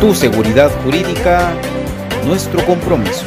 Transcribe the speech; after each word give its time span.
Tu 0.00 0.14
seguridad 0.14 0.70
jurídica, 0.82 1.52
nuestro 2.24 2.64
compromiso. 2.64 3.26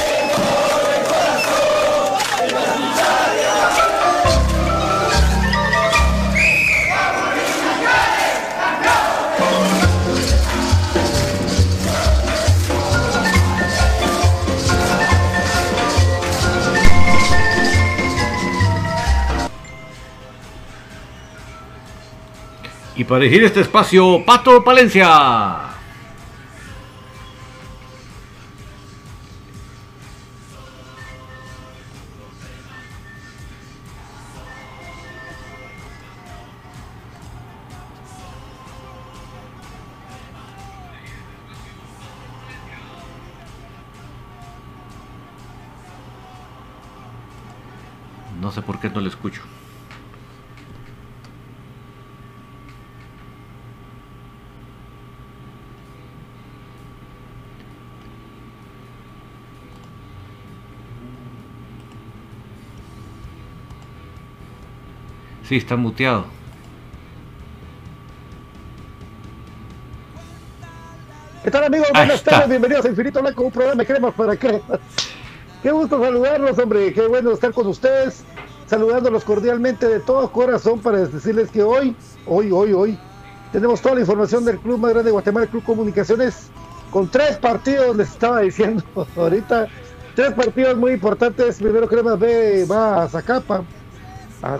Y 23.01 23.03
para 23.03 23.23
dirigir 23.23 23.43
este 23.45 23.61
espacio, 23.61 24.23
Pato 24.23 24.63
Palencia. 24.63 25.07
No 48.39 48.51
sé 48.51 48.61
por 48.61 48.79
qué 48.79 48.91
no 48.91 49.01
le 49.01 49.09
escucho. 49.09 49.41
Sí, 65.51 65.57
está 65.57 65.75
muteado. 65.75 66.23
¿Qué 71.43 71.51
tal 71.51 71.65
amigos? 71.65 71.89
Ahí 71.89 72.03
Buenas 72.03 72.19
está. 72.19 72.31
tardes, 72.31 72.49
bienvenidos 72.51 72.85
a 72.85 72.87
Infinito 72.87 73.19
Blanco, 73.19 73.43
un 73.43 73.51
programa 73.51 73.83
de 73.83 73.85
cremas 73.85 74.13
para 74.13 74.37
cremas. 74.37 74.79
Qué 75.61 75.71
gusto 75.71 76.01
saludarlos, 76.01 76.57
hombre, 76.57 76.93
qué 76.93 77.05
bueno 77.05 77.33
estar 77.33 77.51
con 77.51 77.67
ustedes, 77.67 78.23
saludándolos 78.65 79.25
cordialmente 79.25 79.89
de 79.89 79.99
todo 79.99 80.31
corazón 80.31 80.79
para 80.79 80.99
decirles 80.99 81.51
que 81.51 81.61
hoy, 81.63 81.97
hoy, 82.25 82.49
hoy, 82.53 82.71
hoy, 82.71 82.99
tenemos 83.51 83.81
toda 83.81 83.95
la 83.95 84.01
información 84.01 84.45
del 84.45 84.57
club 84.57 84.79
más 84.79 84.91
grande 84.91 85.09
de 85.09 85.11
Guatemala, 85.11 85.43
el 85.43 85.49
Club 85.49 85.65
Comunicaciones, 85.65 86.49
con 86.91 87.09
tres 87.09 87.35
partidos, 87.35 87.97
les 87.97 88.07
estaba 88.07 88.39
diciendo 88.39 88.85
ahorita, 89.17 89.67
tres 90.15 90.31
partidos 90.31 90.77
muy 90.77 90.93
importantes. 90.93 91.57
Primero 91.57 91.89
Cremas 91.89 92.17
B 92.17 92.65
va 92.71 93.03
a 93.03 93.09
Zacapa, 93.09 93.65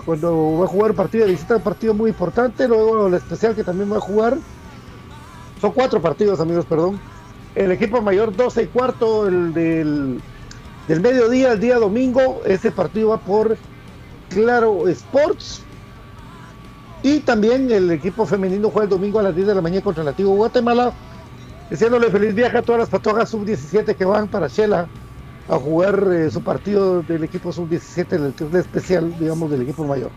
cuando 0.04 0.58
va 0.58 0.64
a 0.64 0.68
jugar 0.68 0.90
un 0.92 0.96
partido 0.96 1.26
de 1.26 1.32
visita, 1.32 1.56
un 1.56 1.62
partido 1.62 1.94
muy 1.94 2.10
importante, 2.10 2.68
luego 2.68 3.08
el 3.08 3.14
especial 3.14 3.54
que 3.54 3.64
también 3.64 3.92
va 3.92 3.96
a 3.96 4.00
jugar 4.00 4.36
son 5.62 5.70
cuatro 5.70 6.02
partidos, 6.02 6.40
amigos, 6.40 6.66
perdón. 6.66 6.98
El 7.54 7.70
equipo 7.70 8.02
mayor 8.02 8.34
12 8.34 8.64
y 8.64 8.66
cuarto, 8.66 9.28
el 9.28 9.54
del, 9.54 10.20
del 10.88 11.00
mediodía, 11.00 11.52
el 11.52 11.60
día 11.60 11.78
domingo. 11.78 12.40
Este 12.44 12.72
partido 12.72 13.10
va 13.10 13.18
por 13.18 13.56
Claro 14.28 14.88
Sports. 14.88 15.62
Y 17.04 17.20
también 17.20 17.70
el 17.70 17.92
equipo 17.92 18.26
femenino 18.26 18.70
juega 18.70 18.84
el 18.84 18.90
domingo 18.90 19.20
a 19.20 19.22
las 19.22 19.36
10 19.36 19.46
de 19.46 19.54
la 19.54 19.60
mañana 19.60 19.84
contra 19.84 20.02
el 20.02 20.08
Antiguo 20.08 20.34
Guatemala. 20.34 20.92
Deseándole 21.70 22.10
feliz 22.10 22.34
viaje 22.34 22.58
a 22.58 22.62
todas 22.62 22.80
las 22.80 22.88
patojas 22.88 23.30
sub-17 23.30 23.94
que 23.94 24.04
van 24.04 24.26
para 24.26 24.48
Shela 24.48 24.88
a 25.52 25.58
jugar 25.58 26.08
eh, 26.10 26.30
su 26.30 26.42
partido 26.42 27.02
del 27.02 27.24
equipo 27.24 27.52
sub-17 27.52 28.16
en 28.16 28.24
el 28.24 28.32
club 28.32 28.56
especial, 28.56 29.14
digamos, 29.18 29.50
del 29.50 29.62
equipo 29.62 29.84
mayor. 29.84 30.10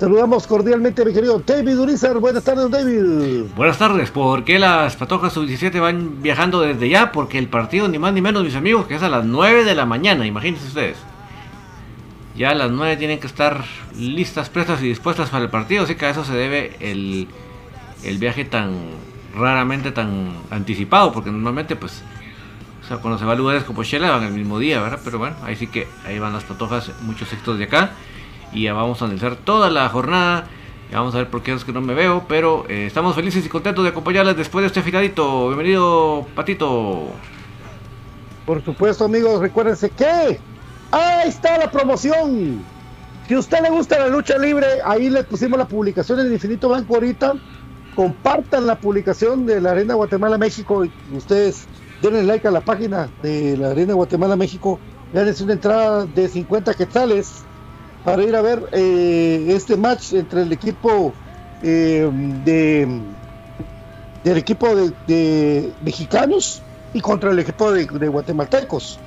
Saludamos 0.00 0.46
cordialmente 0.46 1.02
a 1.02 1.04
mi 1.04 1.12
querido 1.12 1.42
David 1.44 1.78
Urizar. 1.78 2.18
Buenas 2.18 2.44
tardes, 2.44 2.70
David. 2.70 3.44
Buenas 3.54 3.78
tardes, 3.78 4.10
¿por 4.10 4.44
qué 4.44 4.58
las 4.58 4.96
patojas 4.96 5.32
sub-17 5.34 5.80
van 5.80 6.22
viajando 6.22 6.60
desde 6.60 6.88
ya? 6.88 7.12
Porque 7.12 7.38
el 7.38 7.48
partido, 7.48 7.88
ni 7.88 7.98
más 7.98 8.12
ni 8.14 8.20
menos, 8.20 8.44
mis 8.44 8.54
amigos, 8.54 8.86
que 8.86 8.94
es 8.94 9.02
a 9.02 9.08
las 9.08 9.24
9 9.24 9.64
de 9.64 9.74
la 9.74 9.84
mañana, 9.84 10.26
imagínense 10.26 10.66
ustedes. 10.68 10.96
Ya 12.34 12.50
a 12.50 12.54
las 12.54 12.70
9 12.70 12.96
tienen 12.96 13.20
que 13.20 13.26
estar 13.26 13.64
listas, 13.98 14.48
prestas 14.48 14.82
y 14.82 14.88
dispuestas 14.88 15.30
para 15.30 15.44
el 15.44 15.50
partido, 15.50 15.84
así 15.84 15.94
que 15.94 16.06
a 16.06 16.10
eso 16.10 16.24
se 16.24 16.34
debe 16.34 16.76
el, 16.80 17.28
el 18.04 18.18
viaje 18.18 18.44
tan 18.44 18.74
raramente 19.34 19.92
tan 19.92 20.32
anticipado, 20.50 21.12
porque 21.12 21.30
normalmente 21.30 21.76
pues, 21.76 22.02
o 22.86 22.88
sea, 22.88 22.98
cuando 22.98 23.18
se 23.18 23.24
va 23.24 23.32
a 23.32 23.34
lugares 23.34 23.64
como 23.64 23.82
Shela 23.82 24.12
van 24.12 24.22
el 24.22 24.32
mismo 24.32 24.60
día, 24.60 24.80
¿verdad? 24.80 25.00
Pero 25.02 25.18
bueno, 25.18 25.34
ahí 25.42 25.56
sí 25.56 25.66
que 25.66 25.88
ahí 26.06 26.20
van 26.20 26.32
las 26.32 26.44
patojas, 26.44 26.92
muchos 27.02 27.28
textos 27.28 27.58
de 27.58 27.64
acá, 27.64 27.90
y 28.52 28.62
ya 28.62 28.74
vamos 28.74 29.02
a 29.02 29.06
analizar 29.06 29.34
toda 29.34 29.70
la 29.70 29.88
jornada. 29.88 30.46
Ya 30.88 30.98
vamos 30.98 31.12
a 31.16 31.18
ver 31.18 31.28
por 31.28 31.42
qué 31.42 31.52
es 31.52 31.64
que 31.64 31.72
no 31.72 31.80
me 31.80 31.94
veo, 31.94 32.26
pero 32.28 32.64
eh, 32.68 32.86
estamos 32.86 33.16
felices 33.16 33.44
y 33.44 33.48
contentos 33.48 33.82
de 33.82 33.90
acompañarles 33.90 34.36
después 34.36 34.62
de 34.62 34.68
este 34.68 34.82
finalito. 34.82 35.48
Bienvenido, 35.48 36.28
Patito. 36.36 37.08
Por 38.46 38.64
supuesto, 38.64 39.06
amigos, 39.06 39.40
recuérdense 39.40 39.90
que 39.90 40.38
ahí 40.92 41.28
está 41.28 41.58
la 41.58 41.68
promoción. 41.68 42.62
Si 43.26 43.34
a 43.34 43.40
usted 43.40 43.62
le 43.62 43.70
gusta 43.70 43.98
la 43.98 44.06
lucha 44.06 44.38
libre, 44.38 44.64
ahí 44.84 45.10
le 45.10 45.24
pusimos 45.24 45.58
la 45.58 45.66
publicación 45.66 46.20
en 46.20 46.32
Infinito 46.32 46.68
Blanco 46.68 46.94
ahorita. 46.94 47.34
Compartan 47.96 48.64
la 48.64 48.78
publicación 48.78 49.44
de 49.44 49.60
la 49.60 49.72
Arena 49.72 49.94
Guatemala 49.94 50.38
México. 50.38 50.84
y 50.84 50.92
Ustedes 51.12 51.66
denle 52.02 52.22
like 52.22 52.46
a 52.46 52.50
la 52.50 52.60
página 52.60 53.08
de 53.22 53.56
la 53.56 53.70
Arena 53.70 53.94
Guatemala 53.94 54.36
México. 54.36 54.78
Gánense 55.12 55.44
una 55.44 55.54
entrada 55.54 56.06
de 56.06 56.28
50 56.28 56.74
quetzales 56.74 57.44
para 58.04 58.22
ir 58.22 58.34
a 58.36 58.42
ver 58.42 58.68
eh, 58.72 59.46
este 59.48 59.76
match 59.76 60.12
entre 60.12 60.42
el 60.42 60.52
equipo 60.52 61.12
eh, 61.62 62.08
de 62.44 62.88
del 64.26 64.38
equipo 64.38 64.66
de, 65.06 65.72
mexicanos 65.84 66.60
y 66.92 67.00
contra 67.00 67.30
el 67.30 67.38
equipo 67.38 67.70
de, 67.70 67.84
guatemaltecos. 67.84 68.98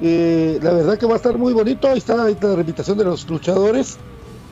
Eh, 0.00 0.58
la 0.62 0.72
verdad 0.72 0.96
que 0.96 1.04
va 1.04 1.14
a 1.14 1.16
estar 1.16 1.36
muy 1.36 1.52
bonito. 1.52 1.86
Ahí 1.86 1.98
está, 1.98 2.24
ahí 2.24 2.36
la 2.40 2.54
invitación 2.54 2.96
de 2.96 3.04
los 3.04 3.28
luchadores. 3.28 3.98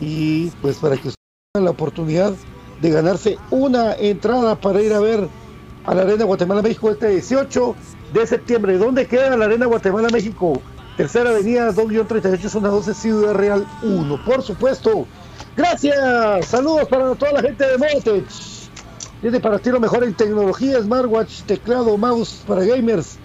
Y 0.03 0.51
pues 0.61 0.77
para 0.77 0.97
que 0.97 1.15
tengan 1.53 1.65
la 1.65 1.71
oportunidad 1.71 2.35
de 2.83 2.91
ganarse 2.91 3.39
una 3.51 3.95
entrada 3.95 4.57
para 4.57 4.83
ir 4.83 4.93
a 4.93 5.01
ver 5.01 5.29
a 5.85 5.95
la 5.95 6.03
Arena 6.03 6.25
Guatemala 6.25 6.63
México 6.63 6.91
este 6.91 7.09
18 7.09 7.77
de 8.13 8.27
septiembre. 8.27 8.79
¿Dónde 8.79 9.07
queda 9.07 9.37
la 9.37 9.47
Arena 9.47 9.67
Guatemala 9.67 10.09
México? 10.11 10.63
Tercera 10.97 11.31
Avenida 11.31 11.73
2-38, 11.73 12.49
zona 12.49 12.69
12, 12.69 12.95
Ciudad 12.95 13.35
Real 13.35 13.67
1. 13.83 14.25
Por 14.25 14.43
supuesto. 14.43 15.07
Gracias. 15.57 16.47
Saludos 16.47 16.87
para 16.89 17.15
toda 17.15 17.33
la 17.33 17.43
gente 17.43 17.67
de 17.67 17.79
Motech. 17.79 18.27
Tiene 19.21 19.41
para 19.41 19.59
ti 19.59 19.71
lo 19.71 19.81
mejor 19.81 20.05
en 20.05 20.15
tecnología, 20.15 20.83
smartwatch, 20.83 21.43
teclado, 21.43 21.97
mouse 21.97 22.43
para 22.47 22.65
gamers. 22.65 23.19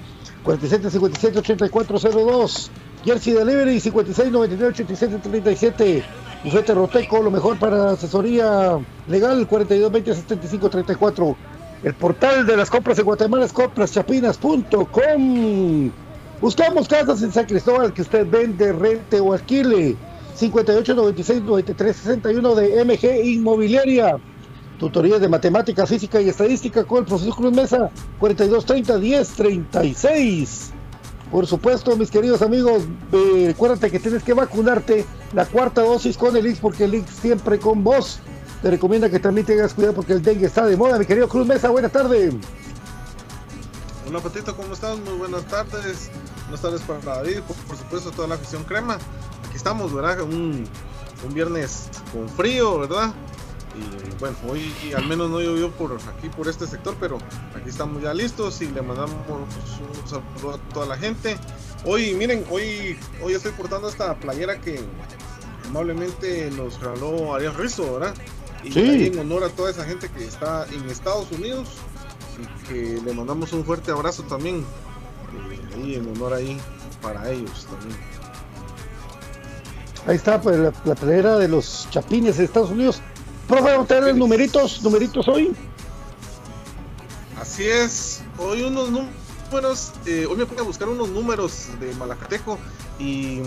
47 0.43 0.89
57 0.91 1.39
8402. 1.39 2.71
Jersey 3.03 3.33
Delivery 3.33 3.79
56 3.79 4.31
99 4.31 4.73
87 4.73 5.19
37. 5.29 6.05
Bufete 6.43 6.73
Roteco, 6.73 7.21
lo 7.21 7.31
mejor 7.31 7.57
para 7.57 7.91
asesoría 7.91 8.77
legal 9.07 9.47
42 9.47 9.91
20 9.91 10.13
75 10.13 10.69
34. 10.69 11.37
El 11.84 11.93
portal 11.93 12.48
de 12.48 12.57
las 12.57 12.69
compras 12.69 12.98
en 12.98 13.05
Guatemala 13.05 13.46
es 13.46 13.53
compraschapinas.com. 13.53 15.91
Buscamos 16.41 16.88
casas 16.88 17.22
en 17.22 17.31
San 17.31 17.46
Cristóbal 17.46 17.93
que 17.93 18.01
usted 18.01 18.25
vende, 18.27 18.74
rente 18.74 19.19
o 19.19 19.34
alquile. 19.34 19.96
58 20.36 20.96
96 20.96 21.43
93 21.43 21.96
61 21.96 22.55
de 22.55 22.84
MG 22.84 23.25
Inmobiliaria. 23.25 24.17
Tutorías 24.79 25.22
de 25.22 25.29
matemática, 25.29 25.86
física 25.88 26.22
y 26.22 26.29
estadística 26.29 26.84
con 26.84 27.00
el 27.00 27.05
profesor 27.05 27.36
Cruz 27.36 27.53
Mesa 27.53 27.89
42 28.19 28.65
30 28.65 28.98
10 28.98 29.29
36. 29.29 30.74
Por 31.31 31.46
supuesto, 31.46 31.96
mis 31.98 32.10
queridos 32.10 32.41
amigos, 32.41 32.84
eh, 33.12 33.43
recuérdate 33.48 33.91
que 33.91 34.00
tienes 34.00 34.24
que 34.24 34.34
vacunarte 34.34 35.05
la 35.34 35.46
cuarta 35.46 35.81
dosis 35.81 36.17
con 36.17 36.38
el 36.38 36.48
Ix 36.48 36.60
porque 36.60 36.86
el 36.86 36.96
Ix 36.96 37.10
siempre 37.10 37.60
con 37.60 37.84
vos. 37.84 38.22
Te 38.61 38.71
recomienda 38.71 39.09
que 39.09 39.19
también 39.19 39.45
tengas 39.45 39.73
cuidado 39.73 39.93
porque 39.93 40.13
el 40.13 40.23
dengue 40.23 40.47
está 40.47 40.65
de 40.65 40.75
moda. 40.75 40.97
Mi 40.97 41.05
querido 41.05 41.29
Cruz 41.29 41.45
Mesa, 41.45 41.69
buenas 41.69 41.91
tardes. 41.91 42.33
Hola 44.07 44.19
Patito, 44.19 44.55
¿cómo 44.55 44.73
estás? 44.73 44.97
Muy 44.99 45.13
buenas 45.13 45.45
tardes. 45.45 46.09
Buenas 46.43 46.61
tardes 46.61 46.81
para 46.81 47.17
David, 47.17 47.41
por, 47.41 47.55
por 47.55 47.77
supuesto 47.77 48.11
toda 48.11 48.27
la 48.27 48.35
afición 48.35 48.63
crema. 48.63 48.95
Aquí 49.47 49.57
estamos, 49.57 49.93
¿verdad? 49.93 50.21
Un, 50.21 50.67
un 51.25 51.33
viernes 51.33 51.89
con 52.11 52.27
frío, 52.29 52.79
¿verdad? 52.79 53.13
Y 53.75 54.19
bueno, 54.19 54.35
hoy 54.49 54.73
al 54.95 55.05
menos 55.05 55.29
no 55.29 55.39
llovió 55.39 55.69
por 55.71 55.93
aquí, 55.93 56.29
por 56.29 56.47
este 56.47 56.65
sector, 56.65 56.95
pero 56.99 57.19
aquí 57.55 57.69
estamos 57.69 58.01
ya 58.01 58.11
listos 58.11 58.59
y 58.61 58.71
le 58.71 58.81
mandamos 58.81 59.13
un 59.29 60.09
saludo 60.09 60.55
a 60.55 60.73
toda 60.73 60.87
la 60.87 60.97
gente. 60.97 61.37
Hoy, 61.85 62.15
miren, 62.15 62.43
hoy, 62.49 62.97
hoy 63.21 63.33
estoy 63.33 63.51
portando 63.51 63.87
esta 63.87 64.15
playera 64.15 64.59
que 64.59 64.79
amablemente 65.67 66.49
nos 66.51 66.79
regaló 66.79 67.35
Ariel 67.35 67.53
Rizzo, 67.53 67.99
¿verdad? 67.99 68.15
Y 68.63 68.71
Sí. 68.71 69.07
en 69.07 69.19
honor 69.19 69.43
a 69.43 69.49
toda 69.49 69.69
esa 69.71 69.83
gente 69.85 70.09
que 70.09 70.25
está 70.25 70.65
en 70.71 70.89
Estados 70.89 71.31
Unidos 71.31 71.69
y 72.41 72.67
que 72.67 73.01
le 73.03 73.13
mandamos 73.13 73.53
un 73.53 73.63
fuerte 73.63 73.91
abrazo 73.91 74.23
también. 74.23 74.65
eh, 75.51 75.75
ahí 75.75 75.95
en 75.95 76.09
honor 76.15 76.33
ahí 76.33 76.57
para 77.01 77.29
ellos 77.29 77.67
también. 77.69 77.99
Ahí 80.07 80.15
está 80.15 80.39
pues, 80.41 80.57
la, 80.57 80.73
la 80.85 80.95
playera 80.95 81.37
de 81.37 81.47
los 81.49 81.87
chapines 81.91 82.37
de 82.37 82.45
Estados 82.45 82.71
Unidos. 82.71 83.01
Profe, 83.47 83.63
vamos 83.71 83.85
a 83.85 83.95
tener 83.95 84.15
numeritos, 84.15 84.81
numeritos 84.83 85.27
hoy. 85.27 85.53
Así 87.39 87.65
es, 87.65 88.21
hoy 88.39 88.63
unos, 88.63 88.89
números, 88.89 89.91
eh, 90.05 90.25
hoy 90.29 90.37
me 90.37 90.45
puse 90.45 90.61
a 90.61 90.63
buscar 90.63 90.89
unos 90.89 91.09
números 91.09 91.67
de 91.79 91.93
Malacateco 91.95 92.57
y, 92.99 93.41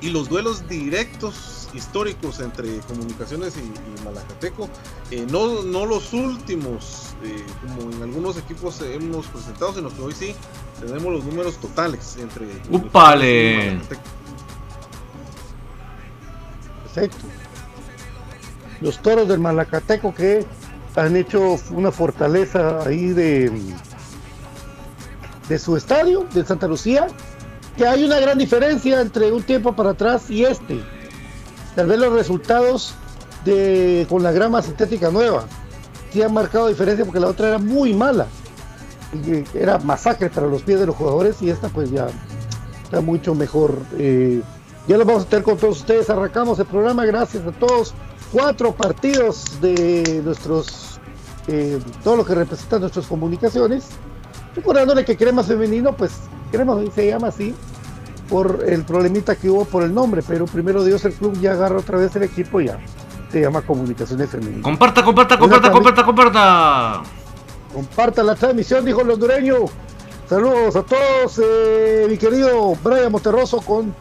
y 0.00 0.10
los 0.10 0.28
duelos 0.28 0.66
directos 0.68 1.68
históricos 1.74 2.40
entre 2.40 2.78
comunicaciones 2.80 3.56
y, 3.56 3.60
y 3.60 4.04
Malacateco, 4.04 4.68
eh, 5.10 5.26
no, 5.30 5.62
no 5.62 5.86
los 5.86 6.12
últimos, 6.12 7.14
eh, 7.22 7.44
como 7.62 7.92
en 7.92 8.02
algunos 8.02 8.36
equipos 8.36 8.80
hemos 8.82 9.26
presentado, 9.26 9.74
sino 9.74 9.88
que 9.94 10.00
hoy 10.02 10.12
sí 10.12 10.34
tenemos 10.80 11.12
los 11.12 11.24
números 11.24 11.56
totales 11.58 12.16
entre 12.18 12.46
¡Upale! 12.70 13.52
y 13.52 13.66
Malacateco. 13.68 14.02
Perfecto. 16.82 17.26
Los 18.80 19.00
toros 19.02 19.28
del 19.28 19.38
Malacateco 19.38 20.14
que 20.14 20.44
han 20.96 21.14
hecho 21.14 21.58
una 21.70 21.92
fortaleza 21.92 22.82
ahí 22.84 23.08
de, 23.10 23.52
de 25.48 25.58
su 25.58 25.76
estadio, 25.76 26.26
de 26.32 26.44
Santa 26.44 26.66
Lucía, 26.66 27.06
que 27.80 27.86
hay 27.86 28.04
una 28.04 28.20
gran 28.20 28.36
diferencia 28.36 29.00
entre 29.00 29.32
un 29.32 29.42
tiempo 29.42 29.74
para 29.74 29.92
atrás 29.92 30.28
y 30.28 30.44
este. 30.44 30.82
Tal 31.74 31.86
vez 31.86 31.98
los 31.98 32.12
resultados 32.12 32.92
de, 33.46 34.06
con 34.06 34.22
la 34.22 34.32
grama 34.32 34.60
sintética 34.60 35.10
nueva 35.10 35.46
sí 36.12 36.20
han 36.20 36.34
marcado 36.34 36.68
diferencia 36.68 37.06
porque 37.06 37.20
la 37.20 37.28
otra 37.28 37.48
era 37.48 37.58
muy 37.58 37.94
mala. 37.94 38.26
Eh, 39.14 39.46
era 39.54 39.78
masacre 39.78 40.28
para 40.28 40.46
los 40.46 40.60
pies 40.60 40.78
de 40.78 40.84
los 40.84 40.94
jugadores 40.94 41.40
y 41.40 41.48
esta 41.48 41.70
pues 41.70 41.90
ya 41.90 42.08
está 42.82 43.00
mucho 43.00 43.34
mejor. 43.34 43.74
eh, 43.96 44.42
ya 44.86 44.98
lo 44.98 45.06
vamos 45.06 45.22
a 45.22 45.26
tener 45.26 45.42
con 45.42 45.56
todos 45.56 45.78
ustedes. 45.78 46.10
Arrancamos 46.10 46.58
el 46.58 46.66
programa. 46.66 47.06
Gracias 47.06 47.46
a 47.46 47.52
todos. 47.52 47.94
Cuatro 48.30 48.74
partidos 48.74 49.58
de 49.62 50.20
nuestros, 50.22 51.00
eh, 51.48 51.80
todo 52.04 52.16
lo 52.16 52.26
que 52.26 52.34
representa 52.34 52.78
nuestras 52.78 53.06
comunicaciones. 53.06 53.86
Recordándole 54.54 55.02
que 55.02 55.16
Crema 55.16 55.42
Femenino, 55.42 55.96
pues 55.96 56.12
Crema 56.50 56.76
se 56.94 57.06
llama 57.06 57.28
así 57.28 57.54
por 58.28 58.64
el 58.66 58.84
problemita 58.84 59.34
que 59.34 59.50
hubo 59.50 59.64
por 59.64 59.82
el 59.82 59.92
nombre, 59.92 60.22
pero 60.26 60.46
primero 60.46 60.84
Dios 60.84 61.04
el 61.04 61.12
club 61.14 61.38
ya 61.40 61.52
agarra 61.52 61.78
otra 61.78 61.98
vez 61.98 62.14
el 62.16 62.22
equipo 62.22 62.60
y 62.60 62.66
ya 62.66 62.78
se 63.30 63.40
llama 63.40 63.62
Comunicaciones 63.62 64.30
Femeninas. 64.30 64.62
Comparta, 64.62 65.04
comparta, 65.04 65.38
comparta, 65.38 65.70
comparta, 65.70 66.04
comparta. 66.04 67.02
Comparta 67.72 68.22
la 68.22 68.34
transmisión, 68.34 68.84
dijo 68.84 69.02
el 69.02 69.10
hondureño. 69.10 69.56
Saludos 70.28 70.76
a 70.76 70.82
todos, 70.82 71.40
eh, 71.42 72.06
mi 72.08 72.16
querido 72.16 72.76
Brian 72.84 73.10
Monterroso 73.10 73.60
con 73.60 73.92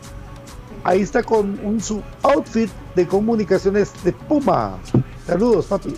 ahí 0.84 1.02
está 1.02 1.24
con 1.24 1.60
un 1.64 1.82
su 1.82 2.02
outfit 2.22 2.70
de 2.96 3.08
comunicaciones 3.08 3.92
de 4.04 4.14
Puma. 4.14 4.78
Saludos, 5.26 5.66
papi. 5.66 5.96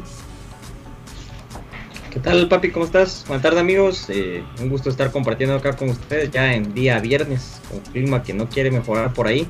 ¿Qué 2.21 2.29
tal, 2.29 2.47
papi? 2.47 2.69
¿Cómo 2.69 2.85
estás? 2.85 3.25
Buenas 3.27 3.41
tardes, 3.41 3.59
amigos. 3.59 4.05
Eh, 4.09 4.43
un 4.61 4.69
gusto 4.69 4.91
estar 4.91 5.09
compartiendo 5.09 5.55
acá 5.55 5.75
con 5.75 5.89
ustedes 5.89 6.29
ya 6.29 6.53
en 6.53 6.71
día 6.71 6.99
viernes, 6.99 7.59
con 7.67 7.79
clima 7.79 8.21
que 8.21 8.31
no 8.31 8.47
quiere 8.47 8.69
mejorar 8.69 9.11
por 9.11 9.25
ahí. 9.25 9.47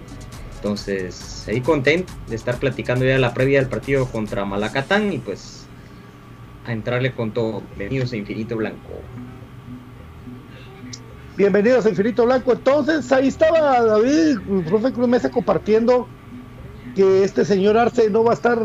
Entonces, 0.55 1.45
ahí 1.49 1.59
contento 1.59 2.13
de 2.29 2.35
estar 2.37 2.59
platicando 2.59 3.03
ya 3.03 3.17
la 3.17 3.33
previa 3.33 3.59
del 3.59 3.67
partido 3.67 4.05
contra 4.05 4.45
Malacatán 4.45 5.11
y 5.11 5.17
pues 5.17 5.65
a 6.65 6.71
entrarle 6.71 7.11
con 7.11 7.31
todo. 7.31 7.61
Bienvenidos 7.75 8.13
a 8.13 8.15
Infinito 8.15 8.55
Blanco. 8.55 9.01
Bienvenidos 11.35 11.85
a 11.85 11.89
Infinito 11.89 12.23
Blanco. 12.23 12.53
Entonces, 12.53 13.11
ahí 13.11 13.27
estaba 13.27 13.83
David, 13.83 14.37
el 14.49 14.63
profe 14.63 14.93
Cruz 14.93 15.09
Mesa 15.09 15.29
compartiendo 15.29 16.07
que 16.95 17.25
este 17.25 17.43
señor 17.43 17.77
Arce 17.77 18.09
no 18.09 18.23
va 18.23 18.31
a 18.31 18.35
estar 18.35 18.57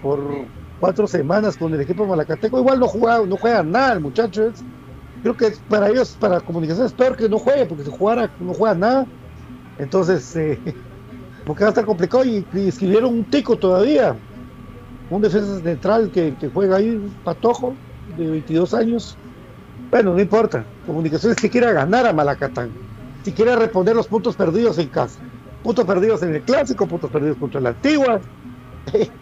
por 0.00 0.46
cuatro 0.82 1.06
semanas 1.06 1.56
con 1.56 1.72
el 1.72 1.80
equipo 1.80 2.04
malacateco. 2.04 2.58
Igual 2.58 2.80
no 2.80 2.88
juega, 2.88 3.24
no 3.24 3.36
juega 3.36 3.62
nada 3.62 3.92
el 3.92 4.00
muchacho. 4.00 4.50
creo 5.22 5.36
que 5.36 5.52
para 5.68 5.88
ellos, 5.88 6.16
para 6.18 6.40
comunicación 6.40 6.86
es 6.86 6.92
peor 6.92 7.16
que 7.16 7.28
no 7.28 7.38
juegue, 7.38 7.66
porque 7.66 7.84
si 7.84 7.90
jugara 7.92 8.28
no 8.40 8.52
juega 8.52 8.74
nada. 8.74 9.06
Entonces, 9.78 10.34
eh, 10.34 10.58
porque 11.46 11.62
va 11.62 11.68
a 11.68 11.70
estar 11.70 11.84
complicado 11.84 12.24
y, 12.24 12.44
escribieron 12.66 13.14
un 13.14 13.24
tico 13.24 13.56
todavía. 13.56 14.16
Un 15.08 15.22
defensa 15.22 15.60
central 15.60 16.10
que, 16.10 16.34
juega 16.52 16.78
ahí, 16.78 17.00
patojo, 17.22 17.74
de 18.18 18.28
22 18.28 18.74
años. 18.74 19.16
Bueno, 19.88 20.14
no 20.14 20.20
importa. 20.20 20.64
Comunicaciones 20.84 21.38
que 21.38 21.48
quiera 21.48 21.70
ganar 21.70 22.08
a 22.08 22.12
Malacatán. 22.12 22.72
Si 23.22 23.30
quiere 23.30 23.54
responder 23.54 23.94
los 23.94 24.08
puntos 24.08 24.34
perdidos 24.34 24.78
en 24.78 24.88
casa. 24.88 25.20
Puntos 25.62 25.84
perdidos 25.84 26.24
en 26.24 26.34
el 26.34 26.42
clásico, 26.42 26.88
puntos 26.88 27.08
perdidos 27.08 27.36
contra 27.36 27.60
la 27.60 27.68
antigua. 27.68 28.20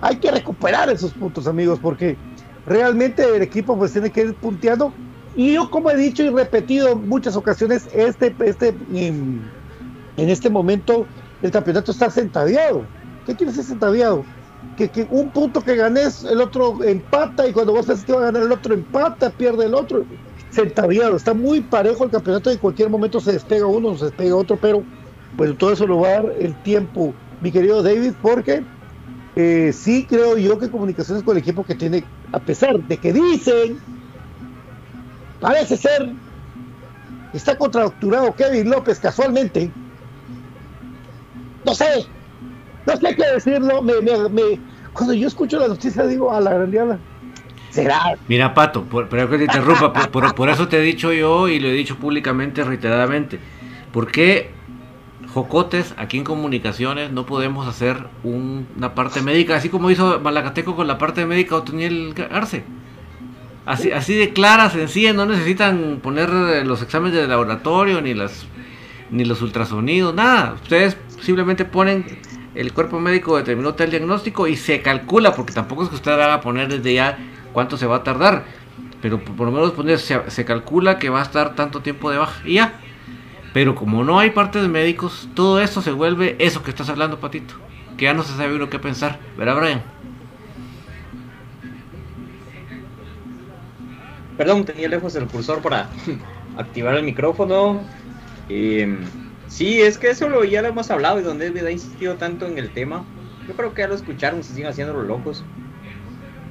Hay 0.00 0.16
que 0.16 0.30
recuperar 0.30 0.90
esos 0.90 1.12
puntos, 1.12 1.46
amigos, 1.46 1.78
porque 1.80 2.16
realmente 2.66 3.24
el 3.24 3.42
equipo 3.42 3.76
pues 3.76 3.92
tiene 3.92 4.10
que 4.10 4.22
ir 4.22 4.34
punteando. 4.34 4.92
Y 5.36 5.54
yo, 5.54 5.70
como 5.70 5.90
he 5.90 5.96
dicho 5.96 6.22
y 6.22 6.28
repetido 6.28 6.92
en 6.92 7.08
muchas 7.08 7.36
ocasiones, 7.36 7.88
este, 7.92 8.34
este, 8.44 8.68
en, 8.92 9.42
en 10.16 10.28
este 10.28 10.48
momento 10.48 11.06
el 11.42 11.50
campeonato 11.50 11.92
está 11.92 12.10
sentadeado. 12.10 12.86
¿Qué 13.26 13.34
quiere 13.34 13.52
decir 13.52 13.64
sentadeado? 13.64 14.24
Que, 14.76 14.88
que 14.88 15.06
un 15.10 15.30
punto 15.30 15.60
que 15.60 15.76
ganes, 15.76 16.24
el 16.24 16.40
otro 16.40 16.82
empata, 16.84 17.46
y 17.46 17.52
cuando 17.52 17.72
vos 17.72 17.86
pensás 17.86 18.04
que 18.04 18.12
va 18.12 18.20
a 18.20 18.24
ganar 18.26 18.42
el 18.42 18.52
otro 18.52 18.74
empata, 18.74 19.30
pierde 19.30 19.66
el 19.66 19.74
otro. 19.74 20.04
Sentadeado, 20.50 21.16
está 21.16 21.34
muy 21.34 21.60
parejo 21.60 22.04
el 22.04 22.10
campeonato, 22.10 22.50
en 22.50 22.58
cualquier 22.58 22.88
momento 22.88 23.20
se 23.20 23.32
despega 23.32 23.66
uno, 23.66 23.96
se 23.96 24.06
despega 24.06 24.36
otro, 24.36 24.56
pero 24.56 24.84
pues 25.36 25.56
todo 25.58 25.72
eso 25.72 25.86
lo 25.86 26.00
va 26.00 26.08
a 26.08 26.12
dar 26.12 26.32
el 26.38 26.54
tiempo, 26.62 27.12
mi 27.40 27.50
querido 27.50 27.82
David, 27.82 28.12
porque 28.22 28.64
eh, 29.36 29.72
sí 29.72 30.06
creo 30.08 30.36
yo 30.38 30.58
que 30.58 30.70
comunicaciones 30.70 31.22
con 31.24 31.36
el 31.36 31.42
equipo 31.42 31.64
que 31.64 31.74
tiene, 31.74 32.04
a 32.32 32.38
pesar 32.38 32.76
de 32.78 32.98
que 32.98 33.12
dicen, 33.12 33.78
parece 35.40 35.76
ser, 35.76 36.12
está 37.32 37.56
contracturado 37.56 38.34
Kevin 38.34 38.70
López 38.70 38.98
casualmente. 39.00 39.70
No 41.64 41.74
sé, 41.74 42.06
no 42.86 42.96
sé 42.96 43.16
qué 43.16 43.24
decirlo. 43.34 43.82
Me, 43.82 43.94
me- 44.00 44.60
cuando 44.92 45.14
yo 45.14 45.26
escucho 45.28 45.58
la 45.58 45.68
noticia 45.68 46.06
digo 46.06 46.32
a 46.32 46.40
la 46.40 46.52
grandiana, 46.54 46.98
será. 47.70 48.00
Mira, 48.28 48.54
Pato, 48.54 48.84
pero 49.10 49.28
que 49.28 49.38
te 49.38 49.44
interrumpa, 49.44 49.92
por, 49.92 50.10
por- 50.10 50.34
por 50.34 50.48
eso 50.48 50.68
te 50.68 50.78
he 50.78 50.82
dicho 50.82 51.12
yo 51.12 51.48
y 51.48 51.58
lo 51.58 51.68
he 51.68 51.72
dicho 51.72 51.96
públicamente, 51.96 52.62
reiteradamente. 52.62 53.38
¿Por 53.92 54.10
qué 54.12 54.53
Jocotes 55.34 55.94
aquí 55.96 56.16
en 56.18 56.24
comunicaciones 56.24 57.10
no 57.10 57.26
podemos 57.26 57.66
hacer 57.66 58.06
un- 58.22 58.68
una 58.76 58.94
parte 58.94 59.20
médica, 59.20 59.56
así 59.56 59.68
como 59.68 59.90
hizo 59.90 60.20
Malacateco 60.20 60.76
con 60.76 60.86
la 60.86 60.96
parte 60.96 61.26
médica 61.26 61.56
Otoniel 61.56 62.14
Arce? 62.30 62.62
Así, 63.66 63.90
así 63.92 64.14
de 64.14 64.32
clara, 64.32 64.70
sencilla, 64.70 65.12
no 65.12 65.26
necesitan 65.26 65.98
poner 66.02 66.28
eh, 66.30 66.64
los 66.64 66.82
exámenes 66.82 67.16
de 67.16 67.26
laboratorio 67.26 68.00
ni 68.00 68.14
las 68.14 68.46
ni 69.10 69.24
los 69.24 69.42
ultrasonidos, 69.42 70.14
nada. 70.14 70.54
Ustedes 70.62 70.96
simplemente 71.20 71.64
ponen 71.64 72.04
el 72.54 72.72
cuerpo 72.72 73.00
médico 73.00 73.36
determinó 73.36 73.74
tal 73.74 73.90
diagnóstico 73.90 74.46
y 74.46 74.56
se 74.56 74.82
calcula, 74.82 75.34
porque 75.34 75.52
tampoco 75.52 75.82
es 75.82 75.88
que 75.88 75.96
usted 75.96 76.12
haga 76.12 76.40
poner 76.40 76.68
desde 76.68 76.94
ya 76.94 77.18
cuánto 77.52 77.76
se 77.76 77.86
va 77.86 77.96
a 77.96 78.02
tardar, 78.04 78.44
pero 79.02 79.18
por, 79.18 79.34
por 79.34 79.46
lo 79.46 79.52
menos 79.52 79.72
poner, 79.72 79.98
se, 79.98 80.20
se 80.30 80.44
calcula 80.44 80.98
que 80.98 81.08
va 81.10 81.20
a 81.20 81.22
estar 81.24 81.54
tanto 81.56 81.80
tiempo 81.80 82.10
de 82.10 82.18
baja 82.18 82.40
y 82.46 82.54
ya. 82.54 82.80
Pero 83.54 83.76
como 83.76 84.02
no 84.02 84.18
hay 84.18 84.30
partes 84.30 84.66
médicos, 84.66 85.28
todo 85.34 85.62
esto 85.62 85.80
se 85.80 85.92
vuelve 85.92 86.34
eso 86.40 86.64
que 86.64 86.70
estás 86.70 86.88
hablando, 86.88 87.20
Patito. 87.20 87.54
Que 87.96 88.06
ya 88.06 88.12
no 88.12 88.24
se 88.24 88.36
sabe 88.36 88.56
uno 88.56 88.68
qué 88.68 88.80
pensar. 88.80 89.20
¿Verdad, 89.38 89.56
Brian? 89.56 89.82
Perdón, 94.36 94.64
tenía 94.64 94.88
lejos 94.88 95.14
el 95.14 95.28
cursor 95.28 95.62
para 95.62 95.88
activar 96.58 96.96
el 96.96 97.04
micrófono. 97.04 97.80
Eh, 98.48 98.98
sí, 99.46 99.80
es 99.80 99.98
que 99.98 100.10
eso 100.10 100.28
lo, 100.28 100.42
ya 100.42 100.60
lo 100.60 100.68
hemos 100.68 100.90
hablado 100.90 101.20
y 101.20 101.22
donde 101.22 101.48
David 101.48 101.66
ha 101.66 101.70
insistido 101.70 102.16
tanto 102.16 102.48
en 102.48 102.58
el 102.58 102.70
tema. 102.70 103.04
Yo 103.46 103.54
creo 103.54 103.72
que 103.72 103.82
ya 103.82 103.88
lo 103.88 103.94
escucharon, 103.94 104.42
se 104.42 104.52
siguen 104.52 104.70
haciendo 104.70 104.94
los 104.94 105.06
locos. 105.06 105.44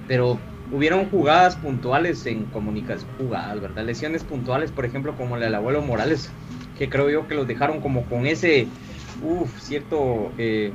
Pero 0.08 0.40
hubieron 0.72 1.10
jugadas 1.10 1.58
puntuales 1.58 2.26
en 2.28 2.46
comunicación, 2.46 3.10
jugadas, 3.18 3.60
¿verdad? 3.60 3.84
Lesiones 3.84 4.24
puntuales, 4.24 4.72
por 4.72 4.86
ejemplo, 4.86 5.18
como 5.18 5.36
la 5.36 5.46
del 5.46 5.56
abuelo 5.56 5.82
Morales, 5.82 6.32
que 6.76 6.90
creo 6.90 7.10
yo 7.10 7.28
que 7.28 7.36
los 7.36 7.48
dejaron 7.48 7.82
como 7.82 8.06
con 8.08 8.26
ese, 8.26 8.68
uff, 9.22 9.60
cierto, 9.60 10.34
eh, 10.38 10.74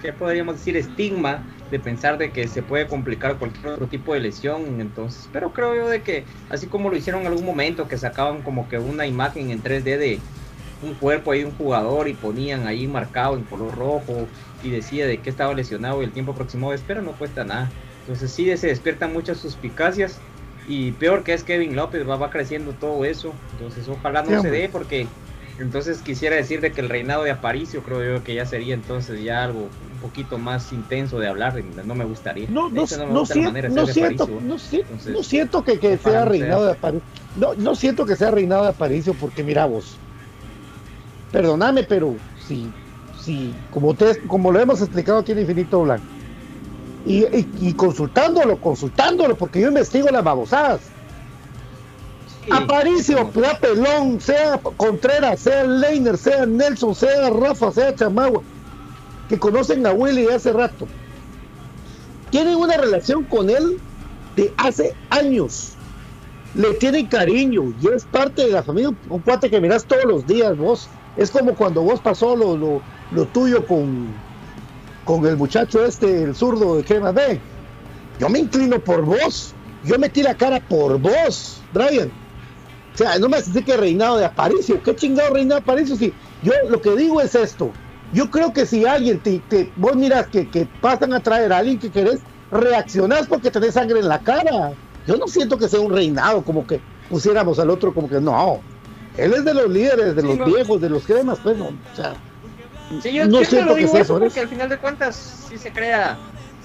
¿qué 0.00 0.12
podríamos 0.12 0.56
decir? 0.56 0.76
Estigma 0.76 1.46
de 1.70 1.80
pensar 1.80 2.18
de 2.18 2.32
que 2.32 2.48
se 2.48 2.62
puede 2.62 2.86
complicar 2.88 3.38
cualquier 3.38 3.72
otro 3.72 3.88
tipo 3.88 4.14
de 4.14 4.20
lesión, 4.20 4.80
entonces, 4.80 5.28
pero 5.32 5.52
creo 5.52 5.74
yo 5.74 5.88
de 5.88 6.02
que, 6.02 6.26
así 6.48 6.68
como 6.68 6.90
lo 6.90 6.96
hicieron 6.96 7.22
en 7.22 7.28
algún 7.28 7.44
momento, 7.46 7.88
que 7.88 7.98
sacaban 7.98 8.42
como 8.42 8.68
que 8.68 8.78
una 8.78 9.06
imagen 9.06 9.50
en 9.50 9.62
3D 9.62 9.98
de 9.98 10.20
un 10.80 10.94
cuerpo 10.94 11.32
ahí 11.32 11.40
de 11.40 11.46
un 11.46 11.56
jugador 11.56 12.08
y 12.08 12.14
ponían 12.14 12.66
ahí 12.66 12.86
marcado 12.86 13.36
en 13.36 13.44
color 13.44 13.74
rojo 13.74 14.30
y 14.62 14.70
decía 14.70 15.06
de 15.06 15.22
que 15.22 15.30
estaba 15.30 15.54
lesionado 15.54 16.02
y 16.02 16.04
el 16.04 16.12
tiempo 16.12 16.32
aproximado 16.32 16.72
espera 16.74 17.02
no 17.02 17.16
cuesta 17.16 17.44
nada. 17.44 17.72
Entonces 18.00 18.32
sí 18.32 18.54
se 18.56 18.68
despiertan 18.68 19.12
muchas 19.12 19.38
suspicacias 19.38 20.20
y 20.68 20.92
peor 20.92 21.22
que 21.22 21.32
es 21.32 21.44
Kevin 21.44 21.76
López, 21.76 22.08
va, 22.08 22.16
va 22.16 22.30
creciendo 22.30 22.72
todo 22.72 23.04
eso. 23.04 23.32
Entonces 23.52 23.88
ojalá 23.88 24.22
no 24.22 24.36
Sí, 24.36 24.42
se 24.42 24.50
dé 24.50 24.68
porque 24.68 25.06
entonces 25.58 26.02
quisiera 26.02 26.36
decir 26.36 26.60
de 26.60 26.72
que 26.72 26.80
el 26.80 26.88
reinado 26.88 27.22
de 27.22 27.30
Aparicio 27.30 27.82
creo 27.82 28.18
yo 28.18 28.24
que 28.24 28.34
ya 28.34 28.44
sería 28.44 28.74
entonces 28.74 29.22
ya 29.22 29.44
algo 29.44 29.60
un 29.60 30.00
poquito 30.02 30.38
más 30.38 30.72
intenso 30.72 31.18
de 31.18 31.28
hablar, 31.28 31.62
no 31.84 31.94
me 31.94 32.04
gustaría. 32.04 32.48
No, 32.50 32.68
no, 32.68 32.84
no, 32.98 33.06
no 33.06 33.26
siento, 33.86 34.28
no, 34.42 35.22
siento 35.22 35.64
que, 35.64 35.78
que 35.78 35.96
sea 35.96 36.24
reinado 36.24 36.60
sea. 36.60 36.66
de 36.66 36.72
Aparicio. 36.72 37.08
No, 37.36 37.54
no 37.54 37.74
siento 37.74 38.04
que 38.04 38.16
sea 38.16 38.30
reinado 38.30 38.64
de 38.64 38.70
Aparicio 38.70 39.14
porque 39.14 39.42
mira 39.42 39.64
vos, 39.64 39.96
perdóname, 41.32 41.84
pero 41.84 42.16
si, 42.46 42.70
si 43.18 43.54
como 43.70 43.88
ustedes, 43.88 44.20
como 44.26 44.52
lo 44.52 44.60
hemos 44.60 44.80
explicado 44.80 45.20
aquí 45.20 45.32
en 45.32 45.40
Infinito 45.40 45.80
Blanco, 45.82 46.04
y, 47.06 47.24
y- 47.26 47.50
y 47.70 47.74
consultándolo, 47.76 48.60
consultándolo, 48.60 49.36
porque 49.38 49.60
yo 49.62 49.68
investigo 49.68 50.08
las 50.10 50.24
babosadas. 50.24 50.94
sí, 52.24 52.50
Aparicio, 52.50 53.30
sea 53.34 53.58
Pelón, 53.60 54.20
sea 54.20 54.60
Contreras, 54.62 55.40
sea 55.42 55.64
Leiner, 55.64 56.18
sea 56.18 56.46
Nelson, 56.46 56.94
sea 56.94 57.30
Rafa, 57.30 57.72
sea 57.72 57.94
Chamagua, 57.94 58.44
que 59.28 59.38
conocen 59.38 59.86
a 59.86 59.92
Willy 59.94 60.24
de 60.26 60.34
hace 60.34 60.52
rato, 60.52 60.92
tienen 62.30 62.56
una 62.56 62.76
relación 62.76 63.26
con 63.26 63.50
él 63.50 63.82
de 64.30 64.54
hace 64.58 64.98
años. 65.10 65.80
Le 66.52 66.74
tienen 66.76 67.08
cariño 67.08 67.72
y 67.78 67.88
es 67.94 68.06
parte 68.06 68.44
de 68.46 68.52
la 68.52 68.64
familia, 68.64 68.90
un 69.08 69.22
cuate 69.22 69.50
que 69.50 69.60
mirás 69.62 69.86
todos 69.86 70.04
los 70.06 70.26
días 70.26 70.56
vos. 70.56 70.92
Es 71.16 71.30
como 71.30 71.56
cuando 71.56 71.82
vos 71.82 72.02
pasó 72.02 72.36
lo, 72.36 72.56
lo, 72.58 72.86
lo 73.10 73.30
tuyo 73.30 73.66
con, 73.66 74.25
con 75.06 75.24
el 75.24 75.38
muchacho 75.38 75.82
este, 75.86 76.24
el 76.24 76.34
zurdo 76.34 76.76
de 76.76 76.84
Crema 76.84 77.12
B. 77.12 77.40
Yo 78.18 78.28
me 78.28 78.40
inclino 78.40 78.78
por 78.80 79.02
vos. 79.02 79.54
Yo 79.84 79.98
metí 79.98 80.22
la 80.22 80.34
cara 80.34 80.60
por 80.60 80.98
vos, 80.98 81.62
Brian. 81.72 82.10
O 82.94 82.98
sea, 82.98 83.18
no 83.18 83.28
me 83.28 83.38
decir 83.38 83.64
que 83.64 83.76
reinado 83.76 84.18
de 84.18 84.24
Aparicio. 84.26 84.82
¿Qué 84.82 84.94
chingado 84.94 85.32
reinado 85.32 85.60
de 85.60 85.62
Aparicio? 85.64 85.96
Si 85.96 86.12
yo 86.42 86.52
lo 86.68 86.80
que 86.80 86.94
digo 86.96 87.20
es 87.22 87.34
esto. 87.34 87.70
Yo 88.12 88.30
creo 88.30 88.52
que 88.52 88.66
si 88.66 88.84
alguien 88.86 89.20
te, 89.20 89.38
te- 89.48 89.70
vos 89.76 89.96
miras 89.96 90.26
que, 90.28 90.48
que 90.48 90.66
pasan 90.80 91.12
a 91.12 91.20
traer 91.20 91.52
a 91.52 91.58
alguien 91.58 91.78
que 91.78 91.90
querés, 91.90 92.20
reaccionás 92.50 93.26
porque 93.26 93.50
tenés 93.50 93.74
sangre 93.74 94.00
en 94.00 94.08
la 94.08 94.20
cara. 94.20 94.72
Yo 95.06 95.16
no 95.16 95.26
siento 95.28 95.58
que 95.58 95.68
sea 95.68 95.80
un 95.80 95.92
reinado, 95.92 96.42
como 96.42 96.66
que 96.66 96.80
pusiéramos 97.10 97.58
al 97.58 97.70
otro 97.70 97.92
como 97.94 98.08
que 98.08 98.20
no. 98.20 98.60
Él 99.16 99.32
es 99.34 99.44
de 99.44 99.54
los 99.54 99.68
líderes, 99.70 100.14
de 100.16 100.22
Sí, 100.22 100.28
los 100.28 100.38
no. 100.38 100.44
viejos, 100.46 100.80
de 100.80 100.88
los 100.90 101.04
cremas, 101.04 101.38
pues 101.42 101.56
no. 101.58 101.66
O 101.66 101.96
sea, 101.96 102.14
Sí, 103.02 103.12
yo 103.12 103.26
no 103.26 103.42
siento 103.44 103.66
lo 103.70 103.74
que 103.74 103.80
digo 103.80 103.92
sea 103.92 104.00
eso 104.02 104.18
porque 104.18 104.40
al 104.40 104.48
final 104.48 104.68
de 104.68 104.78
cuentas 104.78 105.46
sí 105.48 105.58
se 105.58 105.72
crea 105.72 106.16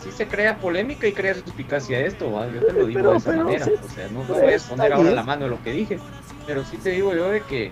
sí 0.04 0.12
se 0.12 0.28
crea 0.28 0.58
polémica 0.58 1.08
y 1.08 1.14
crea 1.14 1.36
suspicacia 1.36 2.00
esto, 2.00 2.32
¿va? 2.32 2.48
yo 2.48 2.60
te 2.66 2.74
lo 2.74 2.86
digo 2.88 3.00
Pero- 3.00 3.12
de 3.12 3.18
esa 3.18 3.32
pero 3.32 3.44
manera, 3.44 3.66
sí, 3.66 3.72
o 3.84 3.90
sea, 3.90 4.08
no, 4.10 4.20
no 4.22 4.26
pues, 4.26 4.42
voy 4.42 4.54
a 4.54 4.60
poner 4.60 4.94
ahora 4.94 5.04
bien. 5.04 5.16
la 5.16 5.24
mano 5.24 5.46
en 5.46 5.52
lo 5.52 5.64
que 5.64 5.72
dije, 5.74 6.00
pero 6.48 6.64
sí 6.66 6.78
te 6.78 6.90
digo 6.92 7.14
yo 7.14 7.30
de 7.30 7.42
que 7.42 7.72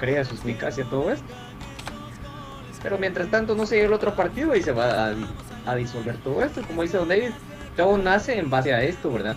crea 0.00 0.24
suspicacia 0.24 0.84
todo 0.84 1.10
esto. 1.10 1.24
Pero 2.82 2.98
mientras 2.98 3.28
tanto 3.30 3.54
no 3.54 3.64
se 3.64 3.76
llega 3.76 3.86
el 3.86 3.92
otro 3.94 4.14
partido 4.14 4.54
y 4.56 4.62
se 4.62 4.72
va 4.72 5.08
a, 5.08 5.14
a 5.66 5.74
disolver 5.76 6.16
todo 6.18 6.42
esto, 6.42 6.60
como 6.62 6.82
dice 6.82 6.96
Don 6.98 7.08
David, 7.08 7.30
todo 7.76 7.96
nace 7.96 8.38
en 8.38 8.50
base 8.50 8.74
a 8.74 8.82
esto, 8.82 9.10
¿verdad? 9.12 9.36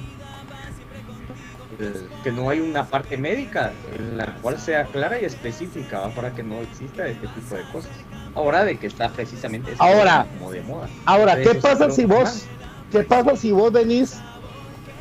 Eh, 1.79 2.07
Que 2.23 2.31
no 2.31 2.49
hay 2.49 2.59
una 2.61 2.85
parte 2.85 3.17
médica 3.17 3.71
en 3.97 4.17
la 4.17 4.25
cual 4.41 4.57
sea 4.59 4.85
clara 4.85 5.21
y 5.21 5.25
específica 5.25 5.99
¿va? 5.99 6.09
para 6.09 6.33
que 6.33 6.41
no 6.43 6.55
exista 6.61 7.05
este 7.07 7.27
tipo 7.27 7.55
de 7.55 7.61
cosas. 7.71 7.91
Ahora 8.35 8.65
de 8.65 8.77
que 8.77 8.87
está 8.87 9.09
precisamente 9.09 9.73
Ahora, 9.79 10.27
como 10.37 10.51
de 10.51 10.61
moda. 10.61 10.87
Ahora, 11.05 11.41
¿qué 11.41 11.55
pasa 11.55 11.89
si 11.89 12.05
vos, 12.05 12.45
qué 12.91 13.01
pasa 13.03 13.35
si 13.37 13.51
vos 13.51 13.71
venís 13.71 14.17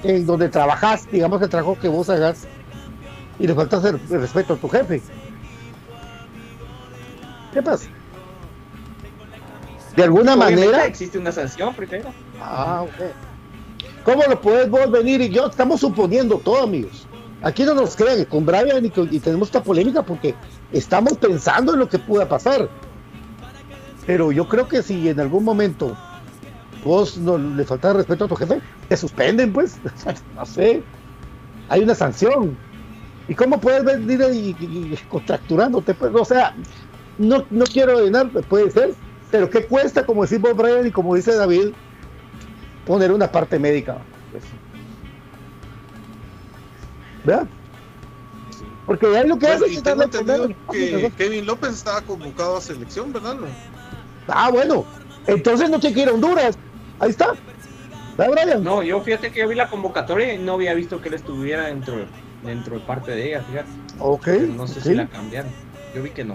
en 0.04 0.24
donde 0.24 0.48
trabajás, 0.48 1.10
digamos 1.10 1.42
el 1.42 1.48
trabajo 1.48 1.76
que 1.80 1.88
vos 1.88 2.08
hagas, 2.10 2.46
y 3.38 3.46
le 3.48 3.54
faltas 3.54 3.84
el, 3.84 3.96
el 4.10 4.20
respeto 4.20 4.54
a 4.54 4.56
tu 4.56 4.68
jefe? 4.68 5.02
¿Qué 7.52 7.62
pasa? 7.62 7.86
De 9.96 10.02
alguna 10.04 10.34
Obviamente 10.34 10.66
manera, 10.66 10.86
existe 10.86 11.18
una 11.18 11.30
sanción 11.32 11.74
primero. 11.74 12.10
ah, 12.40 12.82
ok. 12.82 13.04
¿cómo 14.04 14.22
lo 14.28 14.40
podés 14.40 14.68
vos 14.68 14.90
venir? 14.90 15.20
Y 15.22 15.28
yo 15.30 15.46
estamos 15.46 15.80
suponiendo 15.80 16.38
todo, 16.38 16.62
amigos. 16.64 17.06
Aquí 17.42 17.62
no 17.64 17.74
nos 17.74 17.94
crean, 17.96 18.24
con 18.24 18.44
Brian 18.46 18.84
y, 18.84 18.90
con- 18.90 19.08
y 19.12 19.18
tenemos 19.20 19.48
esta 19.48 19.62
polémica 19.62 20.02
porque 20.02 20.34
estamos 20.72 21.16
pensando 21.18 21.74
en 21.74 21.78
lo 21.80 21.88
que 21.88 21.98
pueda 21.98 22.28
pasar. 22.28 22.68
Pero 24.06 24.32
yo 24.32 24.46
creo 24.48 24.68
que 24.68 24.82
si 24.82 25.08
en 25.08 25.18
algún 25.20 25.44
momento 25.44 25.96
vos 26.84 27.16
no 27.16 27.38
le 27.38 27.64
falta 27.64 27.92
respeto 27.94 28.26
a 28.26 28.28
tu 28.28 28.36
jefe, 28.36 28.60
te 28.88 28.96
suspenden, 28.96 29.52
pues. 29.52 29.78
no 30.36 30.44
sé. 30.44 30.82
Hay 31.68 31.82
una 31.82 31.94
sanción. 31.94 32.56
¿Y 33.26 33.34
cómo 33.34 33.58
puedes 33.58 33.82
venir 33.84 34.20
y, 34.32 34.54
y- 34.60 34.92
y 34.92 34.98
contracturándote? 35.08 35.94
Pues, 35.94 36.12
o 36.14 36.24
sea, 36.26 36.54
no, 37.16 37.46
no 37.48 37.64
quiero 37.64 38.04
llenar, 38.04 38.28
puede 38.30 38.70
ser, 38.70 38.94
pero 39.30 39.48
¿qué 39.48 39.64
cuesta, 39.64 40.04
como 40.04 40.22
decimos 40.22 40.54
Brian 40.54 40.86
y 40.86 40.90
como 40.90 41.14
dice 41.14 41.34
David, 41.34 41.68
poner 42.86 43.10
una 43.12 43.32
parte 43.32 43.58
médica? 43.58 43.96
Pues, 44.30 44.44
¿Verdad? 47.24 47.46
Porque 48.84 49.06
ahí 49.06 49.26
lo 49.26 49.38
que 49.38 49.46
Bueno, 49.46 49.64
hace 49.64 49.74
es 49.74 49.82
poner- 49.82 50.56
que 50.70 51.12
Kevin 51.16 51.46
López 51.46 51.70
estaba 51.72 52.02
convocado 52.02 52.58
a 52.58 52.60
selección, 52.60 53.10
¿verdad? 53.14 53.36
Ah, 54.28 54.50
bueno, 54.50 54.84
entonces 55.26 55.70
no 55.70 55.78
tiene 55.80 55.94
que 55.94 56.02
ir 56.02 56.08
a 56.08 56.12
Honduras. 56.12 56.58
Ahí 56.98 57.10
está. 57.10 57.34
¿Verdad, 58.16 58.32
Brian? 58.44 58.64
No, 58.64 58.82
yo 58.82 59.00
fíjate 59.00 59.32
que 59.32 59.40
yo 59.40 59.48
vi 59.48 59.56
la 59.56 59.68
convocatoria 59.68 60.34
y 60.34 60.38
no 60.38 60.54
había 60.54 60.74
visto 60.74 61.00
que 61.00 61.08
él 61.08 61.14
estuviera 61.14 61.66
dentro, 61.66 62.06
dentro 62.44 62.78
de 62.78 62.84
parte 62.84 63.10
de 63.10 63.28
ella, 63.28 63.42
fíjate. 63.42 63.68
Ok. 63.98 64.24
Pero 64.24 64.46
no 64.48 64.66
sé 64.66 64.80
si 64.80 64.94
la 64.94 65.06
cambiaron. 65.08 65.50
Yo 65.94 66.02
vi 66.02 66.10
que 66.10 66.24
no. 66.24 66.34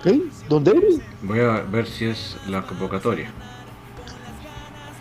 ok. 0.00 0.12
Don 0.48 0.64
David, 0.64 1.00
Voy 1.22 1.40
a 1.40 1.60
ver 1.62 1.86
si 1.86 2.06
es 2.06 2.36
la 2.48 2.62
convocatoria. 2.62 3.30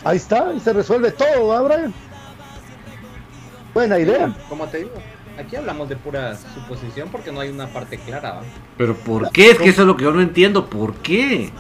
Ahí 0.04 0.18
está, 0.18 0.54
y 0.54 0.60
se 0.60 0.74
resuelve 0.74 1.12
todo, 1.12 1.50
¿verdad, 1.50 1.64
Brian? 1.64 1.94
Buena 3.74 4.00
idea. 4.00 4.36
Como 4.50 4.66
te 4.68 4.80
digo, 4.80 4.92
aquí 5.38 5.56
hablamos 5.56 5.90
de 5.90 5.96
pura 5.96 6.36
suposición 6.36 7.10
porque 7.10 7.32
no 7.32 7.40
hay 7.40 7.50
una 7.50 7.68
parte 7.68 7.98
clara. 7.98 8.34
¿va? 8.34 8.42
Pero 8.78 8.96
¿por 8.96 9.32
qué? 9.32 9.52
Es 9.52 9.58
que 9.58 9.70
eso 9.70 9.82
es 9.82 9.88
lo 9.88 9.96
que 9.96 10.04
yo 10.04 10.12
no 10.12 10.22
entiendo. 10.22 10.70
¿Por 10.70 10.94
qué? 10.96 11.52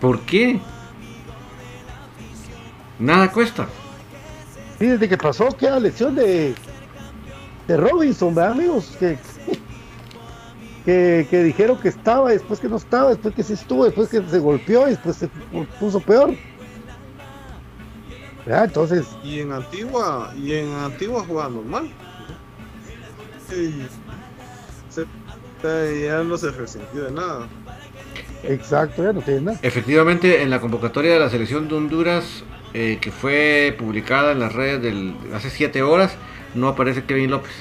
¿Por 0.00 0.20
qué? 0.20 0.60
Nada 2.98 3.30
cuesta. 3.32 3.66
Sí, 4.78 4.86
desde 4.86 5.08
que 5.08 5.16
pasó 5.16 5.48
queda 5.48 5.78
lección 5.78 6.14
de, 6.14 6.54
de 7.66 7.76
Robinson, 7.76 8.34
¿verdad, 8.34 8.52
amigos? 8.52 8.96
Que, 8.98 9.18
que, 10.84 11.26
que 11.28 11.42
dijeron 11.42 11.78
que 11.78 11.88
estaba, 11.88 12.30
después 12.30 12.60
que 12.60 12.68
no 12.68 12.76
estaba, 12.76 13.10
después 13.10 13.34
que 13.34 13.42
sí 13.42 13.52
estuvo, 13.54 13.84
después 13.84 14.08
que 14.08 14.22
se 14.22 14.38
golpeó 14.38 14.86
y 14.86 14.90
después 14.92 15.16
se 15.16 15.28
puso 15.78 16.00
peor. 16.00 16.34
¿Verdad? 18.46 18.64
Entonces, 18.64 19.06
Y 19.22 19.40
en 19.40 19.52
Antigua, 19.52 20.32
y 20.36 20.54
en 20.54 20.72
Antigua 20.72 21.24
jugaba 21.26 21.50
normal. 21.50 21.90
Y 23.52 23.86
se- 24.88 25.06
se- 25.62 26.04
ya 26.06 26.22
no 26.22 26.36
se 26.36 26.50
resintió 26.50 27.04
de 27.04 27.10
nada. 27.12 27.48
exacto, 28.42 29.02
ya 29.04 29.12
no 29.12 29.20
tiene 29.20 29.40
nada. 29.42 29.58
Efectivamente, 29.62 30.42
en 30.42 30.50
la 30.50 30.60
convocatoria 30.60 31.12
de 31.14 31.20
la 31.20 31.28
selección 31.30 31.68
de 31.68 31.74
Honduras, 31.76 32.44
eh, 32.74 32.98
que 33.00 33.10
fue 33.10 33.74
publicada 33.78 34.32
en 34.32 34.40
las 34.40 34.52
redes 34.52 34.82
del, 34.82 35.14
hace 35.34 35.50
7 35.50 35.82
horas, 35.82 36.14
no 36.54 36.68
aparece 36.68 37.04
Kevin 37.04 37.30
López. 37.30 37.52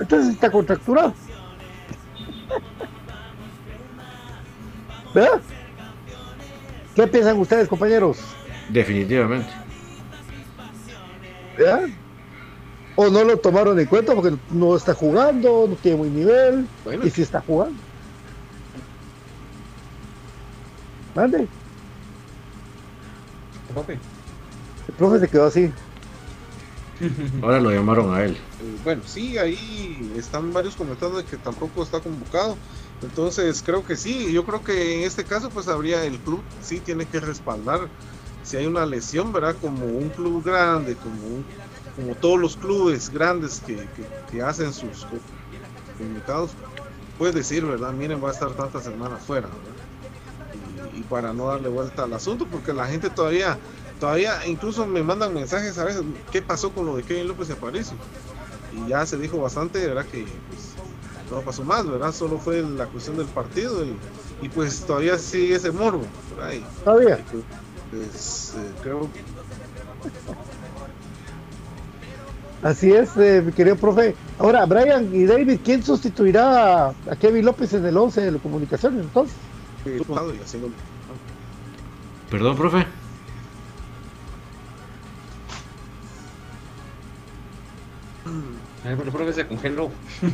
Entonces 0.00 0.32
está 0.34 0.50
contracturado. 0.50 1.12
¿Verdad? 5.14 5.40
¿Qué 6.94 7.06
piensan 7.06 7.38
ustedes, 7.38 7.68
compañeros? 7.68 8.18
Definitivamente. 8.68 9.48
¿Verdad? 11.58 11.88
O 13.02 13.08
no 13.08 13.24
lo 13.24 13.38
tomaron 13.38 13.78
en 13.80 13.86
cuenta 13.86 14.14
porque 14.14 14.36
no 14.50 14.76
está 14.76 14.92
jugando, 14.92 15.64
no 15.66 15.74
tiene 15.74 15.96
buen 15.96 16.14
nivel, 16.14 16.68
Bueno. 16.84 17.06
y 17.06 17.08
si 17.10 17.22
está 17.22 17.40
jugando. 17.40 17.80
Mande, 21.14 21.48
Profe. 23.72 23.94
el 23.94 24.94
profe 24.98 25.18
se 25.20 25.28
quedó 25.28 25.46
así. 25.46 25.72
Ahora 27.42 27.58
lo 27.58 27.70
llamaron 27.70 28.14
a 28.14 28.22
él. 28.24 28.32
Eh, 28.32 28.76
Bueno, 28.84 29.00
sí, 29.06 29.38
ahí 29.38 30.12
están 30.18 30.52
varios 30.52 30.76
comentando 30.76 31.16
de 31.16 31.24
que 31.24 31.38
tampoco 31.38 31.82
está 31.82 32.00
convocado. 32.00 32.54
Entonces 33.00 33.62
creo 33.64 33.82
que 33.82 33.96
sí, 33.96 34.30
yo 34.30 34.44
creo 34.44 34.62
que 34.62 34.98
en 35.00 35.04
este 35.06 35.24
caso 35.24 35.48
pues 35.48 35.68
habría 35.68 36.04
el 36.04 36.18
club, 36.18 36.42
sí 36.60 36.80
tiene 36.80 37.06
que 37.06 37.18
respaldar 37.18 37.88
si 38.42 38.58
hay 38.58 38.66
una 38.66 38.84
lesión, 38.84 39.32
¿verdad? 39.32 39.56
Como 39.58 39.86
un 39.86 40.10
club 40.10 40.44
grande, 40.44 40.94
como 40.96 41.26
un- 41.26 41.46
como 42.00 42.14
todos 42.14 42.38
los 42.40 42.56
clubes 42.56 43.10
grandes 43.10 43.60
que, 43.60 43.76
que- 43.76 44.08
que 44.30 44.42
hacen 44.42 44.72
sus 44.72 45.04
co- 45.04 45.18
comunicados, 45.98 46.52
puedes 47.18 47.34
decir, 47.34 47.64
¿verdad? 47.66 47.92
Miren, 47.92 48.22
va 48.22 48.28
a 48.30 48.32
estar 48.32 48.50
tantas 48.54 48.84
semanas 48.84 49.22
fuera, 49.24 49.48
¿verdad? 49.48 50.94
Y, 50.94 51.00
y 51.00 51.02
para 51.02 51.32
no 51.32 51.46
darle 51.48 51.68
vuelta 51.68 52.04
al 52.04 52.12
asunto, 52.14 52.46
porque 52.50 52.72
la 52.72 52.86
gente 52.86 53.10
todavía, 53.10 53.58
todavía 53.98 54.46
incluso 54.46 54.86
me 54.86 55.02
mandan 55.02 55.34
mensajes 55.34 55.76
a 55.78 55.84
veces, 55.84 56.02
¿qué 56.32 56.40
pasó 56.42 56.72
con 56.72 56.86
lo 56.86 56.96
de 56.96 57.02
Kevin 57.02 57.28
López 57.28 57.48
y 57.50 57.52
Aparicio? 57.52 57.96
y 58.72 58.88
ya 58.88 59.04
se 59.04 59.16
dijo 59.18 59.36
bastante, 59.38 59.84
¿verdad? 59.84 60.06
Que 60.06 60.24
pues, 60.48 60.74
no 61.30 61.40
pasó 61.42 61.64
más, 61.64 61.86
¿verdad? 61.88 62.12
Solo 62.12 62.38
fue 62.38 62.62
la 62.62 62.86
cuestión 62.86 63.16
del 63.16 63.26
partido 63.26 63.84
y, 63.84 63.96
y 64.42 64.48
pues 64.48 64.80
todavía 64.86 65.18
sigue 65.18 65.56
ese 65.56 65.72
morbo 65.72 66.04
ahí. 66.40 66.64
Todavía. 66.84 67.18
Y 67.18 67.96
pues, 67.96 68.54
eh, 68.56 68.70
creo 68.80 69.08
Así 72.62 72.92
es, 72.92 73.16
eh, 73.16 73.42
mi 73.44 73.52
querido 73.52 73.76
profe. 73.76 74.14
Ahora, 74.38 74.66
Brian 74.66 75.14
y 75.14 75.24
David, 75.24 75.60
¿quién 75.64 75.82
sustituirá 75.82 76.88
a, 76.88 76.94
a 77.10 77.16
Kevin 77.16 77.44
López 77.46 77.72
en 77.72 77.86
el 77.86 77.96
11 77.96 78.30
de 78.30 78.38
comunicaciones 78.38 79.00
entonces? 79.02 79.34
Perdón, 82.30 82.56
profe. 82.56 82.86
El 88.84 88.96
profe 88.96 89.32
se 89.32 89.46
congeló. 89.46 89.90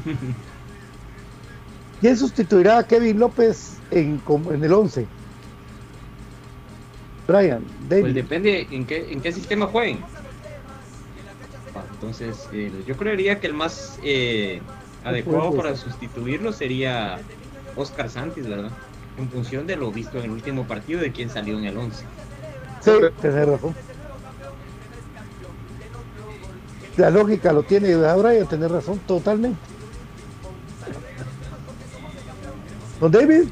¿Quién 2.00 2.16
sustituirá 2.16 2.78
a 2.78 2.86
Kevin 2.86 3.18
López 3.18 3.78
en, 3.90 4.18
com- 4.18 4.52
en 4.52 4.62
el 4.62 4.72
11? 4.72 5.06
Brian, 7.26 7.64
David. 7.88 8.02
Pues 8.02 8.14
depende 8.14 8.66
en 8.70 8.86
qué, 8.86 9.12
en 9.12 9.20
qué 9.20 9.32
sistema 9.32 9.66
jueguen. 9.66 9.98
Ah, 11.76 11.84
Entonces, 11.92 12.48
eh, 12.52 12.72
yo 12.86 12.96
creería 12.96 13.40
que 13.40 13.46
el 13.46 13.54
más 13.54 13.98
eh, 14.02 14.60
adecuado 15.04 15.54
para 15.54 15.76
sustituirlo 15.76 16.52
sería 16.52 17.18
Oscar 17.76 18.08
Santis, 18.10 18.46
¿verdad? 18.48 18.70
En 19.18 19.28
función 19.28 19.66
de 19.66 19.76
lo 19.76 19.90
visto 19.92 20.18
en 20.18 20.24
el 20.24 20.30
último 20.30 20.66
partido 20.66 21.00
de 21.00 21.12
quien 21.12 21.30
salió 21.30 21.58
en 21.58 21.64
el 21.64 21.76
11. 21.76 22.04
Sí, 22.80 22.90
tenés 23.20 23.48
razón. 23.48 23.74
La 26.96 27.10
lógica 27.10 27.52
lo 27.52 27.62
tiene 27.62 27.94
¿verdad, 27.94 28.16
Brian, 28.18 28.48
tenés 28.48 28.70
razón, 28.70 28.98
totalmente. 29.00 29.58
Don 33.00 33.12
David, 33.12 33.48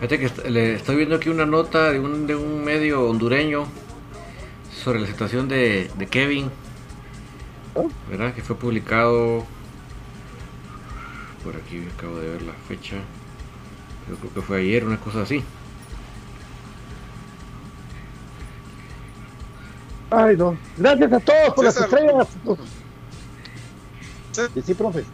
Fíjate 0.00 0.18
que 0.18 0.50
le 0.50 0.74
estoy 0.74 0.96
viendo 0.96 1.14
aquí 1.14 1.28
una 1.28 1.46
nota 1.46 1.92
de 1.92 2.00
un, 2.00 2.26
de 2.26 2.34
un 2.34 2.64
medio 2.64 3.08
hondureño 3.08 3.66
sobre 4.84 4.98
la 4.98 5.06
situación 5.06 5.48
de, 5.48 5.90
de 5.96 6.06
Kevin. 6.08 6.50
¿Verdad? 8.08 8.34
Que 8.34 8.42
fue 8.42 8.56
publicado 8.56 9.44
por 11.44 11.56
aquí, 11.56 11.86
acabo 11.96 12.18
de 12.18 12.28
ver 12.28 12.42
la 12.42 12.52
fecha. 12.68 12.96
Yo 14.08 14.16
creo 14.16 14.34
que 14.34 14.42
fue 14.42 14.60
ayer, 14.60 14.84
una 14.84 14.98
cosa 14.98 15.22
así. 15.22 15.44
ay 20.12 20.36
no, 20.36 20.56
gracias 20.76 21.12
a 21.12 21.20
todos 21.20 21.54
por 21.54 21.64
las 21.64 21.76
estrellas. 21.76 22.28
Sí, 24.64 24.74
profe. 24.74 25.04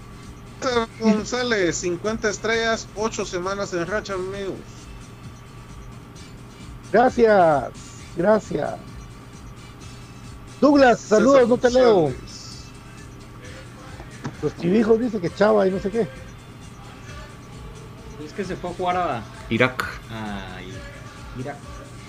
González, 1.00 1.76
50 1.76 2.28
estrellas, 2.30 2.88
8 2.96 3.24
semanas 3.24 3.72
en 3.72 3.86
racha, 3.86 4.14
amigos. 4.14 4.56
Gracias, 6.92 7.70
gracias. 8.16 8.74
Douglas, 10.60 11.00
saludos, 11.00 11.34
César 11.42 11.48
no 11.48 11.58
te 11.58 11.70
leo. 11.70 12.12
Los 14.42 14.57
chivijos 14.57 15.01
dicen 15.01 15.20
que 15.20 15.31
chava 15.35 15.66
y 15.66 15.70
no 15.70 15.79
sé 15.79 15.90
qué. 15.90 16.07
Es 18.24 18.33
que 18.33 18.44
se 18.44 18.57
fue 18.57 18.70
a 18.70 18.72
jugar 18.74 18.96
a, 18.96 19.22
Irak. 19.51 19.85
a 20.11 20.59
Irak. 21.38 21.57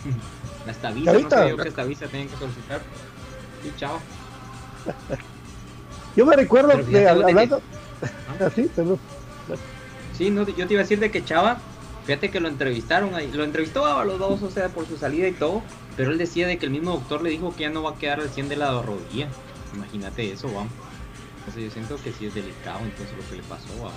Hasta 0.67 0.91
visa, 0.91 1.13
no 1.13 1.47
yo 1.49 1.57
que 1.57 1.69
esta 1.69 1.83
visa 1.83 2.07
tenían 2.07 2.27
que 2.29 2.37
solicitar. 2.37 2.81
Sí, 3.63 3.73
chao. 3.77 3.99
Yo 6.15 6.25
me 6.25 6.35
recuerdo 6.35 6.75
de, 6.77 7.07
hablando. 7.07 7.61
¿Ah? 8.01 8.45
Así, 8.47 8.63
perdón. 8.75 8.99
Sí, 10.17 10.29
no, 10.29 10.45
yo 10.45 10.67
te 10.67 10.73
iba 10.73 10.81
a 10.81 10.83
decir 10.83 10.99
de 10.99 11.11
que 11.11 11.23
Chava, 11.23 11.59
fíjate 12.05 12.29
que 12.29 12.41
lo 12.41 12.49
entrevistaron 12.49 13.15
ahí, 13.15 13.31
lo 13.31 13.45
entrevistó 13.45 13.85
a 13.85 14.03
los 14.03 14.19
dos, 14.19 14.41
o 14.41 14.51
sea, 14.51 14.67
por 14.67 14.85
su 14.85 14.97
salida 14.97 15.29
y 15.29 15.31
todo, 15.31 15.61
pero 15.95 16.11
él 16.11 16.17
decía 16.17 16.45
de 16.45 16.57
que 16.57 16.65
el 16.65 16.71
mismo 16.73 16.91
doctor 16.91 17.21
le 17.21 17.29
dijo 17.29 17.55
que 17.55 17.61
ya 17.61 17.69
no 17.69 17.83
va 17.83 17.91
a 17.91 17.95
quedar 17.95 18.19
al 18.19 18.29
100 18.29 18.49
de 18.49 18.57
la 18.57 18.81
rodilla. 18.81 19.29
Imagínate 19.73 20.29
eso, 20.29 20.47
vamos. 20.47 20.73
Entonces 21.49 21.63
yo 21.63 21.71
siento 21.71 22.03
que 22.03 22.13
sí 22.13 22.27
es 22.27 22.35
delicado 22.35 22.79
entonces 22.83 23.17
lo 23.17 23.27
que 23.27 23.37
le 23.37 23.43
pasó, 23.43 23.69
vamos. 23.77 23.93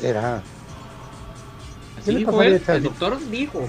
Será. 0.00 0.42
¿Qué 1.96 2.00
Así 2.00 2.12
le 2.12 2.18
dijo 2.20 2.42
él, 2.42 2.62
a 2.66 2.74
el 2.76 2.82
doctor 2.82 3.18
dijo 3.28 3.68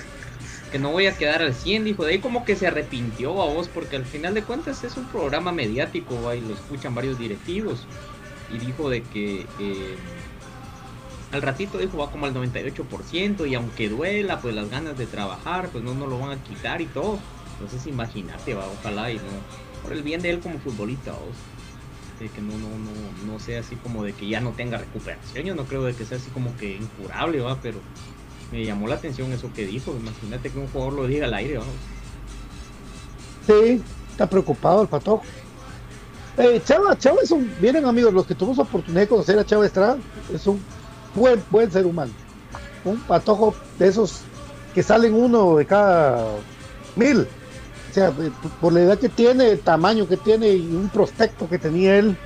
que 0.71 0.79
no 0.79 0.91
voy 0.91 1.07
a 1.07 1.17
quedar 1.17 1.41
al 1.41 1.53
100, 1.53 1.83
dijo, 1.83 2.05
de 2.05 2.13
ahí 2.13 2.19
como 2.19 2.45
que 2.45 2.55
se 2.55 2.67
arrepintió 2.67 3.41
a 3.41 3.47
vos, 3.47 3.67
porque 3.67 3.97
al 3.97 4.05
final 4.05 4.33
de 4.33 4.43
cuentas 4.43 4.85
es 4.85 4.95
un 4.95 5.05
programa 5.07 5.51
mediático, 5.51 6.33
y 6.33 6.39
lo 6.39 6.53
escuchan 6.53 6.95
varios 6.95 7.19
directivos, 7.19 7.85
y 8.49 8.57
dijo 8.57 8.89
de 8.89 9.03
que 9.03 9.45
eh, 9.59 9.95
al 11.33 11.41
ratito 11.41 11.77
dijo 11.77 11.97
va 11.97 12.09
como 12.09 12.25
al 12.25 12.33
98%, 12.33 13.49
y 13.49 13.55
aunque 13.55 13.89
duela, 13.89 14.39
pues 14.39 14.55
las 14.55 14.69
ganas 14.69 14.97
de 14.97 15.07
trabajar, 15.07 15.69
pues 15.73 15.83
no 15.83 15.93
nos 15.93 16.07
lo 16.07 16.19
van 16.19 16.39
a 16.39 16.43
quitar 16.43 16.79
y 16.79 16.85
todo, 16.85 17.19
entonces 17.53 17.85
imagínate, 17.85 18.53
va, 18.53 18.65
ojalá 18.79 19.11
y 19.11 19.15
no, 19.15 19.83
por 19.83 19.91
el 19.91 20.03
bien 20.03 20.21
de 20.21 20.29
él 20.29 20.39
como 20.39 20.57
futbolista, 20.59 21.11
vos. 21.11 21.35
De 22.19 22.29
que 22.29 22.41
no, 22.41 22.53
no, 22.53 22.69
no, 22.69 23.33
no 23.33 23.39
sea 23.39 23.59
así 23.59 23.75
como 23.75 24.03
de 24.03 24.13
que 24.13 24.27
ya 24.27 24.39
no 24.39 24.51
tenga 24.51 24.77
recuperación, 24.77 25.45
yo 25.45 25.53
no 25.53 25.65
creo 25.65 25.83
de 25.83 25.93
que 25.93 26.05
sea 26.05 26.17
así 26.17 26.29
como 26.31 26.55
que 26.55 26.77
incurable, 26.77 27.41
va, 27.41 27.59
pero 27.61 27.79
me 28.51 28.63
llamó 28.63 28.87
la 28.87 28.95
atención 28.95 29.31
eso 29.33 29.51
que 29.53 29.65
dijo. 29.65 29.93
Imagínate 29.99 30.49
que 30.49 30.57
un 30.57 30.67
jugador 30.67 30.93
lo 30.93 31.07
diga 31.07 31.25
al 31.25 31.33
aire, 31.33 31.57
vamos. 31.57 31.73
Sí, 33.45 33.81
está 34.11 34.29
preocupado 34.29 34.81
el 34.81 34.87
patojo. 34.87 35.23
Eh, 36.37 36.61
Chava, 36.65 36.97
Chava 36.97 37.17
es 37.23 37.31
un, 37.31 37.53
miren 37.61 37.85
amigos, 37.85 38.13
los 38.13 38.25
que 38.25 38.35
tuvimos 38.35 38.59
oportunidad 38.59 39.01
de 39.01 39.07
conocer 39.07 39.39
a 39.39 39.45
Chava 39.45 39.65
Estrada, 39.65 39.97
es 40.33 40.47
un 40.47 40.59
buen, 41.13 41.41
buen 41.49 41.71
ser 41.71 41.85
humano. 41.85 42.11
Un 42.83 42.99
patojo 43.01 43.55
de 43.79 43.87
esos 43.87 44.21
que 44.73 44.83
salen 44.83 45.13
uno 45.13 45.55
de 45.55 45.65
cada 45.65 46.27
mil. 46.95 47.27
O 47.95 47.97
sea, 47.97 48.09
eh, 48.09 48.29
por 48.59 48.73
la 48.73 48.81
edad 48.81 48.99
que 48.99 49.07
tiene, 49.07 49.51
el 49.51 49.61
tamaño 49.61 50.05
que 50.05 50.17
tiene 50.17 50.49
y 50.49 50.67
un 50.75 50.89
prospecto 50.89 51.47
que 51.47 51.57
tenía 51.57 51.97
él 51.97 52.17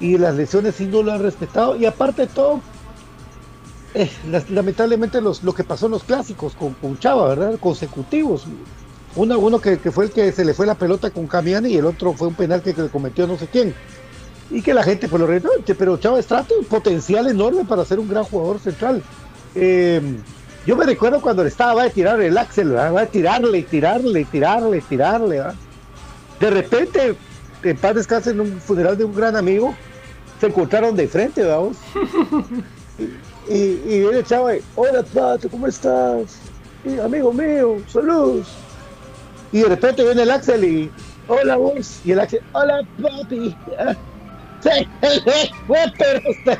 y 0.00 0.18
las 0.18 0.34
lesiones 0.34 0.74
sí 0.74 0.86
no 0.86 1.04
lo 1.04 1.12
han 1.12 1.22
respetado. 1.22 1.76
Y 1.76 1.86
aparte 1.86 2.22
de 2.22 2.26
todo, 2.26 2.60
eh, 3.94 4.10
lamentablemente 4.50 5.20
los, 5.20 5.44
lo 5.44 5.54
que 5.54 5.62
pasó 5.62 5.86
en 5.86 5.92
los 5.92 6.02
clásicos 6.02 6.54
con, 6.54 6.74
con 6.74 6.98
Chava, 6.98 7.28
¿verdad? 7.28 7.60
Consecutivos. 7.60 8.46
Uno, 9.14 9.38
uno 9.38 9.60
que, 9.60 9.78
que 9.78 9.92
fue 9.92 10.06
el 10.06 10.10
que 10.10 10.32
se 10.32 10.44
le 10.44 10.52
fue 10.52 10.66
la 10.66 10.74
pelota 10.74 11.12
con 11.12 11.28
Camiani 11.28 11.68
y 11.68 11.76
el 11.76 11.86
otro 11.86 12.12
fue 12.14 12.26
un 12.26 12.34
penal 12.34 12.60
que, 12.60 12.74
le 12.74 12.88
cometió 12.88 13.28
no 13.28 13.38
sé 13.38 13.46
quién. 13.46 13.76
Y 14.50 14.62
que 14.62 14.74
la 14.74 14.82
gente 14.82 15.06
pues 15.06 15.20
lo 15.20 15.28
reía, 15.28 15.44
"No, 15.44 15.64
che, 15.64 15.76
pero 15.76 15.96
Chava 15.98 16.18
un 16.18 16.64
potencial 16.64 17.28
enorme 17.28 17.64
para 17.64 17.84
ser 17.84 18.00
un 18.00 18.08
gran 18.08 18.24
jugador 18.24 18.58
central. 18.58 19.00
Eh, 19.54 20.02
yo 20.68 20.76
me 20.76 20.84
recuerdo 20.84 21.22
cuando 21.22 21.42
le 21.42 21.48
estaba 21.48 21.72
va 21.72 21.84
a 21.84 21.88
tirar 21.88 22.20
el 22.20 22.36
Axel, 22.36 22.68
¿verdad? 22.68 22.92
va 22.92 23.00
a 23.00 23.06
tirarle 23.06 23.56
y 23.56 23.62
tirarle 23.62 24.20
y 24.20 24.24
tirarle 24.26 24.76
y 24.76 24.80
tirarle. 24.82 25.36
¿verdad? 25.38 25.54
De 26.38 26.50
repente, 26.50 27.14
en 27.62 27.76
paz 27.78 27.94
descanse 27.94 28.32
en 28.32 28.40
un 28.42 28.60
funeral 28.60 28.98
de 28.98 29.06
un 29.06 29.14
gran 29.14 29.34
amigo, 29.34 29.74
se 30.38 30.48
encontraron 30.48 30.94
de 30.94 31.08
frente, 31.08 31.42
vamos. 31.42 31.78
Y, 33.48 33.54
y 33.86 34.00
viene 34.00 34.18
el 34.18 34.24
chavo 34.26 34.52
y, 34.52 34.60
hola 34.74 35.02
Pato, 35.02 35.48
¿cómo 35.48 35.68
estás? 35.68 36.38
Y, 36.84 36.98
amigo 36.98 37.32
mío, 37.32 37.78
saludos. 37.86 38.46
Y 39.52 39.60
de 39.60 39.68
repente 39.70 40.04
viene 40.04 40.20
el 40.24 40.30
Axel 40.30 40.64
y, 40.64 40.90
hola 41.28 41.56
vos. 41.56 42.00
Y 42.04 42.12
el 42.12 42.20
Axel, 42.20 42.42
hola 42.52 42.86
papi. 43.00 43.56
Se 44.60 44.86
le 44.86 45.22
fue, 45.66 45.92
pero 45.96 46.20
usted. 46.28 46.58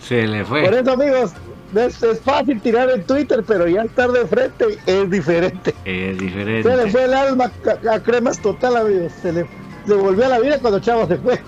Se 0.00 0.26
le 0.28 0.44
Por 0.44 0.60
fue. 0.60 0.80
eso, 0.80 0.92
amigos, 0.92 1.32
es, 1.74 2.02
es 2.02 2.20
fácil 2.20 2.60
tirar 2.60 2.90
en 2.90 3.02
Twitter, 3.04 3.42
pero 3.46 3.66
ya 3.68 3.82
estar 3.82 4.10
de 4.10 4.26
frente 4.26 4.78
es 4.86 5.10
diferente. 5.10 5.74
Es 5.84 6.16
Se 6.18 6.22
le 6.22 6.24
diferente. 6.24 6.90
fue 6.90 7.04
el 7.04 7.14
alma 7.14 7.50
a, 7.86 7.94
a 7.94 8.02
cremas 8.02 8.38
total, 8.40 8.76
amigos. 8.76 9.12
Se 9.22 9.32
le, 9.32 9.46
se 9.86 9.94
volvió 9.94 10.26
a 10.26 10.28
la 10.28 10.38
vida 10.40 10.58
cuando 10.60 10.80
Chavo 10.80 11.06
se 11.06 11.16
fue. 11.16 11.40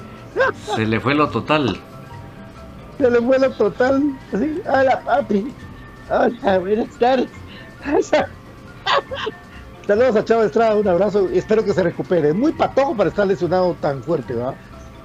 Se 0.75 0.85
le 0.87 0.99
fue 1.01 1.15
lo 1.15 1.29
total. 1.31 1.77
Se 2.99 3.11
le 3.11 3.21
fue 3.21 3.39
lo 3.39 3.51
total. 3.53 4.03
Así, 4.33 4.61
hola 4.67 5.01
papi. 5.05 5.53
Hola, 6.11 6.59
buenas 6.59 6.91
tardes. 6.99 7.29
Saludos 9.87 10.17
a 10.17 10.25
Chavo 10.25 10.43
Estrada, 10.45 10.77
un 10.77 10.89
abrazo 10.89 11.29
y 11.33 11.39
espero 11.39 11.63
que 11.65 11.73
se 11.75 11.83
recupere. 11.83 12.33
Muy 12.33 12.53
patojo 12.53 12.97
para 12.97 13.11
estar 13.11 13.27
lesionado 13.27 13.77
tan 13.81 14.03
fuerte, 14.03 14.33
¿verdad? 14.35 14.55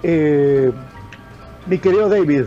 Eh, 0.04 0.72
mi 1.68 1.78
querido 1.78 2.08
David. 2.08 2.46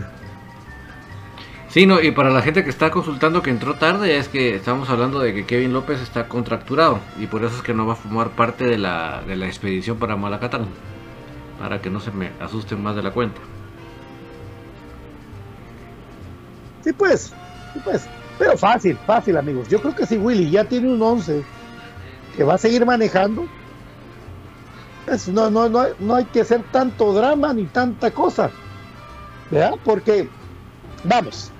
Sí, 1.73 1.87
no, 1.87 1.99
y 1.99 2.11
para 2.11 2.29
la 2.29 2.43
gente 2.43 2.63
que 2.63 2.69
está 2.69 2.91
consultando 2.91 3.41
que 3.41 3.49
entró 3.49 3.73
tarde, 3.73 4.17
es 4.17 4.29
que 4.29 4.55
estamos 4.55 4.91
hablando 4.91 5.17
de 5.17 5.33
que 5.33 5.47
Kevin 5.47 5.73
López 5.73 5.99
está 6.01 6.27
contracturado 6.27 6.99
y 7.19 7.25
por 7.25 7.43
eso 7.43 7.55
es 7.55 7.63
que 7.63 7.73
no 7.73 7.87
va 7.87 7.93
a 7.93 7.95
formar 7.95 8.29
parte 8.29 8.65
de 8.65 8.77
la, 8.77 9.23
de 9.25 9.35
la 9.35 9.47
expedición 9.47 9.97
para 9.97 10.15
Malacatán. 10.15 10.67
Para 11.57 11.81
que 11.81 11.89
no 11.89 11.99
se 11.99 12.11
me 12.11 12.29
asusten 12.39 12.83
más 12.83 12.95
de 12.95 13.01
la 13.01 13.09
cuenta. 13.09 13.41
Sí, 16.83 16.93
pues, 16.93 17.33
sí, 17.73 17.81
pues. 17.83 18.05
Pero 18.37 18.55
fácil, 18.55 18.95
fácil, 19.07 19.35
amigos. 19.35 19.67
Yo 19.67 19.81
creo 19.81 19.95
que 19.95 20.05
si 20.05 20.17
Willy 20.17 20.51
ya 20.51 20.65
tiene 20.65 20.93
un 20.93 21.01
11 21.01 21.43
que 22.37 22.43
va 22.43 22.53
a 22.53 22.59
seguir 22.59 22.85
manejando, 22.85 23.47
pues 25.07 25.27
no, 25.27 25.49
no, 25.49 25.67
no, 25.69 25.85
no 25.97 26.13
hay 26.13 26.25
que 26.25 26.41
hacer 26.41 26.61
tanto 26.71 27.13
drama 27.13 27.51
ni 27.51 27.65
tanta 27.65 28.11
cosa. 28.11 28.51
¿Verdad? 29.49 29.73
Porque 29.83 30.29
Vamos. 31.03 31.52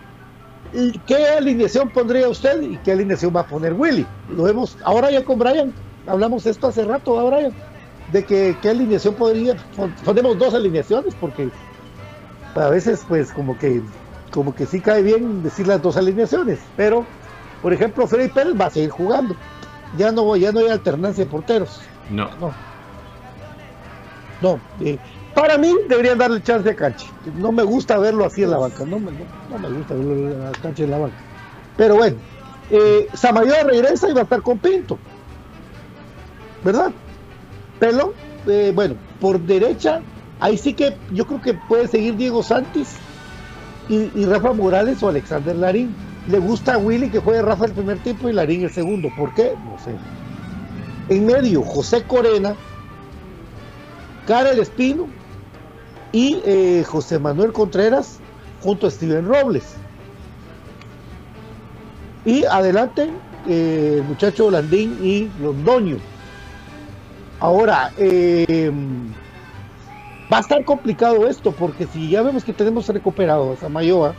¿Y 0.74 1.00
qué 1.00 1.28
alineación 1.28 1.90
pondría 1.90 2.28
usted 2.28 2.62
y 2.62 2.78
qué 2.78 2.92
alineación 2.94 3.34
va 3.36 3.42
a 3.42 3.48
poner 3.48 3.74
Willy? 3.74 4.06
Lo 4.28 4.44
vemos 4.44 4.78
ahora 4.84 5.12
ya 5.12 5.24
con 5.24 5.38
Brian. 5.38 5.74
Hablamos 6.08 6.46
esto 6.46 6.68
hace 6.68 6.84
rato, 6.84 7.16
¿verdad, 7.16 7.30
Brian? 7.38 7.56
De 8.12 8.26
que 8.26 8.58
qué 8.62 8.70
alineación 8.70 9.14
podría. 9.16 9.56
pon- 9.76 9.94
Ponemos 10.04 10.38
dos 10.38 10.54
alineaciones 10.54 11.16
porque 11.16 11.50
a 12.56 12.70
veces, 12.70 13.04
pues, 13.08 13.32
como 13.32 13.58
que 13.58 13.82
como 14.32 14.54
que 14.56 14.66
sí 14.66 14.82
cae 14.82 15.04
bien 15.04 15.44
decir 15.44 15.68
las 15.68 15.82
dos 15.82 15.96
alineaciones. 15.96 16.60
Pero, 16.76 17.06
por 17.62 17.72
ejemplo, 17.72 18.08
Freddy 18.08 18.30
Pérez 18.30 18.54
va 18.60 18.66
a 18.66 18.70
seguir 18.72 18.90
jugando. 18.90 19.36
Ya 19.96 20.12
no, 20.12 20.36
ya 20.36 20.52
no 20.52 20.60
hay 20.60 20.70
alternancia 20.70 21.24
de 21.24 21.30
porteros. 21.30 21.80
No. 22.10 22.30
No. 22.40 22.52
No. 24.42 24.60
eh, 24.82 24.98
para 25.34 25.58
mí 25.58 25.74
deberían 25.90 26.18
darle 26.18 26.42
chance 26.42 26.70
a 26.70 26.76
Canchi. 26.76 27.08
No 27.36 27.52
me 27.52 27.64
gusta 27.64 27.98
verlo 27.98 28.26
así 28.26 28.44
en 28.44 28.52
la 28.52 28.58
banca. 28.58 28.86
No 28.86 29.00
me, 29.00 29.12
gusta 29.12 29.96
verlo 29.96 30.48
a 30.48 30.52
Canchi 30.52 30.84
en 30.84 30.92
la 30.92 31.00
banca. 31.00 31.16
Pero 31.76 31.96
bueno, 31.96 32.18
eh, 32.70 33.08
regresa 33.66 34.10
y 34.10 34.14
va 34.14 34.22
a 34.22 34.24
estar 34.24 34.42
con 34.42 34.60
Pinto. 34.60 35.00
¿Verdad? 36.64 36.92
Pelo, 37.80 38.14
eh, 38.48 38.72
bueno, 38.74 38.96
por 39.20 39.40
derecha, 39.40 40.02
ahí 40.40 40.58
sí 40.58 40.74
que 40.74 40.96
yo 41.12 41.26
creo 41.26 41.42
que 41.42 41.54
puede 41.56 41.88
seguir 41.88 42.16
Diego 42.16 42.44
Santis 42.44 42.96
y, 43.90 44.12
y 44.16 44.26
Rafa 44.26 44.54
Morales 44.54 45.02
o 45.02 45.10
Alexander 45.10 45.56
Larín. 45.56 45.96
Le 46.30 46.40
gusta 46.40 46.76
a 46.76 46.78
Willy 46.78 47.10
que 47.10 47.20
juegue 47.20 47.42
Rafa 47.42 47.66
el 47.66 47.74
primer 47.74 47.98
tiempo 48.00 48.30
y 48.30 48.34
Larín 48.34 48.64
el 48.64 48.72
segundo. 48.72 49.10
¿Por 49.18 49.34
qué? 49.34 49.54
No 49.66 49.78
sé. 49.80 49.96
En 51.10 51.26
medio, 51.26 51.64
José 51.64 52.04
Corena, 52.04 52.56
Karel 54.26 54.60
Espino 54.60 55.08
y 56.14 56.40
eh, 56.46 56.86
José 56.88 57.20
Manuel 57.20 57.52
Contreras 57.52 58.20
junto 58.62 58.88
a 58.88 58.92
Steven 58.92 59.28
Robles. 59.28 59.76
Y 62.24 62.46
adelante, 62.46 63.10
eh, 63.48 64.02
muchacho 64.08 64.50
Landín 64.50 64.98
y 65.04 65.30
Londoño. 65.42 65.98
Ahora, 67.42 67.92
eh, 67.98 68.72
va 70.32 70.38
a 70.38 70.42
estar 70.42 70.64
complicado 70.64 71.28
esto, 71.28 71.52
porque 71.52 71.88
si 71.88 72.10
ya 72.10 72.22
vemos 72.22 72.46
que 72.46 72.54
tenemos 72.54 72.88
recuperado 72.88 73.52
a 73.52 73.58
Samayoa 73.58 74.14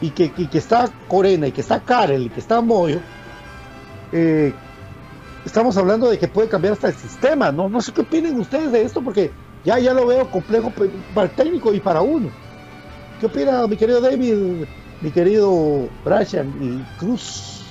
y 0.00 0.10
que, 0.10 0.32
y 0.36 0.46
que 0.48 0.58
está 0.58 0.90
Corena 1.06 1.46
y 1.46 1.52
que 1.52 1.60
está 1.60 1.80
Karel 1.80 2.24
y 2.24 2.30
que 2.30 2.40
está 2.40 2.60
Moyo, 2.60 3.00
eh, 4.10 4.52
estamos 5.44 5.76
hablando 5.76 6.10
de 6.10 6.18
que 6.18 6.26
puede 6.26 6.48
cambiar 6.48 6.72
hasta 6.72 6.88
el 6.88 6.94
sistema, 6.94 7.52
¿no? 7.52 7.68
No 7.68 7.80
sé 7.80 7.92
qué 7.92 8.00
opinen 8.00 8.40
ustedes 8.40 8.72
de 8.72 8.82
esto, 8.82 9.02
porque 9.02 9.30
ya, 9.64 9.78
ya 9.78 9.94
lo 9.94 10.06
veo 10.06 10.30
complejo 10.30 10.72
para 11.14 11.26
el 11.28 11.34
técnico 11.34 11.72
y 11.74 11.80
para 11.80 12.00
uno. 12.02 12.28
¿Qué 13.20 13.26
opina 13.26 13.66
mi 13.66 13.76
querido 13.76 14.00
David, 14.00 14.64
mi 15.00 15.10
querido 15.10 15.88
Brian 16.04 16.52
y 16.60 16.98
Cruz? 16.98 17.62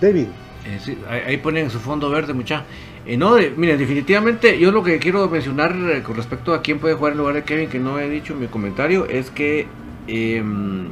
David. 0.00 0.26
Eh, 0.66 0.96
ahí, 1.26 1.36
ponen 1.36 1.70
su 1.70 1.78
fondo 1.78 2.10
verde, 2.10 2.32
mucha. 2.32 2.64
Eh, 3.06 3.16
no, 3.16 3.34
de- 3.34 3.50
miren, 3.50 3.78
definitivamente 3.78 4.58
yo 4.58 4.72
lo 4.72 4.82
que 4.82 4.98
quiero 4.98 5.28
mencionar 5.28 5.72
eh, 5.90 6.02
con 6.02 6.16
respecto 6.16 6.54
a 6.54 6.62
quién 6.62 6.78
puede 6.78 6.94
jugar 6.94 7.12
en 7.12 7.18
lugar 7.18 7.34
de 7.34 7.44
Kevin, 7.44 7.68
que 7.68 7.78
no 7.78 7.98
he 7.98 8.08
dicho 8.08 8.32
en 8.32 8.40
mi 8.40 8.46
comentario, 8.46 9.06
es 9.06 9.30
que 9.30 9.66
em, 10.06 10.88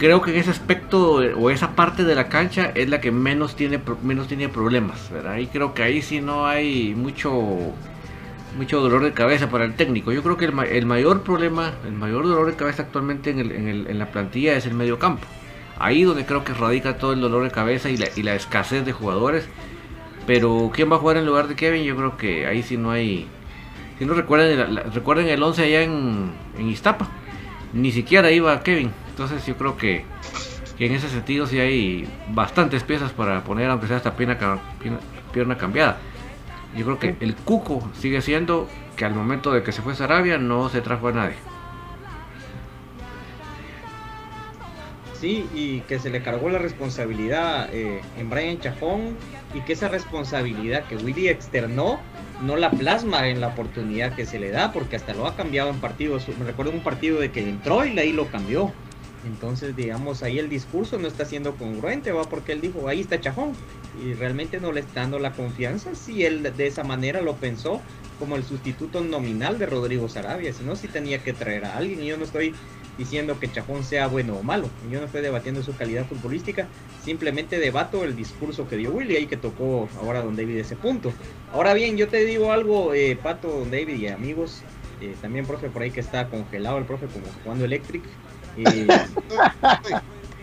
creo 0.00 0.20
que 0.22 0.36
ese 0.38 0.50
aspecto 0.50 1.14
o 1.38 1.50
esa 1.50 1.76
parte 1.76 2.02
de 2.04 2.14
la 2.16 2.28
cancha 2.28 2.72
es 2.74 2.88
la 2.88 3.00
que 3.00 3.12
menos 3.12 3.54
tiene 3.54 3.78
menos 4.02 4.26
tiene 4.26 4.48
problemas, 4.48 5.08
¿verdad? 5.12 5.36
Y 5.38 5.46
creo 5.46 5.74
que 5.74 5.82
ahí 5.84 6.02
sí 6.02 6.20
no 6.20 6.46
hay 6.46 6.94
mucho 6.96 7.32
mucho 8.58 8.80
dolor 8.80 9.04
de 9.04 9.12
cabeza 9.12 9.48
para 9.48 9.64
el 9.64 9.74
técnico. 9.74 10.10
Yo 10.12 10.22
creo 10.24 10.36
que 10.36 10.44
el, 10.46 10.52
ma- 10.52 10.64
el 10.64 10.84
mayor 10.86 11.22
problema, 11.22 11.74
el 11.86 11.92
mayor 11.92 12.26
dolor 12.26 12.46
de 12.46 12.54
cabeza 12.56 12.82
actualmente 12.82 13.30
en, 13.30 13.38
el- 13.38 13.52
en 13.52 13.68
el- 13.68 13.86
en 13.86 13.98
la 14.00 14.06
plantilla 14.10 14.56
es 14.56 14.66
el 14.66 14.74
medio 14.74 14.98
campo. 14.98 15.24
Ahí 15.78 16.02
donde 16.02 16.26
creo 16.26 16.42
que 16.44 16.52
radica 16.52 16.98
todo 16.98 17.12
el 17.12 17.20
dolor 17.20 17.44
de 17.44 17.50
cabeza 17.52 17.88
y 17.90 17.96
la, 17.96 18.06
y 18.16 18.22
la 18.24 18.34
escasez 18.34 18.84
de 18.84 18.92
jugadores. 18.92 19.46
Pero 20.26 20.70
¿quién 20.74 20.90
va 20.90 20.96
a 20.96 20.98
jugar 20.98 21.16
en 21.18 21.26
lugar 21.26 21.46
de 21.48 21.54
Kevin? 21.56 21.84
Yo 21.84 21.96
creo 21.96 22.16
que 22.16 22.46
ahí 22.46 22.62
sí 22.62 22.76
no 22.76 22.90
hay... 22.90 23.28
Si 23.98 24.04
no 24.04 24.14
recuerden, 24.14 24.74
la- 24.74 24.82
recuerden 24.82 25.28
el 25.28 25.42
11 25.42 25.62
allá 25.62 25.82
en, 25.82 26.32
en 26.58 26.68
Iztapa. 26.68 27.08
Ni 27.72 27.92
siquiera 27.92 28.30
iba 28.32 28.60
Kevin. 28.62 28.90
Entonces 29.10 29.44
yo 29.46 29.56
creo 29.56 29.76
que, 29.76 30.04
que 30.78 30.86
en 30.86 30.92
ese 30.92 31.08
sentido 31.08 31.46
sí 31.46 31.60
hay 31.60 32.08
bastantes 32.28 32.82
piezas 32.82 33.12
para 33.12 33.44
poner, 33.44 33.68
aunque 33.68 33.86
sea 33.86 33.98
esta 33.98 34.16
pierna, 34.16 34.38
pierna, 34.78 35.00
pierna 35.32 35.58
cambiada. 35.58 35.98
Yo 36.76 36.84
creo 36.84 36.98
que 36.98 37.16
el 37.20 37.34
cuco 37.34 37.90
sigue 37.98 38.22
siendo 38.22 38.68
que 38.96 39.04
al 39.04 39.14
momento 39.14 39.52
de 39.52 39.62
que 39.62 39.72
se 39.72 39.82
fue 39.82 39.92
a 39.92 39.96
Sarabia 39.96 40.38
no 40.38 40.68
se 40.68 40.80
trajo 40.80 41.08
a 41.08 41.12
nadie. 41.12 41.36
Sí, 45.20 45.46
y 45.54 45.80
que 45.80 45.98
se 45.98 46.08
le 46.08 46.22
cargó 46.22 46.48
la 46.48 46.58
responsabilidad 46.58 47.68
eh, 47.74 48.00
en 48.18 48.30
Brian 48.30 48.58
Chafón 48.58 49.18
y 49.52 49.60
que 49.60 49.74
esa 49.74 49.88
responsabilidad 49.88 50.84
que 50.84 50.96
Willy 50.96 51.28
externó 51.28 52.00
no 52.40 52.56
la 52.56 52.70
plasma 52.70 53.28
en 53.28 53.40
la 53.40 53.48
oportunidad 53.48 54.14
que 54.14 54.24
se 54.24 54.38
le 54.38 54.50
da 54.50 54.72
porque 54.72 54.96
hasta 54.96 55.12
lo 55.12 55.26
ha 55.26 55.36
cambiado 55.36 55.68
en 55.68 55.78
partidos. 55.78 56.26
Me 56.38 56.46
recuerdo 56.46 56.72
un 56.72 56.82
partido 56.82 57.20
de 57.20 57.30
que 57.30 57.46
entró 57.46 57.84
y 57.84 57.98
ahí 57.98 58.12
lo 58.12 58.28
cambió. 58.28 58.72
Entonces, 59.26 59.76
digamos, 59.76 60.22
ahí 60.22 60.38
el 60.38 60.48
discurso 60.48 60.98
no 60.98 61.08
está 61.08 61.24
siendo 61.24 61.54
congruente, 61.56 62.12
va 62.12 62.24
porque 62.24 62.52
él 62.52 62.60
dijo, 62.60 62.88
ahí 62.88 63.00
está 63.00 63.20
Chafón. 63.20 63.52
Y 64.02 64.14
realmente 64.14 64.60
no 64.60 64.72
le 64.72 64.80
está 64.80 65.00
dando 65.00 65.18
la 65.18 65.32
confianza 65.32 65.94
si 65.94 66.24
él 66.24 66.42
de 66.42 66.66
esa 66.66 66.84
manera 66.84 67.20
lo 67.20 67.36
pensó 67.36 67.80
como 68.18 68.36
el 68.36 68.44
sustituto 68.44 69.02
nominal 69.02 69.58
de 69.58 69.66
Rodrigo 69.66 70.08
Sarabia. 70.08 70.52
Si 70.52 70.62
no, 70.62 70.76
sí 70.76 70.88
tenía 70.88 71.22
que 71.22 71.32
traer 71.32 71.64
a 71.64 71.76
alguien. 71.76 72.02
Y 72.02 72.06
yo 72.06 72.16
no 72.16 72.24
estoy 72.24 72.54
diciendo 73.00 73.40
que 73.40 73.50
Chafón 73.50 73.82
sea 73.82 74.06
bueno 74.06 74.36
o 74.36 74.42
malo. 74.42 74.68
Yo 74.90 75.00
no 75.00 75.06
estoy 75.06 75.22
debatiendo 75.22 75.62
su 75.62 75.74
calidad 75.74 76.06
futbolística, 76.06 76.68
simplemente 77.02 77.58
debato 77.58 78.04
el 78.04 78.14
discurso 78.14 78.68
que 78.68 78.76
dio 78.76 78.92
Willy 78.92 79.16
ahí 79.16 79.26
que 79.26 79.38
tocó 79.38 79.88
ahora 80.00 80.22
Don 80.22 80.36
David 80.36 80.58
ese 80.58 80.76
punto. 80.76 81.12
Ahora 81.52 81.72
bien, 81.72 81.96
yo 81.96 82.08
te 82.08 82.24
digo 82.24 82.52
algo, 82.52 82.92
eh, 82.92 83.18
Pato, 83.20 83.48
Don 83.48 83.70
David 83.70 83.96
y 83.96 84.08
amigos, 84.08 84.62
eh, 85.00 85.14
también 85.20 85.46
profe 85.46 85.70
por 85.70 85.80
ahí 85.80 85.90
que 85.90 86.00
está 86.00 86.28
congelado 86.28 86.76
el 86.76 86.84
profe 86.84 87.06
como 87.06 87.24
jugando 87.42 87.64
Electric. 87.64 88.02
Eh, 88.56 88.86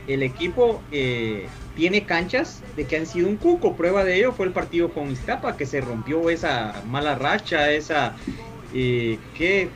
el 0.07 0.23
equipo 0.23 0.81
eh, 0.91 1.47
tiene 1.75 2.05
canchas 2.05 2.63
de 2.75 2.85
que 2.85 2.97
han 2.97 3.05
sido 3.05 3.27
un 3.27 3.37
cuco. 3.37 3.75
Prueba 3.75 4.03
de 4.03 4.17
ello 4.17 4.31
fue 4.31 4.47
el 4.47 4.53
partido 4.53 4.89
con 4.89 5.11
Iztapa, 5.11 5.57
que 5.57 5.65
se 5.65 5.81
rompió 5.81 6.29
esa 6.29 6.81
mala 6.85 7.15
racha, 7.15 7.71
esa 7.71 8.15
eh, 8.73 9.19
que 9.35 9.69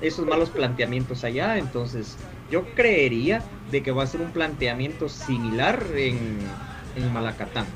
esos 0.00 0.26
malos 0.26 0.50
planteamientos 0.50 1.24
allá. 1.24 1.58
Entonces, 1.58 2.16
yo 2.50 2.64
creería 2.74 3.44
de 3.70 3.82
que 3.82 3.90
va 3.90 4.02
a 4.02 4.06
ser 4.06 4.20
un 4.20 4.32
planteamiento 4.32 5.08
similar 5.08 5.86
en, 5.96 6.38
en 6.94 7.12
Malacatán. 7.12 7.66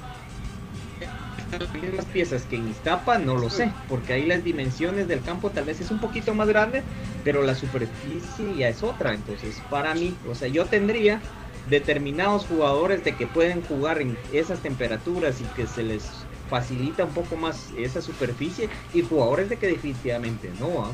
Las 1.59 1.75
mismas 1.75 2.05
piezas 2.07 2.43
que 2.43 2.57
en 2.57 2.69
Iztapa, 2.69 3.19
no 3.19 3.37
lo 3.37 3.51
sé, 3.51 3.73
porque 3.89 4.13
ahí 4.13 4.27
las 4.27 4.45
dimensiones 4.45 5.09
del 5.09 5.23
campo 5.23 5.51
tal 5.51 5.65
vez 5.65 5.81
es 5.81 5.91
un 5.91 5.99
poquito 5.99 6.35
más 6.35 6.49
grande, 6.49 6.83
pero 7.25 7.43
la 7.43 7.55
superficie 7.55 8.55
ya 8.57 8.69
es 8.69 8.83
otra. 8.83 9.15
Entonces, 9.15 9.61
para 9.69 9.95
mí, 9.95 10.15
o 10.29 10.35
sea, 10.35 10.49
yo 10.49 10.67
tendría 10.67 11.21
determinados 11.69 12.47
jugadores 12.47 13.05
de 13.05 13.17
que 13.17 13.27
pueden 13.27 13.63
jugar 13.63 14.01
en 14.01 14.17
esas 14.33 14.61
temperaturas 14.61 15.41
y 15.41 15.45
que 15.57 15.67
se 15.67 15.83
les 15.83 16.25
facilita 16.49 17.05
un 17.05 17.13
poco 17.13 17.37
más 17.37 17.71
esa 17.77 18.01
superficie 18.01 18.69
y 18.93 19.03
jugadores 19.03 19.49
de 19.49 19.57
que 19.57 19.69
definitivamente 19.69 20.51
no, 20.59 20.85
¿ah? 20.85 20.93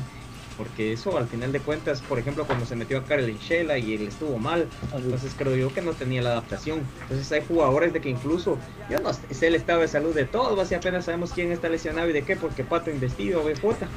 Porque 0.57 0.91
eso 0.93 1.17
al 1.17 1.27
final 1.27 1.51
de 1.51 1.59
cuentas, 1.59 2.01
por 2.01 2.17
ejemplo, 2.19 2.45
cuando 2.45 2.65
se 2.65 2.75
metió 2.75 2.97
a 2.97 3.03
Karel 3.03 3.29
en 3.29 3.37
Shela 3.37 3.77
y 3.77 3.93
él 3.93 4.07
estuvo 4.07 4.37
mal, 4.37 4.67
entonces 4.95 5.31
creo 5.37 5.55
yo 5.55 5.73
que 5.73 5.81
no 5.81 5.93
tenía 5.93 6.21
la 6.21 6.31
adaptación. 6.31 6.81
Entonces 7.03 7.31
hay 7.31 7.43
jugadores 7.47 7.93
de 7.93 8.01
que 8.01 8.09
incluso, 8.09 8.57
yo 8.89 8.99
no 8.99 9.11
sé 9.13 9.47
el 9.47 9.55
estado 9.55 9.81
de 9.81 9.87
salud 9.87 10.15
de 10.15 10.25
todos, 10.25 10.57
así 10.59 10.73
apenas 10.75 11.05
sabemos 11.05 11.31
quién 11.31 11.51
está 11.51 11.69
lesionado 11.69 12.09
y 12.09 12.13
de 12.13 12.23
qué, 12.23 12.35
porque 12.35 12.63
Pato 12.63 12.89
investido, 12.89 13.43
BJ. 13.43 13.87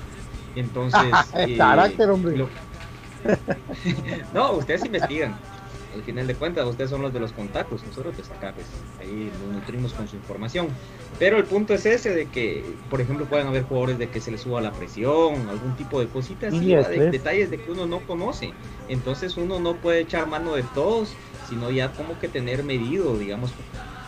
Entonces, 0.55 1.03
El 1.35 1.51
eh, 1.53 1.57
carácter, 1.57 2.11
hombre. 2.11 2.37
lo- 2.37 2.49
no, 4.35 4.53
ustedes 4.53 4.85
investigan. 4.85 5.35
Al 5.95 6.03
final 6.03 6.27
de 6.27 6.35
cuentas, 6.35 6.67
ustedes 6.67 6.91
son 6.91 7.03
los 7.03 7.13
de 7.13 7.21
los 7.21 7.33
contactos, 7.33 7.83
nosotros 7.85 8.15
pues 8.17 8.31
acá 8.31 8.53
pues, 8.55 8.67
ahí 9.01 9.31
nos 9.45 9.57
nutrimos 9.57 9.93
con 9.93 10.07
su 10.09 10.17
información. 10.17 10.69
Pero 11.19 11.37
el 11.37 11.45
punto 11.45 11.75
es 11.75 11.85
ese 11.85 12.15
de 12.15 12.27
que, 12.27 12.65
por 12.89 13.01
ejemplo, 13.01 13.27
pueden 13.27 13.47
haber 13.49 13.65
jugadores 13.65 13.99
de 13.99 14.09
que 14.09 14.21
se 14.21 14.31
les 14.31 14.41
suba 14.41 14.61
la 14.61 14.73
presión, 14.73 15.49
algún 15.49 15.77
tipo 15.77 16.01
de 16.01 16.07
cositas, 16.07 16.53
detalles 16.61 17.51
de 17.51 17.59
que 17.59 17.71
uno 17.71 17.87
no 17.87 18.01
conoce. 18.01 18.53
Entonces 18.89 19.37
uno 19.37 19.59
no 19.59 19.77
puede 19.77 20.01
echar 20.01 20.27
mano 20.27 20.55
de 20.55 20.63
todos, 20.75 21.13
sino 21.49 21.71
ya 21.71 21.93
como 21.93 22.19
que 22.19 22.29
tener 22.29 22.63
medido, 22.63 23.19
digamos, 23.19 23.53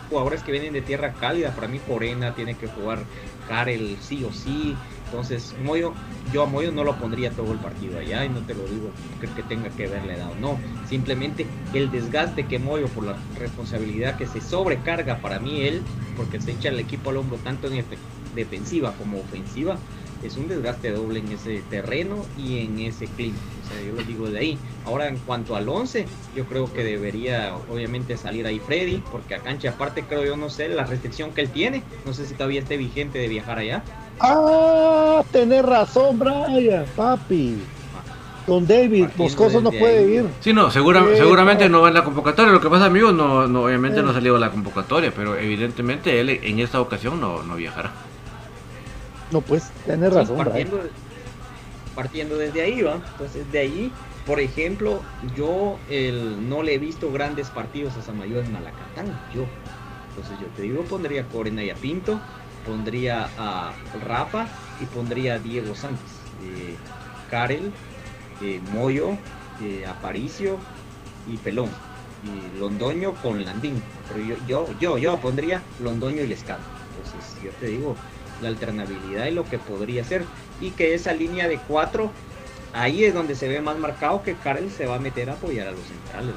jugadores 0.09 0.43
que 0.43 0.53
vienen 0.53 0.73
de 0.73 0.83
tierra 0.83 1.13
cálida. 1.15 1.55
Para 1.55 1.69
mí, 1.69 1.81
Corena 1.81 2.35
tiene 2.35 2.55
que 2.55 2.69
jugar 2.69 3.05
Karel 3.49 3.97
sí 4.01 4.25
o 4.25 4.33
sí. 4.33 4.77
Entonces, 5.13 5.55
Moyo, 5.59 6.01
yo 6.25 6.43
a 6.43 6.47
Moyo 6.47 6.73
no 6.73 6.85
lo 6.85 6.97
pondría 6.97 7.35
todo 7.35 7.53
el 7.53 7.61
partido 7.61 7.99
allá 7.99 8.25
y 8.25 8.31
no 8.31 8.47
te 8.47 8.55
lo 8.55 8.67
digo 8.67 8.95
que, 9.19 9.31
que 9.31 9.43
tenga 9.43 9.75
que 9.75 9.85
haberle 9.85 10.17
dado, 10.17 10.37
no. 10.37 10.63
Simplemente 10.83 11.53
el 11.71 11.91
desgaste 11.91 12.49
que 12.49 12.59
Moyo 12.59 12.93
por 12.95 13.05
la 13.05 13.23
responsabilidad 13.35 14.17
que 14.17 14.27
se 14.27 14.41
sobrecarga 14.41 15.21
para 15.21 15.39
mí 15.39 15.61
él, 15.67 15.91
porque 16.15 16.41
se 16.41 16.53
echa 16.53 16.71
el 16.71 16.79
equipo 16.81 17.11
al 17.11 17.19
hombro 17.19 17.43
tanto 17.43 17.67
en 17.69 17.75
efe- 17.75 18.01
defensiva 18.31 18.97
como 18.97 19.21
ofensiva, 19.21 19.83
es 20.21 20.37
un 20.39 20.49
desgaste 20.49 20.91
doble 20.93 21.19
en 21.21 21.33
ese 21.33 21.63
terreno 21.69 22.31
y 22.35 22.61
en 22.65 22.79
ese 22.79 23.13
clima. 23.13 23.51
O 23.59 23.63
sea, 23.63 23.83
yo 23.83 23.93
lo 23.93 24.03
digo 24.05 24.31
de 24.31 24.39
ahí. 24.39 24.63
Ahora, 24.83 25.09
en 25.09 25.21
cuanto 25.21 25.57
al 25.57 25.69
11, 25.69 26.15
yo 26.33 26.47
creo 26.47 26.73
que 26.73 26.85
debería, 26.85 27.55
obviamente, 27.57 28.17
salir 28.17 28.47
ahí 28.47 28.61
Freddy, 28.61 29.03
porque 29.11 29.35
a 29.35 29.43
cancha 29.43 29.71
aparte, 29.71 30.07
creo 30.07 30.25
yo, 30.25 30.37
no 30.37 30.49
sé, 30.49 30.69
la 30.69 30.87
restricción 30.87 31.35
que 31.35 31.43
él 31.43 31.51
tiene. 31.53 31.85
No 32.05 32.15
sé 32.15 32.25
si 32.27 32.35
todavía 32.37 32.61
esté 32.61 32.77
vigente 32.79 33.19
de 33.19 33.29
viajar 33.29 33.59
allá. 33.59 33.85
Ah, 34.23 35.23
tenés 35.33 35.65
razón, 35.65 36.19
Brian, 36.19 36.85
papi. 36.97 37.59
Don 38.47 38.67
David, 38.67 39.07
Moscoso 39.17 39.61
no 39.61 39.71
puede 39.71 40.15
ir. 40.15 40.27
Sí, 40.41 40.53
no, 40.53 40.71
segura- 40.71 41.01
Eh, 41.09 41.17
seguramente 41.17 41.69
no. 41.69 41.83
va 41.83 41.89
en 41.89 41.95
la 41.95 42.03
convocatoria. 42.05 42.53
Lo 42.53 42.61
que 42.61 42.69
pasa, 42.71 42.87
amigos, 42.87 43.15
no, 43.15 43.47
no, 43.47 43.65
obviamente 43.65 44.01
Eh. 44.01 44.03
no 44.03 44.11
ha 44.11 44.15
salido 44.15 44.39
la 44.39 44.51
convocatoria, 44.51 45.13
pero 45.15 45.37
evidentemente 45.37 46.19
él 46.21 46.29
en 46.31 46.59
esta 46.59 46.81
ocasión 46.81 47.21
no, 47.21 47.43
no 47.43 47.55
viajará. 47.57 47.93
No, 49.31 49.41
pues, 49.41 49.71
tenés 49.87 50.11
Sí, 50.11 50.17
razón, 50.17 50.37
Brian. 50.39 50.45
partiendo, 50.53 50.81
partiendo 51.95 52.37
desde 52.39 52.63
ahí, 52.63 52.83
¿va? 52.83 52.95
Entonces, 53.13 53.51
de 53.53 53.59
ahí, 53.61 53.93
por 54.27 54.41
ejemplo, 54.41 55.01
yo 55.37 55.79
el, 55.89 56.49
no 56.49 56.63
le 56.63 56.75
he 56.75 56.79
visto 56.79 57.11
grandes 57.13 57.49
partidos 57.49 57.97
a 57.97 58.03
Samayoa 58.03 58.41
en 58.45 58.53
Malacatán, 58.53 59.07
yo. 59.35 59.45
Entonces, 60.15 60.39
yo 60.41 60.47
te 60.55 60.63
digo, 60.63 60.83
pondría 60.85 61.23
a 61.23 61.29
Corena 61.29 61.65
y 61.65 61.71
a 61.71 61.75
Pinto, 61.75 62.21
pondría 62.67 63.31
a 63.39 63.73
Rafa 64.05 64.47
y 64.81 64.85
pondría 64.87 65.35
a 65.35 65.39
Diego 65.39 65.75
Sánchez, 65.75 66.01
eh, 66.45 66.77
Karel, 67.31 67.73
eh, 68.43 68.61
Moyo, 68.73 69.17
eh, 69.63 69.87
Aparicio 69.87 70.59
y 71.27 71.39
Pelón. 71.39 71.71
Y 72.25 72.59
Londoño 72.59 73.15
con 73.15 73.45
Landín. 73.45 73.83
Pero 74.09 74.25
yo, 74.25 74.37
yo, 74.47 74.79
yo, 74.79 74.99
yo 74.99 75.19
pondría 75.19 75.63
Londoño 75.81 76.23
y 76.23 76.27
Lescano. 76.29 76.63
Entonces, 76.97 77.43
yo 77.43 77.51
te 77.59 77.67
digo, 77.67 77.97
la 78.41 78.49
alternabilidad 78.49 79.27
y 79.27 79.33
lo 79.33 79.45
que 79.45 79.59
podría 79.59 80.05
ser. 80.05 80.25
Y 80.61 80.71
que 80.71 80.95
esa 80.95 81.15
línea 81.15 81.49
de 81.49 81.59
cuatro, 81.59 82.13
ahí 82.73 83.05
es 83.05 83.15
donde 83.15 83.35
se 83.35 83.49
ve 83.49 83.61
más 83.61 83.79
marcado 83.79 84.23
que 84.23 84.35
Karel 84.35 84.71
se 84.71 84.87
va 84.87 84.97
a 84.97 85.01
meter 85.01 85.31
a 85.31 85.33
apoyar 85.33 85.67
a 85.67 85.73
los 85.73 85.85
centrales. 85.85 86.35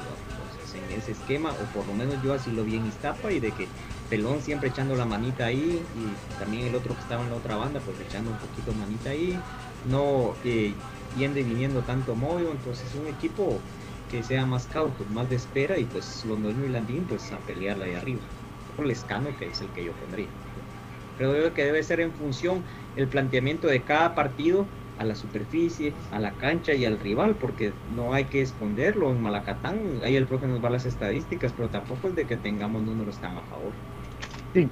Ese 0.96 1.12
esquema, 1.12 1.50
o 1.52 1.64
por 1.74 1.86
lo 1.86 1.94
menos 1.94 2.22
yo 2.22 2.32
así 2.32 2.50
lo 2.50 2.64
vi 2.64 2.76
en 2.76 2.86
Iztapa, 2.86 3.30
y 3.32 3.40
de 3.40 3.52
que 3.52 3.68
Pelón 4.08 4.40
siempre 4.40 4.68
echando 4.68 4.96
la 4.96 5.04
manita 5.04 5.46
ahí, 5.46 5.82
y 5.94 6.38
también 6.38 6.66
el 6.66 6.74
otro 6.74 6.94
que 6.94 7.00
estaba 7.00 7.22
en 7.22 7.30
la 7.30 7.36
otra 7.36 7.56
banda, 7.56 7.80
pues 7.80 8.00
echando 8.00 8.30
un 8.30 8.38
poquito 8.38 8.72
manita 8.72 9.10
ahí, 9.10 9.38
no 9.84 10.34
eh, 10.44 10.74
y 11.16 11.26
viniendo 11.28 11.80
tanto 11.82 12.14
modo, 12.14 12.50
entonces 12.50 12.94
un 12.94 13.06
equipo 13.06 13.60
que 14.08 14.22
sea 14.22 14.46
más 14.46 14.66
cauto, 14.66 15.04
más 15.06 15.28
de 15.28 15.36
espera, 15.36 15.78
y 15.78 15.84
pues 15.84 16.24
Londoño 16.24 16.64
y 16.64 16.68
Landín, 16.68 17.06
pues 17.06 17.32
a 17.32 17.38
pelearla 17.40 17.86
ahí 17.86 17.94
arriba. 17.94 18.22
Por 18.74 18.86
Lescano, 18.86 19.36
que 19.38 19.46
es 19.46 19.60
el 19.60 19.72
que 19.72 19.84
yo 19.84 19.92
pondría. 19.94 20.28
Creo 21.16 21.54
que 21.54 21.64
debe 21.64 21.82
ser 21.82 22.00
en 22.00 22.14
función 22.14 22.64
el 22.94 23.08
planteamiento 23.08 23.68
de 23.68 23.82
cada 23.82 24.14
partido 24.14 24.68
a 24.98 25.04
la 25.04 25.14
superficie, 25.14 25.92
a 26.10 26.18
la 26.18 26.32
cancha 26.32 26.74
y 26.74 26.84
al 26.84 26.98
rival, 26.98 27.36
porque 27.36 27.72
no 27.94 28.12
hay 28.12 28.24
que 28.24 28.42
esconderlo. 28.42 29.10
En 29.10 29.22
Malacatán, 29.22 30.00
ahí 30.02 30.16
el 30.16 30.26
profe 30.26 30.46
nos 30.46 30.64
va 30.64 30.70
las 30.70 30.86
estadísticas, 30.86 31.52
pero 31.52 31.68
tampoco 31.68 32.08
es 32.08 32.16
de 32.16 32.26
que 32.26 32.36
tengamos 32.36 32.82
números 32.82 33.18
tan 33.18 33.36
a 33.36 33.42
favor. 33.42 33.72
Sí. 34.54 34.68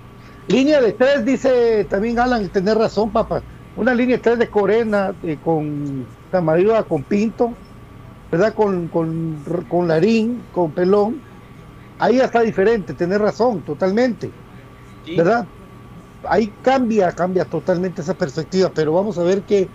Línea 0.49 0.81
de 0.81 0.93
tres, 0.93 1.25
dice 1.25 1.85
también 1.85 2.19
Alan, 2.19 2.49
tener 2.49 2.77
razón, 2.77 3.11
papá. 3.11 3.43
Una 3.77 3.95
línea 3.95 4.17
de 4.17 4.23
tres 4.23 4.39
de 4.39 4.49
Corena, 4.49 5.15
eh, 5.23 5.39
con 5.43 6.07
Tamariva, 6.31 6.83
con 6.85 7.03
Pinto, 7.03 7.59
¿verdad? 8.31 8.55
Con, 8.55 8.89
con, 8.89 9.43
con 9.69 9.89
Larín, 9.89 10.43
con 10.53 10.73
Pelón. 10.73 11.21
Ahí 11.99 12.17
ya 12.17 12.25
está 12.25 12.41
diferente, 12.41 12.95
tener 12.95 13.21
razón, 13.21 13.63
totalmente. 13.63 14.31
Sí. 15.05 15.17
¿Verdad? 15.17 15.47
Ahí 16.29 16.53
cambia, 16.63 17.13
cambia 17.13 17.45
totalmente 17.45 18.03
esa 18.03 18.15
perspectiva, 18.15 18.71
pero 18.75 18.93
vamos 18.93 19.19
a 19.19 19.23
ver 19.23 19.43
qué, 19.43 19.69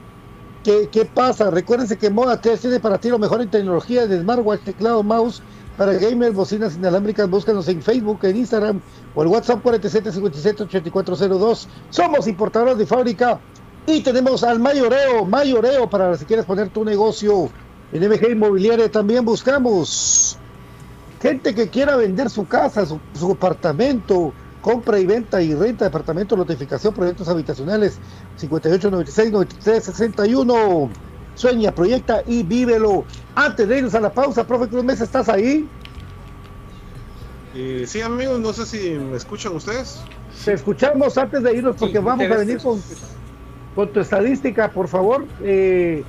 qué, 0.91 1.05
pasa. 1.05 1.49
Recuérdense 1.51 1.97
que 1.97 2.09
Moda 2.09 2.41
3 2.41 2.59
tiene 2.59 2.79
para 2.79 2.99
ti 2.99 3.09
lo 3.09 3.19
mejor 3.19 3.41
en 3.41 3.49
tecnología 3.49 4.07
de 4.07 4.19
smartwatch, 4.19 4.61
teclado, 4.61 5.03
mouse, 5.03 5.41
para 5.77 5.93
gamers, 5.93 6.33
bocinas 6.33 6.75
inalámbricas. 6.75 7.29
Búscanos 7.29 7.67
en 7.67 7.81
Facebook, 7.81 8.19
en 8.23 8.37
Instagram 8.37 8.79
o 9.15 9.23
el 9.23 9.29
WhatsApp 9.29 9.61
4757-8402. 9.63 11.67
Somos 11.89 12.27
importadores 12.27 12.77
de 12.77 12.85
fábrica 12.85 13.39
y 13.85 14.01
tenemos 14.01 14.43
al 14.43 14.59
mayoreo, 14.59 15.25
mayoreo 15.25 15.89
para 15.89 16.15
si 16.17 16.25
quieres 16.25 16.45
poner 16.45 16.69
tu 16.69 16.85
negocio 16.85 17.49
en 17.91 18.07
MG 18.07 18.31
Inmobiliaria. 18.31 18.91
También 18.91 19.25
buscamos 19.25 20.37
gente 21.21 21.55
que 21.55 21.69
quiera 21.69 21.95
vender 21.95 22.29
su 22.29 22.47
casa, 22.47 22.85
su, 22.85 22.99
su 23.13 23.31
apartamento, 23.31 24.33
compra 24.61 24.99
y 24.99 25.05
venta 25.05 25.41
y 25.41 25.53
renta 25.53 25.89
de 25.89 26.25
notificación, 26.37 26.93
proyectos 26.93 27.27
habitacionales 27.27 27.99
58 28.37 28.91
96 28.91 29.31
93 29.31 29.83
61. 29.83 30.89
Sueña, 31.35 31.71
proyecta 31.71 32.21
y 32.27 32.43
vívelo. 32.43 33.05
Antes 33.35 33.67
de 33.67 33.77
irnos 33.77 33.95
a 33.95 34.01
la 34.01 34.13
pausa, 34.13 34.45
profe 34.45 34.67
Cruz 34.67 34.83
Mesa, 34.83 35.05
¿estás 35.05 35.29
ahí? 35.29 35.65
Eh, 37.55 37.85
sí, 37.87 38.01
amigos, 38.01 38.39
no 38.39 38.53
sé 38.53 38.65
si 38.65 38.91
me 38.91 39.15
escuchan 39.17 39.55
ustedes. 39.55 40.01
Te 40.43 40.53
escuchamos 40.53 41.17
antes 41.17 41.41
de 41.41 41.55
irnos 41.55 41.75
porque 41.77 41.97
Sí, 41.99 42.03
vamos 42.03 42.29
a 42.29 42.35
venir 42.37 42.61
con, 42.61 42.81
con 43.75 43.91
tu 43.93 43.99
estadística, 44.01 44.71
por 44.71 44.87
favor. 44.87 45.25
Eh, 45.43 46.03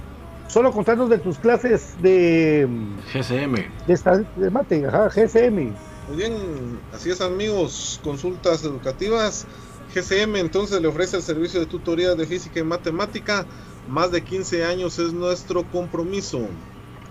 solo 0.48 0.72
contarnos 0.72 1.08
de 1.08 1.18
tus 1.18 1.38
clases 1.38 2.00
de, 2.02 2.68
GCM. 3.12 3.54
de, 3.86 3.92
esta- 3.94 4.18
de 4.18 4.50
mate, 4.50 4.84
ajá, 4.86 5.08
GSM. 5.08 5.74
Muy 6.11 6.18
bien, 6.18 6.81
así 6.90 7.09
es 7.09 7.20
amigos, 7.20 8.01
consultas 8.03 8.64
educativas. 8.64 9.46
GCM 9.94 10.40
entonces 10.40 10.81
le 10.83 10.88
ofrece 10.88 11.16
el 11.16 11.23
servicio 11.23 11.61
de 11.61 11.66
tutoría 11.66 12.16
de 12.16 12.27
física 12.27 12.59
y 12.59 12.64
matemática. 12.64 13.46
Más 13.87 14.11
de 14.11 14.25
15 14.25 14.64
años 14.64 14.99
es 14.99 15.12
nuestro 15.12 15.70
compromiso. 15.70 16.49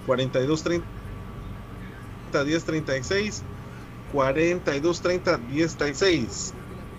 4230 0.05 0.85
1036 2.43 3.45
4230 4.11 5.37
1036. 5.37 6.57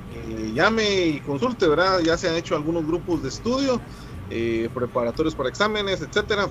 Eh, 0.09 0.53
llame 0.55 1.07
y 1.07 1.21
consulte, 1.21 1.69
¿verdad? 1.69 2.01
Ya 2.01 2.17
se 2.17 2.31
han 2.31 2.37
hecho 2.37 2.57
algunos 2.57 2.87
grupos 2.87 3.23
de 3.23 3.29
estudio, 3.29 3.85
eh, 4.31 4.71
preparatorios 4.73 5.35
para 5.35 5.51
exámenes, 5.51 6.01
etcétera. 6.01 6.49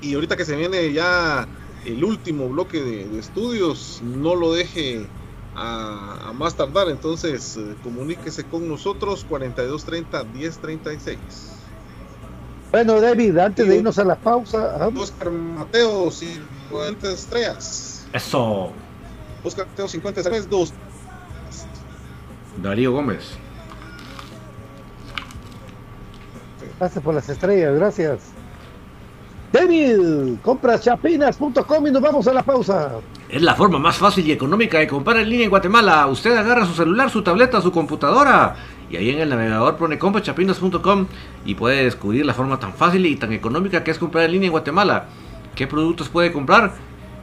Y 0.00 0.14
ahorita 0.14 0.36
que 0.36 0.44
se 0.44 0.54
viene 0.54 0.92
ya 0.92 1.48
el 1.84 2.04
último 2.04 2.48
bloque 2.48 2.82
de, 2.82 3.08
de 3.08 3.18
estudios, 3.18 4.00
no 4.02 4.34
lo 4.34 4.52
deje 4.52 5.06
a, 5.54 6.28
a 6.28 6.32
más 6.32 6.54
tardar. 6.54 6.88
Entonces, 6.88 7.56
eh, 7.56 7.74
comuníquese 7.82 8.44
con 8.44 8.68
nosotros 8.68 9.24
4230 9.28 10.24
1036. 10.24 11.54
Bueno, 12.70 13.00
David, 13.00 13.38
antes 13.38 13.68
de 13.68 13.76
irnos 13.76 13.98
a 13.98 14.04
la 14.04 14.16
pausa, 14.16 14.74
ajá, 14.74 14.88
Oscar 14.88 15.30
Mateo, 15.30 16.10
50 16.10 17.12
estrellas. 17.12 18.04
Eso. 18.12 18.72
Oscar 19.44 19.66
Mateo, 19.68 19.86
50 19.86 20.20
estrellas, 20.20 20.50
2. 20.50 20.72
Darío 22.62 22.92
Gómez. 22.92 23.38
gracias 26.78 27.04
por 27.04 27.14
las 27.14 27.28
estrellas, 27.28 27.74
gracias. 27.76 28.33
David, 29.54 30.38
compraschapinas.com 30.42 31.86
y 31.86 31.90
nos 31.92 32.02
vamos 32.02 32.26
a 32.26 32.32
la 32.32 32.42
pausa. 32.42 32.90
Es 33.28 33.40
la 33.40 33.54
forma 33.54 33.78
más 33.78 33.96
fácil 33.96 34.26
y 34.26 34.32
económica 34.32 34.80
de 34.80 34.88
comprar 34.88 35.18
en 35.18 35.28
línea 35.28 35.44
en 35.44 35.50
Guatemala. 35.50 36.08
Usted 36.08 36.36
agarra 36.36 36.66
su 36.66 36.74
celular, 36.74 37.08
su 37.08 37.22
tableta, 37.22 37.60
su 37.60 37.70
computadora 37.70 38.56
y 38.90 38.96
ahí 38.96 39.10
en 39.10 39.20
el 39.20 39.28
navegador 39.28 39.76
pone 39.76 39.96
comprachapinas.com 39.96 41.06
y 41.46 41.54
puede 41.54 41.84
descubrir 41.84 42.26
la 42.26 42.34
forma 42.34 42.58
tan 42.58 42.72
fácil 42.72 43.06
y 43.06 43.14
tan 43.14 43.32
económica 43.32 43.84
que 43.84 43.92
es 43.92 43.98
comprar 44.00 44.24
en 44.24 44.32
línea 44.32 44.46
en 44.48 44.50
Guatemala. 44.50 45.04
¿Qué 45.54 45.68
productos 45.68 46.08
puede 46.08 46.32
comprar? 46.32 46.72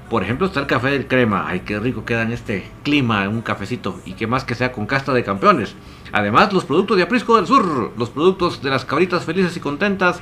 Por 0.10 0.24
ejemplo, 0.24 0.48
está 0.48 0.62
el 0.62 0.68
café 0.68 0.90
del 0.92 1.08
crema. 1.08 1.46
Ay, 1.50 1.62
qué 1.66 1.80
rico 1.80 2.06
queda 2.06 2.22
en 2.22 2.32
este 2.32 2.66
clima, 2.84 3.28
un 3.28 3.42
cafecito. 3.42 4.00
Y 4.06 4.14
que 4.14 4.28
más 4.28 4.46
que 4.46 4.56
sea 4.56 4.72
con 4.72 4.86
casta 4.86 5.14
de 5.14 5.24
campeones. 5.24 5.76
Además, 6.14 6.52
los 6.52 6.64
productos 6.64 6.96
de 6.96 7.04
Aprisco 7.04 7.36
del 7.36 7.48
Sur. 7.48 7.92
Los 7.98 8.10
productos 8.10 8.62
de 8.62 8.70
las 8.70 8.84
cabritas 8.84 9.26
felices 9.26 9.56
y 9.56 9.62
contentas. 9.62 10.22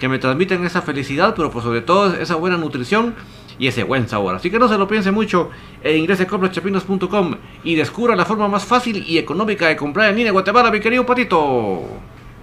Que 0.00 0.08
me 0.08 0.18
transmiten 0.18 0.64
esa 0.64 0.80
felicidad, 0.80 1.34
pero 1.36 1.50
por 1.50 1.62
sobre 1.62 1.82
todo 1.82 2.14
esa 2.14 2.34
buena 2.34 2.56
nutrición 2.56 3.14
y 3.58 3.68
ese 3.68 3.84
buen 3.84 4.08
sabor. 4.08 4.34
Así 4.34 4.50
que 4.50 4.58
no 4.58 4.66
se 4.66 4.78
lo 4.78 4.88
piense 4.88 5.10
mucho 5.10 5.50
e 5.82 5.94
ingrese 5.94 6.22
a 6.22 6.26
comprachapinos.com 6.26 7.34
y 7.62 7.74
descubra 7.74 8.16
la 8.16 8.24
forma 8.24 8.48
más 8.48 8.64
fácil 8.64 9.04
y 9.06 9.18
económica 9.18 9.68
de 9.68 9.76
comprar 9.76 10.08
en 10.08 10.16
línea 10.16 10.32
Guatemala, 10.32 10.70
mi 10.70 10.80
querido 10.80 11.04
Patito. 11.04 11.82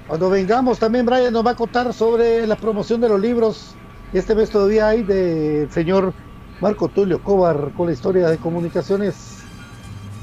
Cuando 0.08 0.30
vengamos 0.30 0.78
también 0.78 1.08
Brian 1.08 1.34
nos 1.34 1.44
va 1.44 1.52
a 1.52 1.56
contar 1.56 1.92
sobre 1.94 2.46
la 2.46 2.56
promoción 2.56 3.02
de 3.02 3.10
los 3.10 3.20
libros. 3.20 3.74
Este 4.14 4.36
mes 4.36 4.52
todavía 4.52 4.90
hay 4.90 5.02
del 5.02 5.70
señor 5.72 6.14
Marco 6.62 6.88
Tulio 6.88 7.22
Cobar 7.24 7.72
con 7.76 7.88
la 7.88 7.94
historia 7.94 8.30
de 8.30 8.38
comunicaciones. 8.38 9.40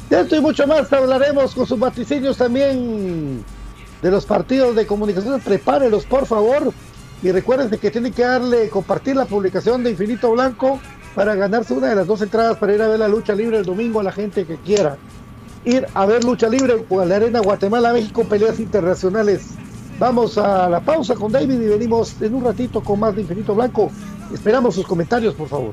De 0.09 0.20
esto 0.20 0.37
y 0.37 0.41
mucho 0.41 0.68
más 0.68 0.93
hablaremos 0.93 1.53
con 1.53 1.66
sus 1.66 1.80
vaticinios 1.80 2.37
también 2.37 3.45
de 4.01 4.11
los 4.11 4.24
partidos 4.24 4.76
de 4.76 4.87
comunicaciones. 4.87 5.43
Prepárelos 5.43 6.07
por 6.07 6.26
favor. 6.26 6.72
Y 7.25 7.33
recuerden 7.33 7.70
que 7.81 7.91
tienen 7.91 8.12
que 8.12 8.22
darle, 8.22 8.68
compartir 8.68 9.16
la 9.16 9.25
publicación 9.25 9.83
de 9.83 9.93
Infinito 9.93 10.31
Blanco 10.33 10.79
para 11.14 11.35
ganarse 11.35 11.72
una 11.72 11.87
de 11.87 11.95
las 11.95 12.07
dos 12.07 12.20
entradas 12.20 12.59
para 12.59 12.75
ir 12.75 12.83
a 12.83 12.89
ver 12.89 12.99
la 12.99 13.09
lucha 13.09 13.35
libre 13.35 13.57
el 13.57 13.64
domingo 13.64 13.99
a 13.99 14.03
la 14.03 14.12
gente 14.12 14.45
que 14.45 14.57
quiera. 14.57 14.99
Ir 15.64 15.87
a 15.95 16.05
ver 16.05 16.22
lucha 16.22 16.51
libre 16.51 16.85
a 16.91 17.05
la 17.07 17.16
Arena 17.16 17.41
Guatemala, 17.41 17.95
México, 17.95 18.25
peleas 18.25 18.61
internacionales. 18.61 19.53
Vamos 19.99 20.37
a 20.37 20.68
la 20.68 20.81
pausa 20.81 21.14
con 21.14 21.33
David 21.33 21.62
y 21.62 21.68
venimos 21.68 22.20
en 22.20 22.35
un 22.35 22.45
ratito 22.45 22.83
con 22.83 23.01
más 23.01 23.16
de 23.16 23.22
Infinito 23.22 23.55
Blanco. 23.55 23.91
Esperamos 24.31 24.75
sus 24.75 24.87
comentarios, 24.87 25.35
por 25.35 25.49
favor. 25.49 25.72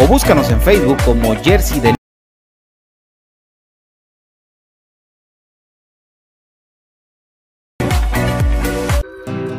o 0.00 0.06
búscanos 0.06 0.50
en 0.50 0.60
Facebook 0.60 0.98
como 1.04 1.34
Jersey 1.36 1.80
Delivery. 1.80 1.96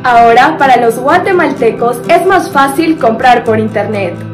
Ahora, 0.06 0.58
para 0.58 0.76
los 0.76 0.98
guatemaltecos 0.98 1.96
es 2.08 2.26
más 2.26 2.50
fácil 2.50 2.98
comprar 2.98 3.42
por 3.42 3.58
internet. 3.58 4.33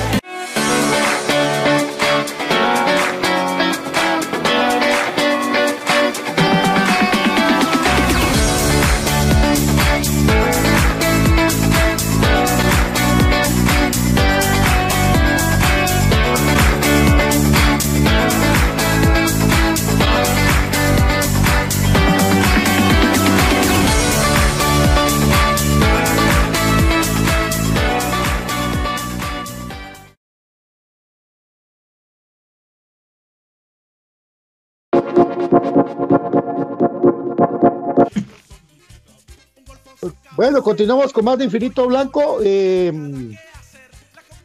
Bueno, 40.41 40.63
continuamos 40.63 41.13
con 41.13 41.23
más 41.23 41.37
de 41.37 41.45
Infinito 41.45 41.85
Blanco. 41.85 42.39
Eh, 42.43 42.91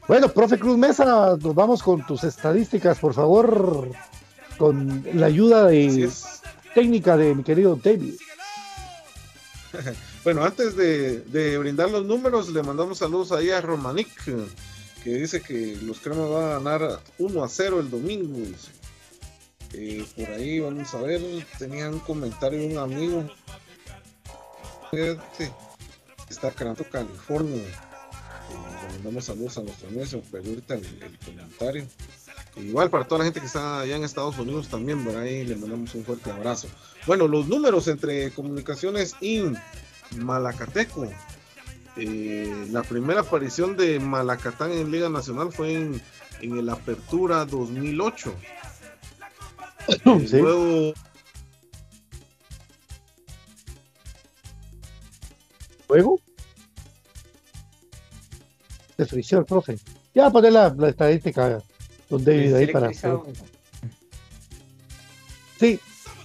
bueno, 0.06 0.28
profe 0.30 0.58
Cruz 0.58 0.76
Mesa, 0.76 1.38
nos 1.40 1.54
vamos 1.54 1.82
con 1.82 2.04
tus 2.04 2.22
estadísticas, 2.22 2.98
por 2.98 3.14
favor, 3.14 3.90
con 4.58 5.06
la 5.14 5.24
ayuda 5.24 5.64
de 5.64 6.10
técnica 6.74 7.16
de 7.16 7.34
mi 7.34 7.42
querido 7.42 7.80
David. 7.82 8.14
Bueno, 10.22 10.44
antes 10.44 10.76
de, 10.76 11.20
de 11.20 11.56
brindar 11.56 11.90
los 11.90 12.04
números, 12.04 12.50
le 12.50 12.62
mandamos 12.62 12.98
saludos 12.98 13.32
ahí 13.32 13.50
a 13.50 13.62
Romanic, 13.62 14.08
que 15.02 15.14
dice 15.14 15.40
que 15.40 15.78
los 15.80 16.00
cremas 16.00 16.28
van 16.28 16.44
a 16.44 16.58
ganar 16.58 17.00
1 17.16 17.42
a 17.42 17.48
0 17.48 17.80
el 17.80 17.88
domingo. 17.88 18.46
Eh, 19.72 20.04
por 20.14 20.28
ahí 20.30 20.60
vamos 20.60 20.92
a 20.92 21.00
ver, 21.00 21.22
tenía 21.58 21.88
un 21.88 22.00
comentario 22.00 22.58
de 22.58 22.66
un 22.66 22.78
amigo. 22.78 23.24
Está 26.28 26.50
Cranto, 26.50 26.84
California. 26.90 27.62
Eh, 27.62 28.88
le 28.88 28.94
mandamos 28.94 29.24
saludos 29.24 29.58
a 29.58 29.62
nuestro 29.62 29.88
amigo, 29.88 30.22
pero 30.30 30.44
ahorita 30.44 30.74
el, 30.74 31.02
el 31.02 31.18
comentario. 31.18 31.86
Igual 32.56 32.88
para 32.88 33.04
toda 33.04 33.18
la 33.18 33.24
gente 33.26 33.40
que 33.40 33.46
está 33.46 33.80
allá 33.80 33.96
en 33.96 34.04
Estados 34.04 34.38
Unidos 34.38 34.68
también, 34.68 35.04
por 35.04 35.14
ahí 35.16 35.44
le 35.44 35.56
mandamos 35.56 35.94
un 35.94 36.04
fuerte 36.04 36.30
abrazo. 36.30 36.68
Bueno, 37.06 37.28
los 37.28 37.46
números 37.46 37.86
entre 37.88 38.30
Comunicaciones 38.30 39.14
y 39.20 39.42
Malacateco. 40.16 41.06
Eh, 41.96 42.66
la 42.70 42.82
primera 42.82 43.20
aparición 43.20 43.76
de 43.76 43.98
Malacatán 44.00 44.72
en 44.72 44.90
Liga 44.90 45.08
Nacional 45.08 45.52
fue 45.52 45.74
en, 45.74 46.02
en 46.40 46.58
el 46.58 46.68
Apertura 46.68 47.44
2008. 47.44 48.34
Sí. 50.26 50.38
Luego 50.38 50.94
Luego. 55.88 56.20
Se 58.96 59.04
frició 59.06 59.38
el 59.38 59.44
profe. 59.44 59.78
Ya 60.14 60.30
poner 60.30 60.52
la, 60.52 60.74
la 60.76 60.88
estadística 60.88 61.62
don 62.08 62.24
David 62.24 62.54
ahí 62.54 62.66
para. 62.68 62.90
Sí. 65.60 65.80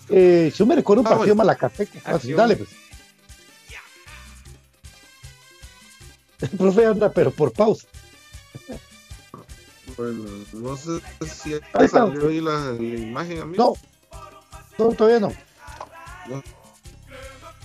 Eh, 0.10 0.50
Schumer 0.54 0.84
con 0.84 1.00
un 1.00 1.08
Ah, 1.08 1.12
partido 1.12 1.36
malacateco. 1.36 1.98
Así, 2.00 2.12
Acción. 2.16 2.38
dale, 2.38 2.56
pues. 2.58 2.70
El 6.42 6.50
profe 6.58 6.86
anda, 6.86 7.12
pero 7.12 7.32
por 7.32 7.52
pausa. 7.54 7.88
Bueno, 9.98 10.24
no 10.54 10.78
sé 10.78 11.00
si 11.22 11.54
salió 11.90 12.28
ahí 12.30 12.40
la, 12.42 12.72
la 12.72 12.82
imagen, 12.82 13.40
amigo. 13.42 13.78
No, 14.78 14.86
no, 14.90 14.94
todavía 14.96 15.20
no. 15.20 15.34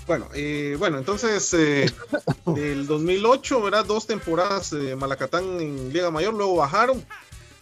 Bueno, 0.07 0.29
eh, 0.35 0.77
bueno, 0.79 0.99
entonces 0.99 1.53
eh, 1.55 1.91
del 2.47 2.87
2008, 2.87 3.61
¿verdad? 3.61 3.85
Dos 3.85 4.07
temporadas 4.07 4.71
de 4.71 4.95
Malacatán 4.95 5.61
en 5.61 5.93
Liga 5.93 6.11
Mayor, 6.11 6.35
luego 6.35 6.57
bajaron. 6.57 7.05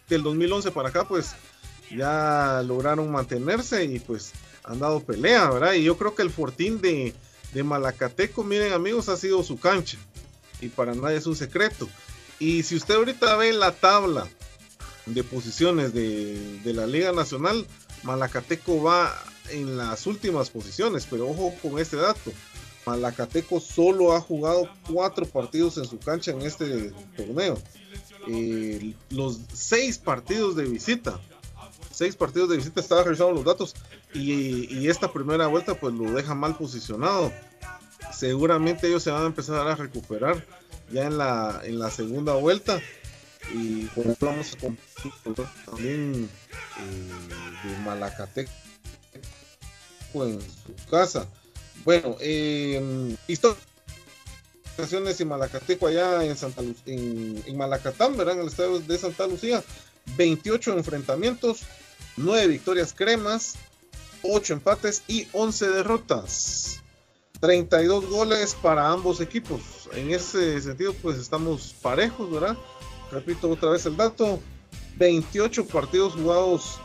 Del 0.09 0.23
2011 0.23 0.71
para 0.71 0.91
acá, 0.91 1.09
pues 1.09 1.35
ya 1.91 2.63
lograron 2.67 3.11
mantenerse 3.11 3.85
y 3.85 3.99
pues 3.99 4.33
han 4.63 4.79
dado 4.79 5.01
pelea, 5.01 5.49
¿verdad? 5.49 5.73
Y 5.73 5.85
yo 5.85 5.97
creo 5.97 6.15
que 6.15 6.21
el 6.21 6.31
fortín 6.31 6.83
de, 6.83 7.15
de 7.55 7.63
Malacateco, 7.63 8.45
miren 8.45 8.75
amigos, 8.75 9.09
ha 9.09 9.17
sido 9.17 9.43
su 9.43 9.59
cancha. 9.59 9.97
Y 10.61 10.69
para 10.69 10.95
nadie 10.95 11.17
es 11.17 11.27
un 11.27 11.37
secreto. 11.37 11.89
Y 12.39 12.63
si 12.65 12.77
usted 12.77 12.97
ahorita 12.97 13.37
ve 13.37 13.55
la 13.55 13.73
tabla 13.73 14.29
de 15.07 15.25
posiciones 15.25 15.95
de, 15.95 16.61
de 16.63 16.73
la 16.75 16.87
Liga 16.87 17.13
Nacional, 17.13 17.67
Malacateco 18.03 18.83
va 18.83 19.15
en 19.51 19.77
las 19.77 20.07
últimas 20.07 20.51
posiciones, 20.51 21.07
pero 21.09 21.29
ojo 21.29 21.55
con 21.63 21.79
este 21.79 21.97
dato. 21.97 22.33
Malacateco 22.87 23.61
solo 23.61 24.15
ha 24.15 24.21
jugado 24.21 24.69
cuatro 24.91 25.25
partidos 25.27 25.79
en 25.79 25.87
su 25.87 25.99
cancha 25.99 26.33
en 26.33 26.43
este 26.43 26.93
torneo. 27.17 27.59
Eh, 28.29 28.95
los 29.11 29.41
seis 29.53 29.99
partidos 29.99 30.57
de 30.57 30.65
visita, 30.65 31.19
seis 31.91 32.15
partidos 32.15 32.51
de 32.51 32.57
visita, 32.59 32.81
estaba 32.81 33.05
revisando 33.05 33.33
los 33.33 33.45
datos 33.45 33.75
y, 34.13 34.87
esta 34.89 35.13
primera 35.13 35.47
vuelta 35.47 35.75
pues 35.75 35.95
lo 35.95 36.13
deja 36.13 36.35
mal 36.35 36.57
posicionado. 36.57 37.33
Seguramente 38.13 38.87
ellos 38.87 39.03
se 39.03 39.11
van 39.11 39.23
a 39.23 39.27
empezar 39.27 39.67
a 39.67 39.75
recuperar 39.75 40.47
ya 40.93 41.07
en 41.07 41.17
la, 41.17 41.63
en 41.65 41.79
la 41.79 41.91
segunda 41.91 42.35
vuelta 42.35 42.81
y 43.53 43.87
ejemplo 43.87 44.29
vamos 44.29 44.55
a 44.55 45.71
también 45.71 46.29
eh, 46.79 47.69
de 47.69 47.79
Malacateco 47.79 48.51
en 50.23 50.41
su 50.41 50.91
casa. 50.91 51.27
Bueno, 51.85 52.17
eh, 52.21 53.17
historias 53.27 53.59
y 55.21 55.25
Malacateco 55.25 55.87
allá 55.89 56.25
en 56.25 56.37
Santa 56.37 56.63
Lu- 56.63 56.77
en, 56.87 57.43
en 57.47 57.57
Malacatán, 57.57 58.17
¿verdad? 58.17 58.35
En 58.35 58.41
el 58.43 58.49
estadio 58.49 58.79
de 58.79 58.99
Santa 58.99 59.27
Lucía, 59.27 59.63
28 60.17 60.77
enfrentamientos, 60.79 61.63
9 62.17 62.47
victorias 62.47 62.93
cremas, 62.97 63.55
8 64.23 64.55
empates 64.55 65.03
y 65.09 65.27
11 65.33 65.69
derrotas. 65.71 66.81
32 67.41 68.07
goles 68.07 68.55
para 68.63 68.89
ambos 68.89 69.21
equipos. 69.21 69.61
En 69.93 70.13
ese 70.13 70.61
sentido, 70.63 70.95
pues 71.03 71.19
estamos 71.19 71.75
parejos, 71.83 72.31
¿verdad? 72.31 72.57
Repito 73.11 73.51
otra 73.51 73.71
vez 73.71 73.85
el 73.87 73.97
dato. 73.97 74.41
28 74.97 75.67
partidos 75.67 76.15
jugados 76.15 76.79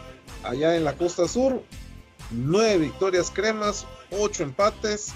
allá 0.44 0.76
en 0.76 0.84
la 0.84 0.98
costa 0.98 1.28
sur, 1.28 1.64
9 2.32 2.78
victorias 2.78 3.32
cremas, 3.32 3.86
8 4.12 4.44
empates, 4.44 5.14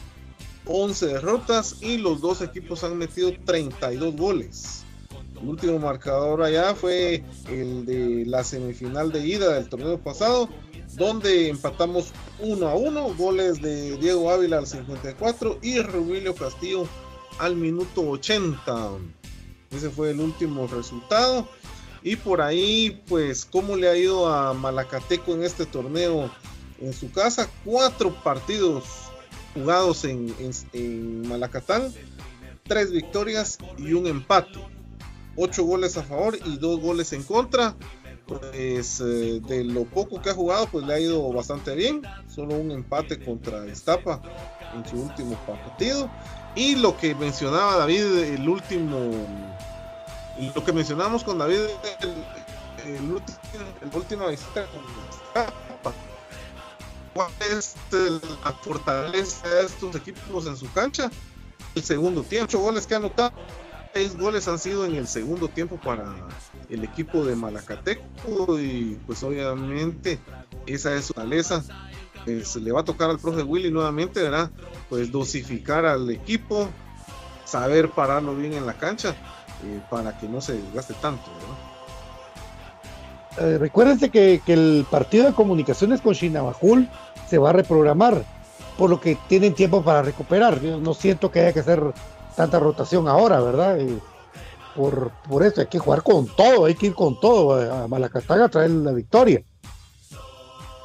11 0.66 1.08
derrotas 1.08 1.82
y 1.82 1.98
los 1.98 2.22
dos 2.22 2.42
equipos 2.42 2.84
han 2.84 2.98
metido 2.98 3.32
32 3.46 4.16
goles. 4.16 4.84
El 5.42 5.50
último 5.50 5.78
marcador 5.80 6.42
allá 6.42 6.74
fue 6.74 7.24
el 7.50 7.86
de 7.86 8.24
la 8.26 8.44
semifinal 8.44 9.12
de 9.12 9.28
ida 9.28 9.54
del 9.54 9.68
torneo 9.68 9.98
pasado, 10.00 10.48
donde 10.94 11.50
empatamos 11.50 12.12
1 12.40 12.68
a 12.68 12.76
1, 12.76 13.16
goles 13.16 13.62
de 13.62 13.98
Diego 13.98 14.32
Ávila 14.32 14.60
al 14.60 14.68
54 14.68 15.60
y 15.62 15.82
Rubilio 15.82 16.34
Castillo 16.34 16.88
al 17.40 17.56
minuto 17.56 18.02
80. 18.10 18.92
Ese 19.72 19.90
fue 19.90 20.12
el 20.12 20.20
último 20.20 20.68
resultado. 20.68 21.48
Y 22.04 22.16
por 22.18 22.42
ahí, 22.42 23.02
pues, 23.08 23.46
¿cómo 23.46 23.76
le 23.76 23.90
ha 23.90 23.98
ido 23.98 24.28
a 24.28 24.54
Malacateco 24.54 25.34
en 25.34 25.44
este 25.44 25.66
torneo 25.66 26.30
en 26.84 26.94
su 26.94 27.12
casa? 27.12 27.50
Cuatro 27.66 28.14
partidos 28.24 28.84
jugados 29.54 30.04
en, 30.06 30.34
en- 30.74 31.28
Malacatán, 31.28 31.94
tres 32.64 32.92
victorias 32.92 33.58
y 33.78 33.94
un 33.94 34.08
empate. 34.08 34.60
Ocho 35.36 35.64
goles 35.64 35.98
a 35.98 36.04
favor 36.04 36.38
y 36.46 36.58
dos 36.58 36.80
goles 36.80 37.14
en 37.14 37.24
contra. 37.24 37.76
Pues 38.28 39.02
eh, 39.02 39.42
de 39.46 39.64
lo 39.66 39.84
poco 39.84 40.22
que 40.22 40.30
ha 40.30 40.34
jugado, 40.34 40.68
pues 40.68 40.86
le 40.86 40.94
ha 40.94 41.00
ido 41.00 41.32
bastante 41.34 41.76
bien. 41.76 42.02
Solo 42.34 42.56
un 42.56 42.72
empate 42.72 43.24
contra 43.24 43.66
Estapa 43.66 44.22
en 44.76 44.86
su 44.90 45.02
último 45.02 45.36
partido. 45.46 46.10
Y 46.56 46.76
lo 46.76 46.96
que 46.98 47.16
mencionaba 47.16 47.78
David, 47.78 48.04
el 48.06 48.48
último 48.48 49.00
lo 50.56 50.64
que 50.64 50.74
mencionamos 50.74 51.24
con 51.24 51.38
David, 51.38 51.60
el, 52.02 52.96
el 52.96 53.12
último, 53.94 54.26
la. 54.26 54.34
¿Cuál 57.14 57.32
es 57.52 57.76
la 58.44 58.52
fortaleza 58.54 59.48
de 59.48 59.66
estos 59.66 59.96
equipos 59.96 60.48
en 60.48 60.58
su 60.58 60.72
cancha? 60.72 61.12
El 61.76 61.84
segundo 61.84 62.24
tiempo, 62.24 62.46
ocho 62.46 62.60
goles 62.60 62.88
que 62.88 62.96
han 62.96 63.04
anotado, 63.04 63.34
seis 63.94 64.18
goles 64.18 64.48
han 64.48 64.58
sido 64.58 64.86
en 64.86 64.96
el 64.96 65.08
segundo 65.08 65.48
tiempo 65.48 65.78
para 65.78 66.16
el 66.70 66.84
equipo 66.84 67.24
de 67.24 67.36
Malacateco 67.36 68.60
y 68.60 69.00
pues 69.06 69.22
obviamente 69.24 70.20
esa 70.66 70.96
es 70.96 71.06
su 71.06 71.14
fortaleza. 71.14 71.64
Se 72.44 72.60
le 72.60 72.72
va 72.72 72.82
a 72.82 72.86
tocar 72.86 73.10
al 73.10 73.20
profe 73.20 73.44
Willy 73.44 73.70
nuevamente, 73.70 74.22
¿verdad? 74.24 74.50
Pues 74.90 75.12
dosificar 75.12 75.86
al 75.86 76.10
equipo, 76.10 76.70
saber 77.46 77.90
pararlo 77.90 78.36
bien 78.36 78.54
en 78.54 78.66
la 78.66 78.78
cancha 78.78 79.10
eh, 79.64 79.82
para 79.90 80.18
que 80.18 80.28
no 80.28 80.42
se 80.42 80.54
desgaste 80.54 80.94
tanto, 80.96 81.32
¿verdad? 81.34 81.73
Eh, 83.40 83.58
recuérdense 83.60 84.10
que, 84.10 84.42
que 84.46 84.54
el 84.54 84.86
partido 84.90 85.26
de 85.26 85.34
comunicaciones 85.34 86.02
con 86.02 86.14
Shinabajul 86.14 86.88
se 87.30 87.38
va 87.38 87.50
a 87.50 87.54
reprogramar, 87.54 88.24
por 88.78 88.90
lo 88.90 89.00
que 89.00 89.18
tienen 89.28 89.54
tiempo 89.54 89.84
para 89.84 90.02
recuperar. 90.02 90.62
Yo 90.62 90.80
no 90.80 90.94
siento 90.94 91.32
que 91.32 91.40
haya 91.42 91.54
que 91.54 91.62
hacer 91.62 91.82
tanta 92.36 92.60
rotación 92.60 93.08
ahora, 93.08 93.40
¿verdad? 93.40 93.80
Eh, 93.80 93.98
por, 94.76 95.12
por 95.28 95.44
eso 95.44 95.62
hay 95.62 95.68
que 95.68 95.80
jugar 95.80 96.04
con 96.04 96.28
todo, 96.28 96.66
hay 96.66 96.76
que 96.76 96.88
ir 96.88 96.94
con 96.94 97.20
todo 97.20 97.56
a, 97.56 97.86
a 97.86 98.44
a 98.46 98.50
traer 98.50 98.72
la 98.72 98.92
victoria. 98.92 99.44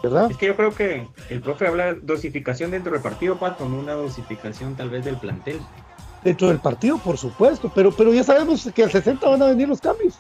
¿Verdad? 0.03 0.31
Es 0.31 0.37
que 0.37 0.47
yo 0.47 0.57
creo 0.57 0.75
que 0.75 1.09
el 1.29 1.41
profe 1.41 1.67
habla 1.67 1.87
de 1.87 2.01
dosificación 2.01 2.71
dentro 2.71 2.93
del 2.93 3.03
partido, 3.03 3.37
Pato, 3.37 3.69
no 3.69 3.79
una 3.79 3.95
dosificación 3.95 4.77
tal 4.77 4.91
vez 4.91 5.05
del 5.05 5.17
plantel. 5.17 5.61
Dentro 6.23 6.49
del 6.49 6.59
partido, 6.59 6.99
por 6.99 7.19
supuesto, 7.19 7.71
pero, 7.75 7.91
pero 7.91 8.13
ya 8.13 8.23
sabemos 8.23 8.69
que 8.73 8.85
al 8.85 8.93
60 8.93 9.29
van 9.29 9.43
a 9.43 9.47
venir 9.47 9.69
los 9.69 9.81
cambios. 9.81 10.15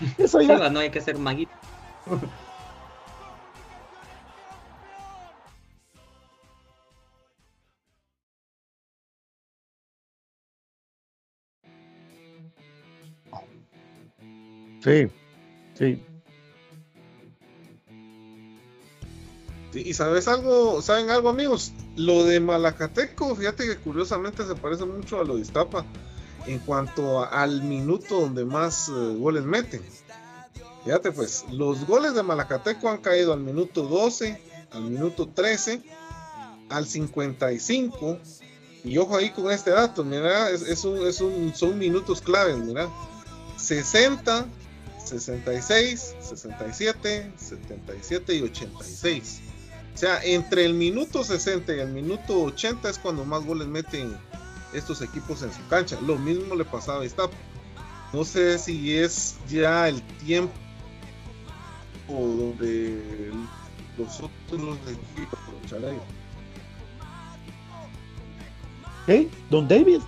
Eso 0.18 0.40
ya. 0.40 0.68
Sí, 0.68 0.72
no 0.72 0.80
hay 0.80 0.90
que 0.90 1.00
ser 1.00 1.18
maguito. 1.18 1.52
Sí, 14.82 15.08
sí. 15.74 15.98
Sí, 19.72 19.82
y 19.84 19.94
sabes 19.94 20.28
algo, 20.28 20.80
saben 20.80 21.10
algo 21.10 21.28
amigos, 21.28 21.72
lo 21.96 22.24
de 22.24 22.38
Malacateco, 22.38 23.34
fíjate 23.34 23.66
que 23.66 23.76
curiosamente 23.78 24.46
se 24.46 24.54
parece 24.54 24.84
mucho 24.84 25.20
a 25.20 25.24
lo 25.24 25.34
de 25.34 25.42
Iztapa 25.42 25.84
en 26.46 26.58
cuanto 26.60 27.24
al 27.24 27.62
minuto 27.62 28.20
donde 28.20 28.44
más 28.44 28.88
eh, 28.88 28.92
goles 29.18 29.44
meten. 29.44 29.82
Fíjate 30.84 31.10
pues, 31.12 31.44
los 31.50 31.86
goles 31.86 32.14
de 32.14 32.22
Malacateco 32.22 32.88
han 32.88 32.98
caído 32.98 33.32
al 33.32 33.40
minuto 33.40 33.82
12, 33.82 34.40
al 34.72 34.82
minuto 34.82 35.28
13, 35.28 35.82
al 36.68 36.86
55. 36.86 38.18
Y 38.84 38.98
ojo 38.98 39.16
ahí 39.16 39.30
con 39.30 39.50
este 39.50 39.70
dato, 39.72 40.04
mira, 40.04 40.48
es 40.50 40.84
un- 40.84 41.04
es 41.06 41.20
un- 41.20 41.52
son 41.56 41.76
minutos 41.76 42.20
claves, 42.22 42.56
mira. 42.58 42.88
60, 43.56 44.46
66, 45.04 46.14
67, 46.20 47.32
77 47.36 48.34
y 48.34 48.42
86. 48.42 49.40
O 49.94 49.98
sea, 49.98 50.22
entre 50.22 50.64
el 50.66 50.74
minuto 50.74 51.24
60 51.24 51.74
y 51.74 51.80
el 51.80 51.88
minuto 51.88 52.42
80 52.42 52.90
es 52.90 52.98
cuando 52.98 53.24
más 53.24 53.44
goles 53.44 53.66
meten 53.66 54.16
estos 54.76 55.02
equipos 55.02 55.42
en 55.42 55.52
su 55.52 55.66
cancha. 55.68 55.98
Lo 56.02 56.16
mismo 56.16 56.54
le 56.54 56.64
pasaba 56.64 57.02
a 57.02 57.04
Iztapa. 57.04 57.36
No 58.12 58.24
sé 58.24 58.58
si 58.58 58.96
es 58.96 59.38
ya 59.48 59.88
el 59.88 60.00
tiempo 60.24 60.54
donde 62.08 63.32
los 63.98 64.20
otros 64.20 64.78
equipos 64.86 65.38
aprovecharán. 65.42 65.98
¿Eh? 69.08 69.28
Don 69.50 69.66
David. 69.68 70.00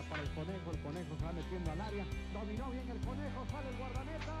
Para 0.00 0.22
el 0.22 0.30
conejo, 0.30 0.70
el 0.72 0.80
conejo 0.80 1.16
se 1.18 1.24
va 1.24 1.32
metiendo 1.32 1.70
al 1.70 1.80
área. 1.80 2.06
Dominó 2.32 2.70
bien 2.70 2.88
el 2.88 2.98
conejo, 3.00 3.46
sale 3.50 3.68
el 3.68 3.76
guardameta. 3.76 4.32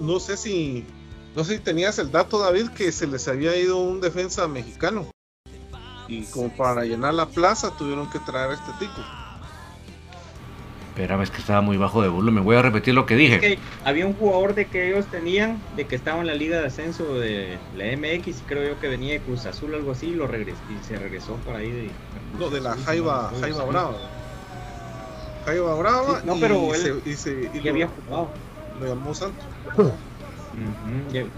No 0.00 0.18
sé 0.18 0.38
si 0.38 0.86
no 1.38 1.44
sé 1.44 1.58
si 1.58 1.62
tenías 1.62 1.96
el 2.00 2.10
dato 2.10 2.40
David 2.40 2.70
que 2.70 2.90
se 2.90 3.06
les 3.06 3.28
había 3.28 3.54
ido 3.56 3.78
un 3.78 4.00
defensa 4.00 4.48
mexicano 4.48 5.06
y 6.08 6.24
como 6.24 6.48
para 6.48 6.82
llenar 6.84 7.14
la 7.14 7.26
plaza 7.26 7.70
tuvieron 7.76 8.10
que 8.10 8.18
traer 8.18 8.50
a 8.50 8.54
este 8.54 8.72
tipo. 8.80 9.00
Espera, 10.88 11.22
es 11.22 11.30
que 11.30 11.38
estaba 11.38 11.60
muy 11.60 11.76
bajo 11.76 12.02
de 12.02 12.08
volumen. 12.08 12.42
Voy 12.42 12.56
a 12.56 12.62
repetir 12.62 12.92
lo 12.94 13.06
que 13.06 13.14
dije. 13.14 13.38
que 13.38 13.58
había 13.84 14.04
un 14.04 14.14
jugador 14.14 14.56
de 14.56 14.66
que 14.66 14.88
ellos 14.88 15.06
tenían, 15.12 15.62
de 15.76 15.86
que 15.86 15.94
estaba 15.94 16.20
en 16.20 16.26
la 16.26 16.34
liga 16.34 16.58
de 16.58 16.66
ascenso 16.66 17.14
de 17.20 17.56
la 17.76 17.84
MX, 17.96 18.42
creo 18.48 18.74
yo 18.74 18.80
que 18.80 18.88
venía 18.88 19.12
de 19.12 19.20
Cruz 19.20 19.46
Azul, 19.46 19.72
algo 19.76 19.92
así, 19.92 20.06
y, 20.06 20.14
lo 20.16 20.26
regres 20.26 20.56
y 20.68 20.84
se 20.84 20.96
regresó 20.96 21.34
por 21.36 21.54
ahí 21.54 21.70
de... 21.70 21.90
No, 22.36 22.50
de 22.50 22.60
la 22.62 22.74
Jaiba, 22.78 23.32
Jaiba 23.40 23.64
Brava. 23.64 23.96
Jaiba 25.44 25.74
Brava 25.76 26.20
Sí, 26.20 26.26
no, 26.26 26.36
y 26.36 26.40
pero 26.40 26.74
él 26.74 26.80
se- 27.04 27.10
y 27.10 27.14
se- 27.14 27.50
y 27.54 27.58
ya 27.58 27.64
lo- 27.66 27.70
había 27.70 27.86
jugado. 27.88 28.30
Lo 28.80 28.86
llamó 28.88 29.14
Santos. 29.14 29.44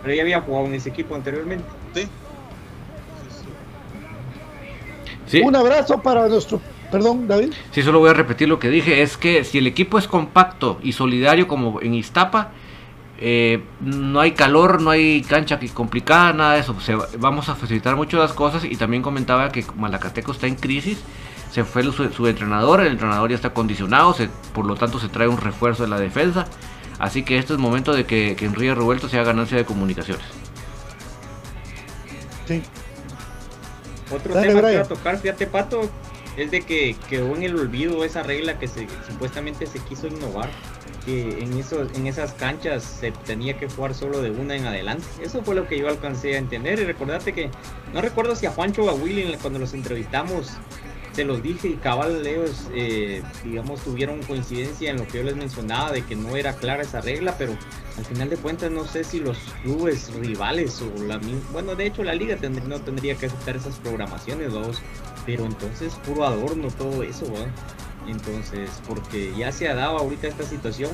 Pero 0.02 0.14
ya 0.14 0.22
había 0.22 0.40
jugado 0.40 0.66
en 0.66 0.74
ese 0.74 0.88
equipo 0.90 1.14
anteriormente. 1.14 1.64
Sí. 1.94 2.08
Sí. 5.26 5.40
Un 5.42 5.54
abrazo 5.56 6.00
para 6.02 6.26
nuestro. 6.28 6.61
Perdón, 6.90 7.28
David. 7.28 7.52
Sí, 7.70 7.82
solo 7.82 8.00
voy 8.00 8.11
a 8.11 8.14
repetir 8.14 8.48
lo 8.48 8.58
que 8.58 8.68
dije. 8.68 9.02
Es 9.02 9.16
que 9.16 9.44
si 9.44 9.58
el 9.58 9.66
equipo 9.68 9.96
es 9.98 10.08
compacto 10.08 10.78
y 10.82 10.92
solidario 10.92 11.46
como 11.46 11.80
en 11.80 11.94
Iztapa, 11.94 12.50
eh, 13.20 13.62
no 13.80 14.18
hay 14.18 14.32
calor, 14.32 14.82
no 14.82 14.90
hay 14.90 15.22
cancha 15.22 15.61
que 15.61 15.68
complicada, 15.68 16.32
nada 16.32 16.54
de 16.54 16.61
eso. 16.61 16.74
O 16.76 16.80
sea, 16.80 16.98
vamos 17.18 17.48
a 17.48 17.54
facilitar 17.54 17.94
mucho 17.94 18.18
las 18.18 18.32
cosas 18.32 18.64
y 18.64 18.74
también 18.76 19.02
comentaba 19.02 19.50
que 19.50 19.64
Malacateco 19.76 20.32
está 20.32 20.48
en 20.48 20.56
crisis. 20.56 20.98
Se 21.52 21.62
fue 21.64 21.84
su, 21.84 21.92
su 22.12 22.26
entrenador, 22.26 22.80
el 22.80 22.88
entrenador 22.88 23.30
ya 23.30 23.36
está 23.36 23.52
condicionado, 23.52 24.12
se- 24.14 24.28
por 24.52 24.66
lo 24.66 24.74
tanto 24.76 24.98
se 25.00 25.08
trae 25.08 25.28
un 25.28 25.36
refuerzo 25.38 25.82
de 25.84 25.88
la 25.90 25.98
defensa. 26.00 26.46
Así 27.01 27.22
que 27.24 27.38
este 27.38 27.55
es 27.55 27.59
momento 27.59 27.94
de 27.94 28.05
que, 28.05 28.36
que 28.36 28.44
en 28.44 28.55
Río 28.55 28.74
Revuelto 28.74 29.09
sea 29.09 29.24
ganancia 29.24 29.57
de 29.57 29.64
comunicaciones. 29.64 30.24
Sí. 32.46 32.62
Otro 34.14 34.34
Dale, 34.34 34.48
tema 34.48 34.61
que 34.61 34.66
Brian. 34.66 34.74
iba 34.74 34.84
a 34.84 34.88
tocar, 34.88 35.18
fíjate 35.18 35.46
Pato, 35.46 35.88
es 36.36 36.51
de 36.51 36.61
que 36.61 36.94
quedó 37.09 37.34
en 37.34 37.42
el 37.42 37.57
olvido 37.57 38.05
esa 38.05 38.22
regla 38.22 38.59
que 38.59 38.68
se, 38.68 38.86
supuestamente 39.09 39.66
se 39.66 39.78
quiso 39.78 40.09
innovar, 40.09 40.51
que 41.07 41.42
en, 41.42 41.59
esos, 41.59 41.90
en 41.96 42.07
esas 42.07 42.34
canchas 42.34 42.82
se 42.82 43.12
tenía 43.12 43.57
que 43.59 43.68
jugar 43.68 43.94
solo 43.94 44.20
de 44.20 44.30
una 44.30 44.55
en 44.57 44.66
adelante. 44.66 45.05
Eso 45.22 45.42
fue 45.42 45.55
lo 45.55 45.66
que 45.66 45.78
yo 45.78 45.88
alcancé 45.88 46.34
a 46.34 46.38
entender 46.38 46.80
y 46.80 46.84
recordate 46.84 47.32
que, 47.32 47.51
no 47.94 48.03
recuerdo 48.03 48.36
si 48.36 48.44
a 48.44 48.51
Juancho 48.51 48.84
o 48.84 48.90
a 48.90 48.94
Willy 48.94 49.36
cuando 49.40 49.59
los 49.59 49.72
entrevistamos 49.72 50.51
se 51.12 51.24
los 51.24 51.42
dije 51.42 51.68
y 51.68 51.74
cabal 51.74 52.22
ellos, 52.26 52.68
eh, 52.74 53.22
digamos, 53.44 53.80
tuvieron 53.80 54.22
coincidencia 54.22 54.90
en 54.90 54.98
lo 54.98 55.06
que 55.06 55.18
yo 55.18 55.24
les 55.24 55.36
mencionaba 55.36 55.90
de 55.90 56.02
que 56.02 56.16
no 56.16 56.36
era 56.36 56.54
clara 56.54 56.82
esa 56.82 57.00
regla, 57.00 57.34
pero 57.36 57.56
al 57.98 58.04
final 58.04 58.30
de 58.30 58.36
cuentas 58.36 58.70
no 58.70 58.84
sé 58.84 59.04
si 59.04 59.20
los 59.20 59.36
clubes 59.62 60.12
rivales 60.14 60.80
o 60.82 61.02
la 61.02 61.20
bueno, 61.52 61.74
de 61.74 61.86
hecho 61.86 62.02
la 62.02 62.14
liga 62.14 62.36
no 62.66 62.80
tendría 62.80 63.14
que 63.16 63.26
aceptar 63.26 63.56
esas 63.56 63.76
programaciones, 63.76 64.52
vamos, 64.52 64.80
pero 65.26 65.44
entonces 65.44 65.94
puro 66.06 66.24
adorno 66.24 66.68
todo 66.68 67.02
eso. 67.02 67.26
Entonces, 68.07 68.70
porque 68.88 69.32
ya 69.36 69.53
se 69.53 69.68
ha 69.68 69.74
dado 69.74 69.98
ahorita 69.98 70.26
esta 70.26 70.44
situación 70.44 70.90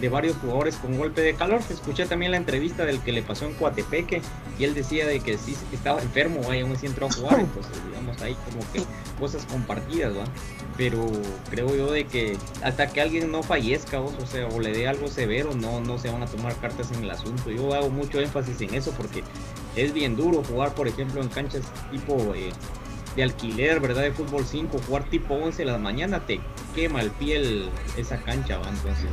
de 0.00 0.08
varios 0.08 0.36
jugadores 0.36 0.76
con 0.76 0.96
golpe 0.98 1.20
de 1.20 1.34
calor. 1.34 1.60
Escuché 1.70 2.06
también 2.06 2.30
la 2.30 2.36
entrevista 2.36 2.84
del 2.84 3.00
que 3.00 3.12
le 3.12 3.22
pasó 3.22 3.46
en 3.46 3.54
Coatepeque 3.54 4.22
y 4.58 4.64
él 4.64 4.74
decía 4.74 5.06
de 5.06 5.20
que 5.20 5.36
sí 5.38 5.56
estaba 5.72 6.00
enfermo, 6.00 6.40
y 6.52 6.60
aún 6.60 6.72
así 6.72 6.86
entró 6.86 7.06
a 7.06 7.12
jugar, 7.12 7.40
entonces 7.40 7.72
digamos 7.88 8.20
ahí 8.22 8.36
como 8.48 8.60
que 8.72 8.82
cosas 9.18 9.44
compartidas, 9.46 10.16
¿va? 10.16 10.24
Pero 10.76 11.06
creo 11.50 11.74
yo 11.74 11.90
de 11.90 12.04
que 12.04 12.36
hasta 12.62 12.88
que 12.88 13.00
alguien 13.00 13.30
no 13.30 13.42
fallezca, 13.42 13.98
¿vos? 13.98 14.14
o 14.22 14.26
sea, 14.26 14.46
o 14.48 14.60
le 14.60 14.72
dé 14.72 14.88
algo 14.88 15.08
severo, 15.08 15.54
no, 15.54 15.80
no 15.80 15.98
se 15.98 16.10
van 16.10 16.22
a 16.22 16.26
tomar 16.26 16.54
cartas 16.56 16.90
en 16.92 17.04
el 17.04 17.10
asunto. 17.10 17.50
Yo 17.50 17.74
hago 17.74 17.90
mucho 17.90 18.20
énfasis 18.20 18.60
en 18.60 18.74
eso 18.74 18.92
porque 18.92 19.22
es 19.74 19.92
bien 19.92 20.16
duro 20.16 20.42
jugar, 20.42 20.74
por 20.74 20.88
ejemplo, 20.88 21.20
en 21.20 21.28
canchas 21.28 21.62
tipo 21.90 22.34
eh, 22.34 22.50
de 23.16 23.22
alquiler, 23.22 23.80
¿verdad? 23.80 24.02
De 24.02 24.12
fútbol 24.12 24.44
5, 24.44 24.78
jugar 24.86 25.04
tipo 25.04 25.34
11 25.34 25.64
de 25.64 25.70
la 25.70 25.78
mañana, 25.78 26.20
te 26.20 26.40
quema 26.74 27.00
el 27.00 27.10
piel 27.10 27.68
esa 27.96 28.18
cancha, 28.18 28.58
¿va? 28.58 28.68
Entonces, 28.68 29.10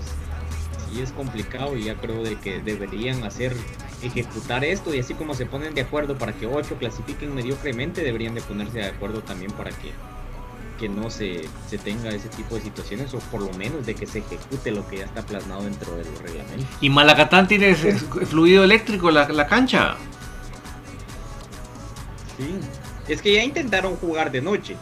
sí 0.92 1.02
es 1.02 1.12
complicado 1.14 1.78
y 1.78 1.86
ya 1.86 1.96
creo 1.96 2.22
de 2.22 2.36
que 2.36 2.62
deberían 2.62 3.24
hacer, 3.24 3.56
ejecutar 4.04 4.66
esto 4.66 4.94
y 4.94 5.00
así 5.00 5.14
como 5.14 5.34
se 5.34 5.46
ponen 5.46 5.74
de 5.74 5.82
acuerdo 5.82 6.18
para 6.18 6.34
que 6.34 6.46
8 6.46 6.76
clasifiquen 6.78 7.34
mediocremente, 7.34 8.04
deberían 8.04 8.36
de 8.36 8.42
ponerse 8.42 8.80
de 8.80 8.88
acuerdo 8.88 9.22
también 9.22 9.52
para 9.54 9.72
que 9.72 9.92
que 10.80 10.90
no 10.90 11.10
se, 11.10 11.48
se 11.70 11.78
tenga 11.78 12.10
ese 12.10 12.30
tipo 12.30 12.56
de 12.56 12.62
situaciones 12.62 13.14
o 13.14 13.20
por 13.20 13.42
lo 13.42 13.54
menos 13.54 13.86
de 13.86 13.94
que 13.94 14.08
se 14.08 14.20
ejecute 14.20 14.72
lo 14.72 14.86
que 14.88 14.98
ya 14.98 15.06
está 15.06 15.22
plasmado 15.22 15.64
dentro 15.64 15.96
del 15.96 16.08
reglamento. 16.18 16.66
Y 16.82 16.90
Malacatán 16.90 17.48
tiene 17.48 17.76
fluido 17.76 18.64
eléctrico 18.64 19.12
la, 19.12 19.30
la 19.30 19.48
cancha. 19.48 19.96
Sí, 22.38 22.60
es 23.08 23.22
que 23.22 23.34
ya 23.34 23.44
intentaron 23.44 23.96
jugar 23.98 24.32
de 24.32 24.42
noche, 24.42 24.76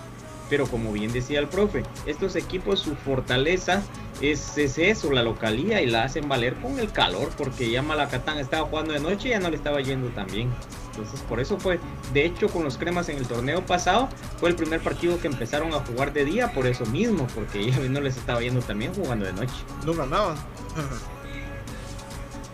pero 0.49 0.67
como 0.67 0.91
bien 0.91 1.11
decía 1.13 1.39
el 1.39 1.47
profe, 1.47 1.83
estos 2.05 2.35
equipos 2.35 2.79
su 2.81 2.95
fortaleza 2.95 3.81
es, 4.21 4.57
es 4.57 4.77
eso, 4.77 5.11
la 5.11 5.23
localía 5.23 5.81
y 5.81 5.87
la 5.87 6.03
hacen 6.03 6.27
valer 6.27 6.55
con 6.55 6.77
el 6.79 6.91
calor, 6.91 7.29
porque 7.37 7.71
ya 7.71 7.81
Malacatán 7.81 8.37
estaba 8.37 8.67
jugando 8.67 8.93
de 8.93 8.99
noche 8.99 9.29
y 9.29 9.31
ya 9.31 9.39
no 9.39 9.49
le 9.49 9.55
estaba 9.55 9.79
yendo 9.81 10.09
tan 10.09 10.27
bien. 10.27 10.49
Entonces 10.91 11.21
por 11.21 11.39
eso 11.39 11.57
fue, 11.57 11.79
de 12.13 12.25
hecho 12.25 12.49
con 12.49 12.65
los 12.65 12.77
cremas 12.77 13.07
en 13.07 13.17
el 13.17 13.25
torneo 13.25 13.65
pasado 13.65 14.09
fue 14.41 14.49
el 14.49 14.55
primer 14.55 14.81
partido 14.81 15.17
que 15.21 15.27
empezaron 15.27 15.73
a 15.73 15.79
jugar 15.79 16.11
de 16.11 16.25
día 16.25 16.51
por 16.51 16.67
eso 16.67 16.85
mismo, 16.87 17.27
porque 17.33 17.71
ya 17.71 17.79
no 17.79 18.01
les 18.01 18.17
estaba 18.17 18.41
yendo 18.41 18.59
también 18.59 18.93
jugando 18.93 19.25
de 19.25 19.31
noche. 19.33 19.53
No 19.85 19.93
ganaban. 19.93 20.35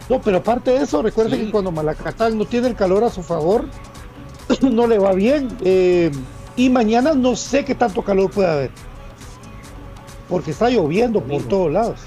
No, 0.10 0.22
pero 0.22 0.38
aparte 0.38 0.72
de 0.72 0.84
eso, 0.84 1.02
recuerden 1.02 1.40
Sí. 1.40 1.46
que 1.48 1.52
cuando 1.52 1.72
Malacatán 1.72 2.38
no 2.38 2.46
tiene 2.46 2.68
el 2.68 2.76
calor 2.76 3.04
a 3.04 3.10
su 3.10 3.24
favor, 3.24 3.66
no 4.62 4.88
le 4.88 5.00
va 5.00 5.14
bien. 5.14 5.50
eh, 5.64 6.12
y 6.56 6.70
mañana 6.72 7.14
no 7.14 7.36
sé 7.36 7.64
qué 7.64 7.76
tanto 7.76 8.02
calor 8.04 8.32
puede 8.32 8.50
haber. 8.50 8.72
Porque 10.28 10.52
está 10.52 10.70
lloviendo 10.70 11.22
por 11.24 11.44
todos 11.44 11.72
lados. 11.72 12.00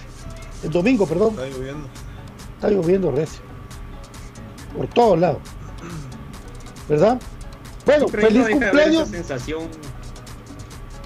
El 0.65 0.71
domingo, 0.71 1.07
perdón. 1.07 1.31
Está 1.31 1.47
lloviendo. 1.47 1.87
Está 2.57 2.69
lloviendo 2.71 3.11
recio. 3.13 3.41
Por 4.77 4.89
todos 4.89 5.19
lados. 5.19 5.39
¿Verdad? 6.89 7.21
Bueno, 7.87 8.09
feliz 8.09 8.45
no 8.47 8.51
cumpleaños 8.51 9.03
esa 9.05 9.13
sensación. 9.13 9.63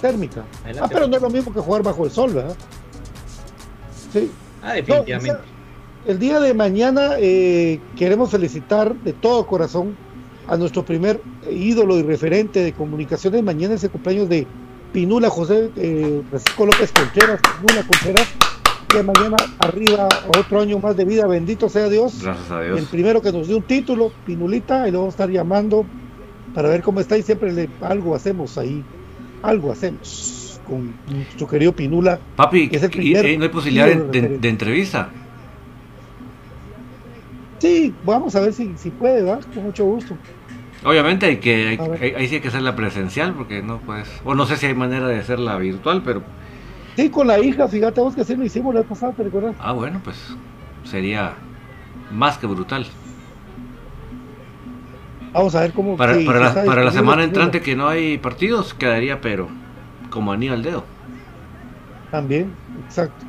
térmica. 0.01 0.43
Adelante. 0.65 0.81
Ah, 0.83 0.89
pero 0.93 1.07
no 1.07 1.17
es 1.17 1.23
lo 1.23 1.31
mismo 1.31 1.53
que 1.53 1.61
jugar 1.61 1.83
bajo 1.83 2.05
el 2.07 2.11
sol, 2.11 2.33
¿verdad? 2.33 2.57
Sí. 4.13 4.31
Ah, 4.63 4.69
No, 4.69 4.75
definitivamente. 4.75 5.31
o 5.33 5.35
sea, 5.35 5.45
el 6.07 6.19
día 6.19 6.41
de 6.41 6.55
mañana 6.55 7.11
eh, 7.19 7.79
queremos 7.97 8.31
felicitar 8.31 8.95
de 8.97 9.13
todo 9.13 9.47
corazón 9.47 9.97
a 10.49 10.57
nuestro 10.57 10.85
primer 10.85 11.21
ídolo 11.51 11.99
y 11.99 12.03
referente 12.03 12.61
de 12.61 12.73
comunicaciones. 12.73 13.43
Mañana 13.43 13.75
es 13.75 13.85
el 13.85 13.91
cumpleaños 13.91 14.29
de 14.29 14.47
Pinula 14.93 15.31
José 15.31 15.71
eh, 15.77 16.23
Francisco 16.31 16.67
López 16.67 16.93
Contreras, 16.93 17.41
Pinula 17.61 17.83
Contreras, 17.87 18.29
que 18.89 19.03
mañana 19.03 19.37
arriba 19.59 20.09
otro 20.39 20.61
año 20.61 20.79
más 20.79 20.97
de 20.97 21.05
vida, 21.05 21.27
bendito 21.27 21.69
sea 21.69 21.89
Dios. 21.89 22.21
Gracias 22.23 22.51
a 22.51 22.65
El 22.65 22.77
Dios. 22.77 22.89
primero 22.91 23.21
que 23.23 23.33
nos 23.33 23.49
dio 23.49 23.57
un 23.57 23.63
título, 23.65 24.13
Pinulita, 24.27 24.87
y 24.87 24.93
lo 24.93 24.99
vamos 25.01 25.15
a 25.15 25.17
estar 25.17 25.31
llamando 25.31 25.85
para 26.55 26.69
ver 26.69 26.83
cómo 26.83 27.01
está 27.01 27.19
y 27.19 27.23
siempre 27.23 27.53
le, 27.53 27.69
algo 27.81 28.15
hacemos 28.15 28.57
ahí, 28.59 28.85
algo 29.43 29.73
hacemos 29.73 30.61
con 30.69 30.95
nuestro 31.11 31.49
querido 31.49 31.73
Pinula. 31.73 32.21
Papi, 32.37 32.69
que 32.69 32.77
es 32.77 32.83
el 32.85 33.03
y- 33.05 33.17
y 33.19 33.37
no 33.37 33.43
hay 33.45 33.49
posibilidad 33.51 33.87
de 33.89 34.49
entrevista. 34.49 35.11
Sí, 37.61 37.99
vamos 38.03 38.35
a 38.37 38.41
ver 38.41 38.53
si, 38.53 38.77
si 38.77 38.91
puede, 38.93 39.23
¿va? 39.25 39.41
Con 39.53 39.65
mucho 39.65 39.85
gusto. 39.87 40.21
Obviamente 40.85 41.27
hay 41.27 41.41
que, 41.41 41.69
hay- 41.69 41.81
hay- 42.01 42.15
ahí 42.15 42.29
sí 42.29 42.35
hay 42.37 42.41
que 42.41 42.49
hacerla 42.49 42.77
presencial 42.77 43.35
porque 43.35 43.63
no 43.63 43.81
puedes, 43.81 44.21
o 44.25 44.35
no 44.35 44.45
sé 44.47 44.57
si 44.57 44.67
hay 44.67 44.75
manera 44.75 45.09
de 45.09 45.19
hacerla 45.19 45.57
virtual, 45.57 46.03
pero 46.05 46.23
Sí, 46.97 47.09
con 47.11 47.27
la 47.29 47.39
hija, 47.41 47.69
fíjate 47.69 48.01
vos 48.01 48.15
que 48.17 48.23
así 48.23 48.35
lo 48.37 48.45
hicimos 48.45 48.75
la 48.75 48.81
vez 48.81 48.89
pasada, 48.89 49.15
¿te 49.15 49.23
recuerdas? 49.25 49.57
ah 49.59 49.73
bueno, 49.73 50.01
pues 50.03 50.17
sería 50.85 51.35
más 52.11 52.39
que 52.39 52.47
brutal. 52.47 52.87
Vamos 55.33 55.55
a 55.55 55.61
ver 55.63 55.73
cómo. 55.73 55.99
Para, 55.99 56.15
sí, 56.15 56.25
para 56.25 56.41
la, 56.41 56.65
para 56.65 56.85
la 56.85 56.91
semana 56.93 57.25
entrante 57.25 57.61
que 57.63 57.77
no 57.77 57.89
hay 57.89 58.19
partidos, 58.19 58.75
quedaría 58.75 59.21
pero 59.21 59.49
como 60.11 60.33
anillo 60.33 60.53
al 60.55 60.63
dedo. 60.63 60.85
También, 62.11 62.59
exacto. 62.77 63.27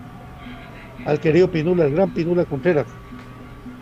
Al 1.05 1.21
querido 1.21 1.49
Pinula, 1.51 1.85
el 1.85 1.93
gran 1.93 2.11
Pinula 2.11 2.45
Contreras. 2.45 2.99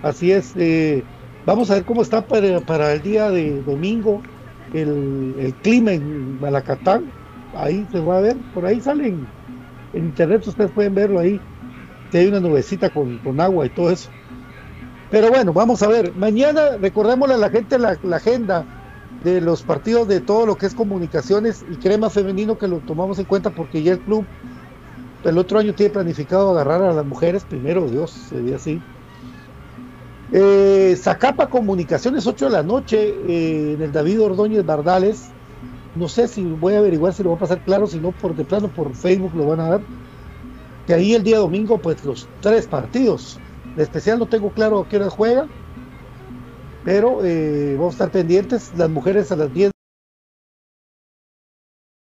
Así 0.03 0.31
es. 0.33 0.55
eh, 0.57 1.07
vamos 1.45 1.71
a 1.71 1.75
ver 1.75 1.85
cómo 1.85 2.03
está 2.03 2.27
para, 2.27 2.93
el 2.93 3.01
día 3.03 3.31
de 3.31 3.63
domingo 3.63 4.27
el, 4.71 5.35
el 5.39 5.57
clima 5.59 5.93
en 5.93 6.39
Malacatán. 6.39 7.13
Ahí 7.51 7.87
se 7.87 7.99
va 8.01 8.17
a 8.19 8.21
ver, 8.21 8.43
por 8.51 8.65
ahí 8.67 8.81
salen 8.81 9.33
en 9.93 10.05
internet, 10.07 10.47
ustedes 10.47 10.71
pueden 10.73 10.95
verlo 10.95 11.19
ahí. 11.19 11.45
Que 12.09 12.19
hay 12.19 12.27
una 12.27 12.41
nubecita 12.41 12.91
con, 12.91 13.19
con 13.19 13.41
agua 13.41 13.65
y 13.67 13.71
todo 13.71 13.91
eso. 13.91 14.11
Pero 15.09 15.29
bueno, 15.29 15.53
vamos 15.53 15.81
a 15.83 15.87
ver. 15.87 16.15
Mañana 16.15 16.77
recordémosle 16.79 17.35
a 17.35 17.37
la 17.37 17.49
gente 17.49 17.79
la, 17.79 17.97
la 18.03 18.17
agenda 18.17 18.69
de 19.19 19.41
los 19.41 19.63
partidos 19.63 20.07
de 20.07 20.21
todo 20.21 20.45
lo 20.45 20.57
que 20.57 20.65
es 20.67 20.75
comunicaciones 20.75 21.63
y 21.67 21.77
crema 21.79 22.09
femenino 22.09 22.57
que 22.57 22.67
lo 22.67 22.81
tomamos 22.83 23.19
en 23.19 23.25
cuenta 23.25 23.53
porque 23.53 23.83
ya 23.83 23.93
el 23.93 24.01
club 24.03 24.29
el 25.23 25.37
otro 25.39 25.59
año 25.59 25.75
tiene 25.75 25.91
planificado 25.91 26.51
agarrar 26.51 26.83
a 26.83 26.93
las 26.93 27.05
mujeres, 27.05 27.45
primero 27.45 27.89
Dios, 27.89 28.11
sería 28.29 28.57
así. 28.57 28.85
Eh, 30.31 30.95
Zacapa 30.97 31.47
Comunicaciones, 31.49 32.25
8 32.25 32.45
de 32.45 32.51
la 32.51 32.63
noche, 32.63 32.97
eh, 33.27 33.73
en 33.73 33.81
el 33.81 33.91
David 33.91 34.21
Ordóñez 34.21 34.65
Bardales. 34.65 35.35
No 35.95 36.07
sé 36.07 36.27
si 36.27 36.43
voy 36.43 36.73
a 36.73 36.79
averiguar 36.79 37.13
si 37.13 37.23
lo 37.23 37.29
va 37.31 37.35
a 37.35 37.39
pasar 37.39 37.63
claro, 37.63 37.85
si 37.87 37.99
no, 37.99 38.11
por 38.11 38.35
de 38.35 38.45
plano 38.45 38.69
por 38.69 38.95
Facebook 38.95 39.35
lo 39.35 39.45
van 39.45 39.59
a 39.59 39.69
dar. 39.69 39.81
Que 40.87 40.93
ahí 40.93 41.13
el 41.13 41.23
día 41.23 41.37
domingo, 41.37 41.77
pues 41.77 42.03
los 42.03 42.27
tres 42.41 42.67
partidos. 42.67 43.39
De 43.75 43.83
especial 43.83 44.19
no 44.19 44.27
tengo 44.27 44.51
claro 44.51 44.79
a 44.79 44.87
qué 44.89 44.97
hora 44.97 45.09
juega, 45.09 45.47
pero 46.83 47.23
eh, 47.23 47.75
vamos 47.77 47.93
a 47.93 48.05
estar 48.05 48.11
pendientes. 48.11 48.71
Las 48.77 48.89
mujeres 48.89 49.31
a 49.31 49.35
las 49.35 49.53
10 49.53 49.71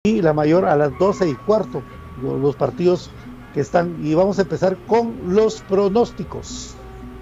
y 0.06 0.22
la 0.22 0.34
mayor 0.34 0.66
a 0.66 0.76
las 0.76 0.98
12 0.98 1.30
y 1.30 1.36
cuarto. 1.36 1.84
lo- 2.22 2.38
Los 2.38 2.56
partidos 2.56 3.12
que 3.54 3.62
están. 3.62 3.96
Y 4.04 4.14
vamos 4.16 4.40
a 4.40 4.44
empezar 4.44 4.78
con 4.88 5.34
los 5.36 5.62
pronósticos. 5.62 6.77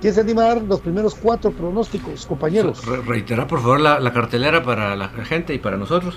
¿Quién 0.05 0.13
se 0.13 0.21
anima 0.21 0.43
a 0.43 0.47
dar 0.49 0.61
los 0.61 0.81
primeros 0.81 1.15
cuatro 1.15 1.49
pronósticos, 1.49 2.27
compañeros? 2.27 2.85
Re- 2.85 3.01
reiterar 3.01 3.47
por 3.47 3.59
favor 3.59 3.79
la, 3.79 3.99
la 3.99 4.13
cartelera 4.13 4.61
para 4.61 4.95
la 4.95 5.09
gente 5.09 5.55
y 5.55 5.57
para 5.57 5.77
nosotros. 5.77 6.15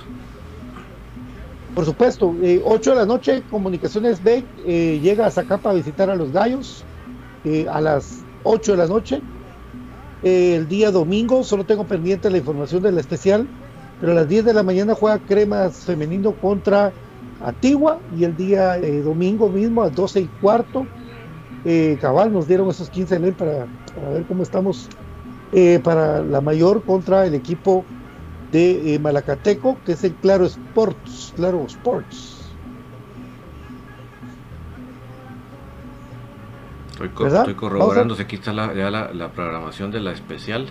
Por 1.74 1.86
supuesto, 1.86 2.34
eh, 2.42 2.60
8 2.62 2.90
de 2.90 2.96
la 2.96 3.06
noche, 3.06 3.42
Comunicaciones 3.48 4.22
B 4.22 4.44
eh, 4.66 5.00
llega 5.02 5.24
a 5.24 5.30
Zacapa 5.30 5.70
a 5.70 5.72
visitar 5.72 6.10
a 6.10 6.16
los 6.16 6.32
gallos 6.32 6.84
eh, 7.44 7.64
a 7.66 7.80
las 7.80 8.26
8 8.42 8.72
de 8.72 8.76
la 8.76 8.86
noche. 8.88 9.22
Eh, 10.22 10.56
el 10.56 10.68
día 10.68 10.90
domingo, 10.90 11.42
solo 11.42 11.64
tengo 11.64 11.86
pendiente 11.86 12.28
la 12.28 12.36
información 12.36 12.82
de 12.82 12.92
la 12.92 13.00
especial, 13.00 13.48
pero 13.98 14.12
a 14.12 14.16
las 14.16 14.28
10 14.28 14.44
de 14.44 14.52
la 14.52 14.62
mañana 14.62 14.94
juega 14.94 15.18
Cremas 15.18 15.86
Femenino 15.86 16.34
contra 16.34 16.92
Antigua 17.40 18.02
y 18.14 18.24
el 18.24 18.36
día 18.36 18.76
eh, 18.76 19.00
domingo 19.00 19.48
mismo 19.48 19.80
a 19.80 19.86
las 19.86 19.94
12 19.94 20.20
y 20.20 20.28
cuarto, 20.28 20.90
eh, 21.64 21.98
cabal, 22.00 22.32
nos 22.32 22.46
dieron 22.48 22.68
esos 22.70 22.88
15 22.90 23.18
LEM 23.18 23.34
para, 23.34 23.66
para 23.94 24.10
ver 24.10 24.24
cómo 24.26 24.42
estamos 24.42 24.88
eh, 25.52 25.80
para 25.82 26.22
la 26.22 26.40
mayor 26.40 26.84
contra 26.84 27.26
el 27.26 27.34
equipo 27.34 27.84
de 28.52 28.94
eh, 28.94 28.98
Malacateco, 28.98 29.76
que 29.84 29.92
es 29.92 30.04
el 30.04 30.14
Claro 30.14 30.46
Sports, 30.46 31.32
Claro 31.36 31.64
Sports. 31.66 32.36
Estoy, 36.92 37.08
co- 37.10 37.56
corroborando 37.56 38.14
si 38.16 38.22
aquí 38.22 38.36
está 38.36 38.52
la, 38.52 38.74
ya 38.74 38.90
la, 38.90 39.12
la 39.12 39.28
programación 39.28 39.90
de 39.90 40.00
la 40.00 40.12
especial. 40.12 40.66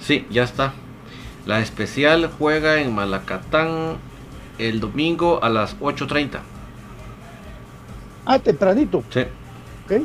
Sí, 0.00 0.26
ya 0.30 0.44
está. 0.44 0.72
La 1.46 1.60
especial 1.60 2.30
juega 2.38 2.80
en 2.80 2.94
Malacatán 2.94 3.96
el 4.58 4.78
domingo 4.78 5.42
a 5.42 5.48
las 5.48 5.78
8.30. 5.80 6.38
Ah, 8.26 8.38
tempranito. 8.38 9.02
Sí. 9.10 9.22
Ok. 9.90 10.02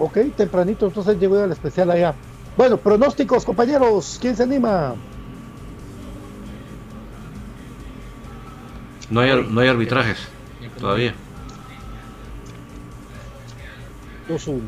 Ok, 0.00 0.18
tempranito, 0.36 0.86
entonces 0.86 1.18
llego 1.18 1.42
al 1.42 1.50
especial 1.50 1.90
allá. 1.90 2.14
Bueno, 2.56 2.76
pronósticos, 2.76 3.44
compañeros. 3.44 4.18
¿Quién 4.20 4.36
se 4.36 4.44
anima? 4.44 4.94
No 9.10 9.20
hay, 9.20 9.46
no 9.48 9.60
hay 9.60 9.68
arbitrajes 9.68 10.18
todavía. 10.78 11.14
2-1. 14.28 14.60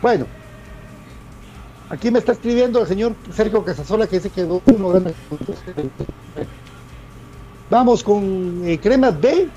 Bueno. 0.00 0.26
Aquí 1.90 2.10
me 2.10 2.18
está 2.18 2.32
escribiendo 2.32 2.80
el 2.80 2.86
señor 2.86 3.14
Sergio 3.34 3.62
Casasola 3.62 4.06
que 4.06 4.16
dice 4.16 4.30
que 4.30 4.46
2-1 4.46 4.92
gana. 4.92 5.10
Vamos 7.70 8.02
con 8.02 8.62
eh, 8.64 8.80
Cremas 8.80 9.20
B. 9.20 9.48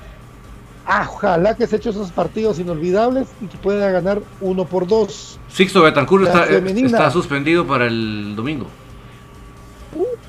Ah, 0.88 1.06
ojalá 1.10 1.56
que 1.56 1.66
se 1.66 1.76
eche 1.76 1.90
esos 1.90 2.12
partidos 2.12 2.60
inolvidables 2.60 3.26
y 3.40 3.46
que 3.46 3.58
pueda 3.58 3.90
ganar 3.90 4.20
1 4.40 4.64
por 4.66 4.86
2. 4.86 5.40
Sixto 5.48 5.82
Betancourt 5.82 6.26
está, 6.28 6.46
eh, 6.48 6.62
está 6.84 7.10
suspendido 7.10 7.66
para 7.66 7.86
el 7.86 8.34
domingo. 8.36 8.66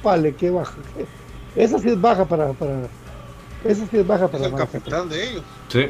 Vale, 0.03 0.33
qué 0.35 0.49
baja. 0.49 0.73
Esa 1.55 1.77
sí 1.79 1.89
es 1.89 2.01
baja 2.01 2.25
para. 2.25 2.53
para 2.53 2.87
esa 3.65 3.85
sí 3.87 3.97
es 3.97 4.07
baja 4.07 4.25
Es 4.25 4.31
para. 4.31 4.45
el 4.45 4.51
Malacateco. 4.53 4.83
capitán 4.85 5.09
de 5.09 5.29
ellos. 5.29 5.43
Sí. 5.69 5.87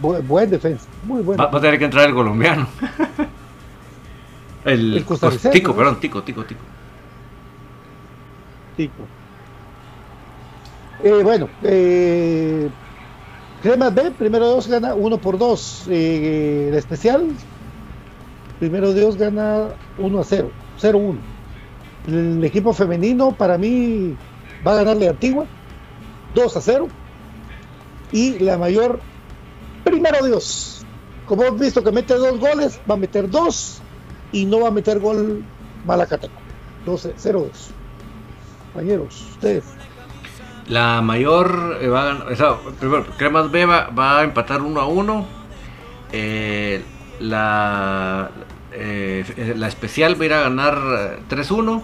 Bu- 0.00 0.26
buen 0.26 0.48
defensa, 0.50 0.86
muy 1.04 1.22
bueno. 1.22 1.42
Va, 1.44 1.50
va 1.50 1.58
a 1.58 1.60
tener 1.62 1.78
que 1.78 1.84
entrar 1.84 2.08
el 2.08 2.14
colombiano. 2.14 2.66
el 4.64 4.96
El 4.96 5.04
costarricense, 5.04 5.50
Tico, 5.50 5.72
¿no? 5.72 5.76
perdón, 5.76 6.00
Tico, 6.00 6.22
Tico, 6.22 6.44
Tico. 6.44 6.60
Tico. 8.76 9.02
Eh, 11.02 11.20
bueno, 11.22 11.48
eh, 11.62 12.70
Cremas 13.64 13.94
B, 13.94 14.10
primero 14.10 14.46
Dios 14.52 14.68
gana 14.68 14.94
1 14.94 15.18
por 15.22 15.38
2. 15.38 15.86
Eh, 15.88 16.66
el 16.68 16.74
especial, 16.74 17.28
primero 18.60 18.92
Dios 18.92 19.16
gana 19.16 19.70
1 19.96 20.20
a 20.20 20.22
0, 20.22 20.50
0 20.76 20.98
1. 20.98 21.18
El 22.08 22.44
equipo 22.44 22.74
femenino, 22.74 23.32
para 23.32 23.56
mí, 23.56 24.14
va 24.66 24.72
a 24.72 24.76
ganarle 24.76 25.08
a 25.08 25.12
Antigua 25.12 25.46
2 26.34 26.56
a 26.58 26.60
0. 26.60 26.88
Y 28.12 28.38
la 28.40 28.58
mayor, 28.58 29.00
primero 29.82 30.22
Dios. 30.26 30.84
Como 31.24 31.44
hemos 31.44 31.58
visto 31.58 31.82
que 31.82 31.90
mete 31.90 32.12
dos 32.12 32.38
goles, 32.38 32.78
va 32.88 32.96
a 32.96 32.98
meter 32.98 33.30
dos 33.30 33.80
y 34.30 34.44
no 34.44 34.60
va 34.60 34.68
a 34.68 34.72
meter 34.72 35.00
gol 35.00 35.42
Malacateco. 35.86 36.34
12, 36.84 37.14
0-2. 37.16 37.48
Compañeros, 38.74 39.26
ustedes. 39.30 39.64
La 40.68 41.02
mayor 41.02 41.78
eh, 41.80 41.88
va 41.88 42.02
a 42.02 42.04
ganar. 42.06 42.32
o 42.32 42.36
sea, 42.36 42.56
primero, 42.80 43.04
Cremas 43.18 43.50
B 43.50 43.66
va, 43.66 43.88
va 43.88 44.20
a 44.20 44.24
empatar 44.24 44.62
1 44.62 44.80
a 44.80 44.86
1. 44.86 45.26
Eh, 46.12 46.82
la, 47.20 48.30
eh, 48.72 49.54
la 49.56 49.68
especial 49.68 50.18
va 50.18 50.22
a 50.22 50.26
ir 50.26 50.32
a 50.32 50.40
ganar 50.40 50.78
eh, 50.98 51.18
3-1. 51.28 51.82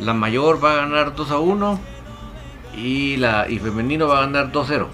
La 0.00 0.14
mayor 0.14 0.64
va 0.64 0.72
a 0.72 0.76
ganar 0.76 1.14
2 1.14 1.30
a 1.30 1.38
1 1.38 1.80
y 2.76 3.16
la 3.16 3.48
y 3.48 3.58
femenino 3.58 4.06
va 4.06 4.18
a 4.18 4.20
ganar 4.22 4.52
2 4.52 4.64
a 4.64 4.68
0. 4.68 4.88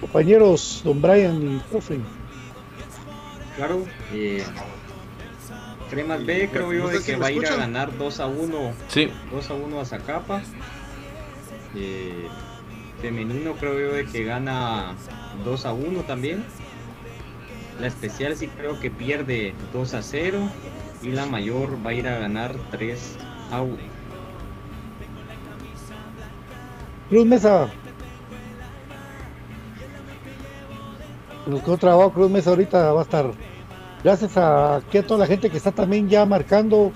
Compañeros, 0.00 0.82
don 0.84 1.00
Brian 1.00 1.42
y 1.42 1.58
profe. 1.70 1.98
Claro. 3.56 3.84
Cremas 5.90 6.24
B 6.24 6.48
creo 6.50 6.72
yo 6.72 6.84
No 6.84 6.88
sé 6.88 6.94
de 6.94 7.00
si 7.00 7.12
que 7.12 7.18
va 7.18 7.26
a 7.26 7.32
ir 7.32 7.46
a 7.46 7.56
ganar 7.56 7.96
2 7.96 8.20
a 8.20 8.26
1. 8.26 8.72
Sí. 8.88 9.10
2 9.30 9.50
a 9.50 9.54
1 9.54 9.80
a 9.80 9.84
Zacapa. 9.84 10.42
Eh, 11.74 12.28
femenino 13.00 13.54
creo 13.54 13.78
yo 13.78 13.92
de 13.92 14.06
que 14.06 14.24
gana 14.24 14.94
2 15.44 15.66
a 15.66 15.72
1 15.72 16.02
también. 16.02 16.44
La 17.80 17.86
especial 17.88 18.36
sí 18.36 18.48
creo 18.48 18.80
que 18.80 18.90
pierde 18.90 19.54
2 19.72 19.94
a 19.94 20.02
0. 20.02 20.38
Y 21.02 21.08
la 21.08 21.26
mayor 21.26 21.84
va 21.84 21.90
a 21.90 21.94
ir 21.94 22.08
a 22.08 22.18
ganar 22.18 22.54
3 22.70 23.16
a 23.50 23.60
1. 23.60 23.76
Cruz 27.10 27.26
Mesa. 27.26 27.68
Nos 31.46 31.62
quedó 31.62 31.76
trabajo 31.76 32.12
Cruz 32.12 32.30
Mesa 32.30 32.50
ahorita 32.50 32.92
va 32.92 33.00
a 33.00 33.04
estar. 33.04 33.30
Gracias 34.04 34.36
a, 34.36 34.76
aquí 34.76 34.98
a 34.98 35.06
toda 35.06 35.20
la 35.20 35.26
gente 35.26 35.48
que 35.48 35.56
está 35.56 35.72
también 35.72 36.10
ya 36.10 36.26
marcando, 36.26 36.92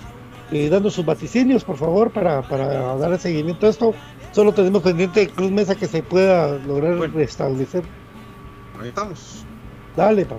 eh, 0.52 0.68
dando 0.68 0.90
sus 0.90 1.06
vaticinios, 1.06 1.64
por 1.64 1.76
favor, 1.78 2.10
para, 2.10 2.42
para 2.42 2.96
dar 2.96 3.18
seguimiento 3.18 3.66
a 3.66 3.70
esto. 3.70 3.94
Solo 4.32 4.52
tenemos 4.52 4.82
pendiente 4.82 5.26
Cruz 5.28 5.50
Mesa 5.50 5.74
que 5.74 5.86
se 5.86 6.02
pueda 6.02 6.58
lograr 6.58 6.96
Bueno. 6.98 7.14
restablecer. 7.14 7.82
Ahí 8.78 8.88
estamos. 8.88 9.46
Dale, 9.96 10.26
pa. 10.26 10.36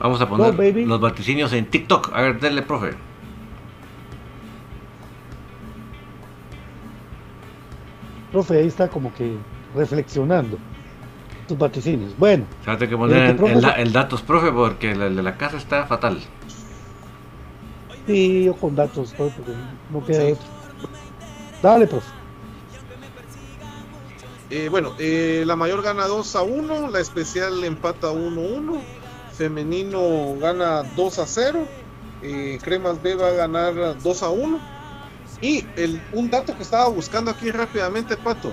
Vamos 0.00 0.20
a 0.22 0.28
poner 0.28 0.76
los 0.86 1.00
vaticinios 1.00 1.52
en 1.52 1.66
TikTok. 1.66 2.12
A 2.14 2.22
ver, 2.22 2.40
denle, 2.40 2.62
profe. 2.62 2.94
Profe, 8.32 8.58
ahí 8.58 8.66
está 8.66 8.88
como 8.88 9.12
que 9.14 9.36
reflexionando 9.74 10.58
sus 11.48 11.58
vaticinios. 11.58 12.16
Bueno, 12.18 12.44
Fíjate 12.60 12.88
que 12.88 12.96
poner 12.96 13.30
el, 13.30 13.36
profe, 13.36 13.52
el 13.54 13.64
el 13.86 13.92
datos, 13.92 14.22
profe, 14.22 14.50
porque 14.52 14.92
el 14.92 15.16
de 15.16 15.22
la 15.22 15.36
casa 15.36 15.56
está 15.56 15.86
fatal. 15.86 16.20
sí, 18.06 18.44
yo 18.44 18.54
con 18.54 18.74
datos, 18.76 19.14
porque 19.16 19.40
no 19.90 20.04
queda 20.04 20.26
Sí. 20.26 20.32
otro. 20.32 20.46
Dale, 21.62 21.86
profe. 21.86 22.06
Eh, 24.50 24.68
bueno, 24.70 24.92
eh, 24.98 25.42
la 25.46 25.56
mayor 25.56 25.82
gana 25.82 26.06
2 26.06 26.36
a 26.36 26.42
1, 26.42 26.88
la 26.88 27.00
especial 27.00 27.64
empata 27.64 28.10
1 28.12 28.40
a 28.40 28.44
1, 28.58 28.82
femenino 29.32 30.36
gana 30.40 30.84
2 30.94 31.18
a 31.18 31.26
0, 31.26 31.66
eh, 32.22 32.58
Cremas 32.62 33.02
B 33.02 33.16
va 33.16 33.28
a 33.28 33.32
ganar 33.32 33.74
2 34.00 34.22
a 34.22 34.28
1. 34.30 34.58
Y 35.42 35.66
el, 35.76 36.00
un 36.12 36.30
dato 36.30 36.56
que 36.56 36.62
estaba 36.62 36.88
buscando 36.88 37.30
aquí 37.30 37.50
rápidamente, 37.50 38.16
Pato, 38.16 38.52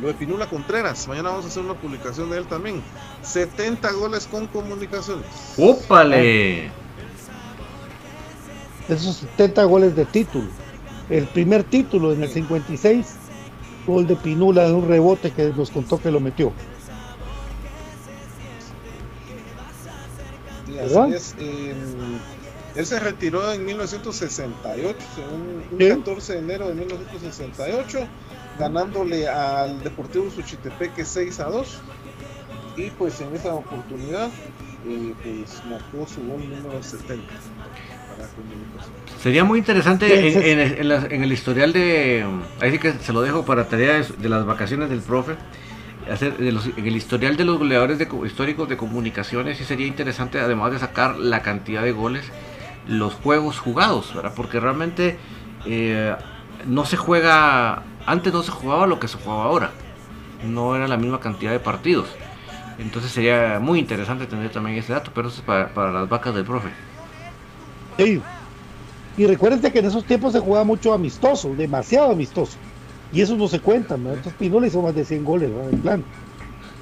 lo 0.00 0.08
de 0.08 0.14
Pinula 0.14 0.48
Contreras, 0.48 1.06
mañana 1.08 1.30
vamos 1.30 1.44
a 1.44 1.48
hacer 1.48 1.62
una 1.62 1.74
publicación 1.74 2.30
de 2.30 2.38
él 2.38 2.46
también. 2.46 2.82
70 3.22 3.92
goles 3.92 4.26
con 4.26 4.46
comunicaciones. 4.48 5.26
¡Ópale! 5.56 6.70
esos 8.88 9.16
70 9.16 9.64
goles 9.64 9.96
de 9.96 10.04
título. 10.04 10.46
El 11.08 11.26
primer 11.26 11.64
título 11.64 12.12
en 12.12 12.22
el 12.22 12.28
56, 12.30 13.06
gol 13.86 14.06
de 14.06 14.16
Pinula 14.16 14.64
de 14.66 14.72
un 14.72 14.86
rebote 14.88 15.30
que 15.30 15.52
nos 15.56 15.70
contó 15.70 16.00
que 16.00 16.10
lo 16.10 16.20
metió. 16.20 16.52
Y 20.68 20.78
así 20.78 21.14
es. 21.14 21.34
eh, 21.38 21.74
él 22.74 22.86
se 22.86 22.98
retiró 22.98 23.52
en 23.52 23.64
1968, 23.64 24.96
un, 25.32 25.62
un 25.72 25.78
Sí. 25.78 25.88
14 25.88 26.32
de 26.32 26.38
enero 26.40 26.68
de 26.68 26.74
1968, 26.74 27.98
ganándole 28.58 29.28
al 29.28 29.82
Deportivo 29.82 30.30
Suchitepeque 30.30 31.04
6 31.04 31.40
a 31.40 31.44
2. 31.44 31.80
Y 32.76 32.90
pues 32.90 33.20
en 33.20 33.34
esa 33.34 33.54
oportunidad, 33.54 34.28
eh, 34.86 35.14
pues 35.22 35.62
marcó 35.70 36.06
su 36.08 36.20
gol 36.26 36.40
número 36.48 36.82
70 36.82 37.22
para. 38.08 38.28
Sería 39.22 39.44
muy 39.44 39.60
interesante 39.60 40.06
Sí, 40.08 40.26
en, 40.36 40.42
sí. 40.42 40.50
en 40.50 40.58
el- 40.58 40.78
en 40.78 40.88
la- 40.88 41.06
en 41.08 41.22
el 41.22 41.32
historial 41.32 41.72
de. 41.72 42.24
Ahí 42.60 42.72
sí 42.72 42.78
que 42.78 42.92
se 42.94 43.12
lo 43.12 43.22
dejo 43.22 43.44
para 43.44 43.68
tarea 43.68 43.94
de, 43.94 44.04
de 44.18 44.28
las 44.28 44.44
vacaciones 44.44 44.90
del 44.90 45.00
profe. 45.00 45.36
Hacer 46.10 46.36
de 46.36 46.52
los- 46.52 46.66
en 46.66 46.84
el 46.86 46.96
historial 46.96 47.36
de 47.36 47.44
los 47.44 47.58
goleadores 47.58 47.98
de, 47.98 48.06
co- 48.08 48.26
históricos 48.26 48.68
de 48.68 48.76
comunicaciones, 48.76 49.56
sí 49.56 49.64
sería 49.64 49.86
interesante, 49.86 50.38
además 50.40 50.72
de 50.72 50.78
sacar 50.80 51.16
la 51.16 51.40
cantidad 51.42 51.82
de 51.82 51.92
goles, 51.92 52.26
los 52.86 53.14
juegos 53.14 53.58
jugados, 53.58 54.12
¿verdad? 54.14 54.32
Porque 54.36 54.60
realmente 54.60 55.16
eh, 55.64 56.14
no 56.66 56.84
se 56.84 56.96
juega. 56.96 57.84
Antes 58.06 58.32
no 58.32 58.42
se 58.42 58.50
jugaba 58.50 58.86
lo 58.86 59.00
que 59.00 59.08
se 59.08 59.18
jugaba 59.18 59.44
ahora. 59.44 59.70
No 60.44 60.76
era 60.76 60.86
la 60.88 60.96
misma 60.96 61.20
cantidad 61.20 61.52
de 61.52 61.60
partidos. 61.60 62.08
Entonces 62.78 63.12
sería 63.12 63.58
muy 63.60 63.78
interesante 63.78 64.26
tener 64.26 64.50
también 64.50 64.76
ese 64.76 64.92
dato, 64.92 65.10
pero 65.14 65.28
eso 65.28 65.38
es 65.38 65.44
para, 65.44 65.72
para 65.72 65.92
las 65.92 66.08
vacas 66.08 66.34
del 66.34 66.44
profe. 66.44 66.68
Sí. 67.96 68.20
Y 69.16 69.26
recuérdense 69.26 69.72
que 69.72 69.78
en 69.78 69.86
esos 69.86 70.04
tiempos 70.04 70.32
se 70.32 70.40
jugaba 70.40 70.64
mucho 70.64 70.92
amistoso, 70.92 71.54
demasiado 71.54 72.10
amistoso. 72.10 72.56
Y 73.12 73.20
eso 73.20 73.36
no 73.36 73.46
se 73.46 73.60
cuenta, 73.60 73.96
¿no? 73.96 74.08
Entonces 74.08 74.34
Pinula 74.34 74.66
hizo 74.66 74.82
más 74.82 74.94
de 74.94 75.04
100 75.04 75.24
goles, 75.24 75.50
¿no? 75.50 75.68
En 75.68 75.80
plan. 75.80 76.04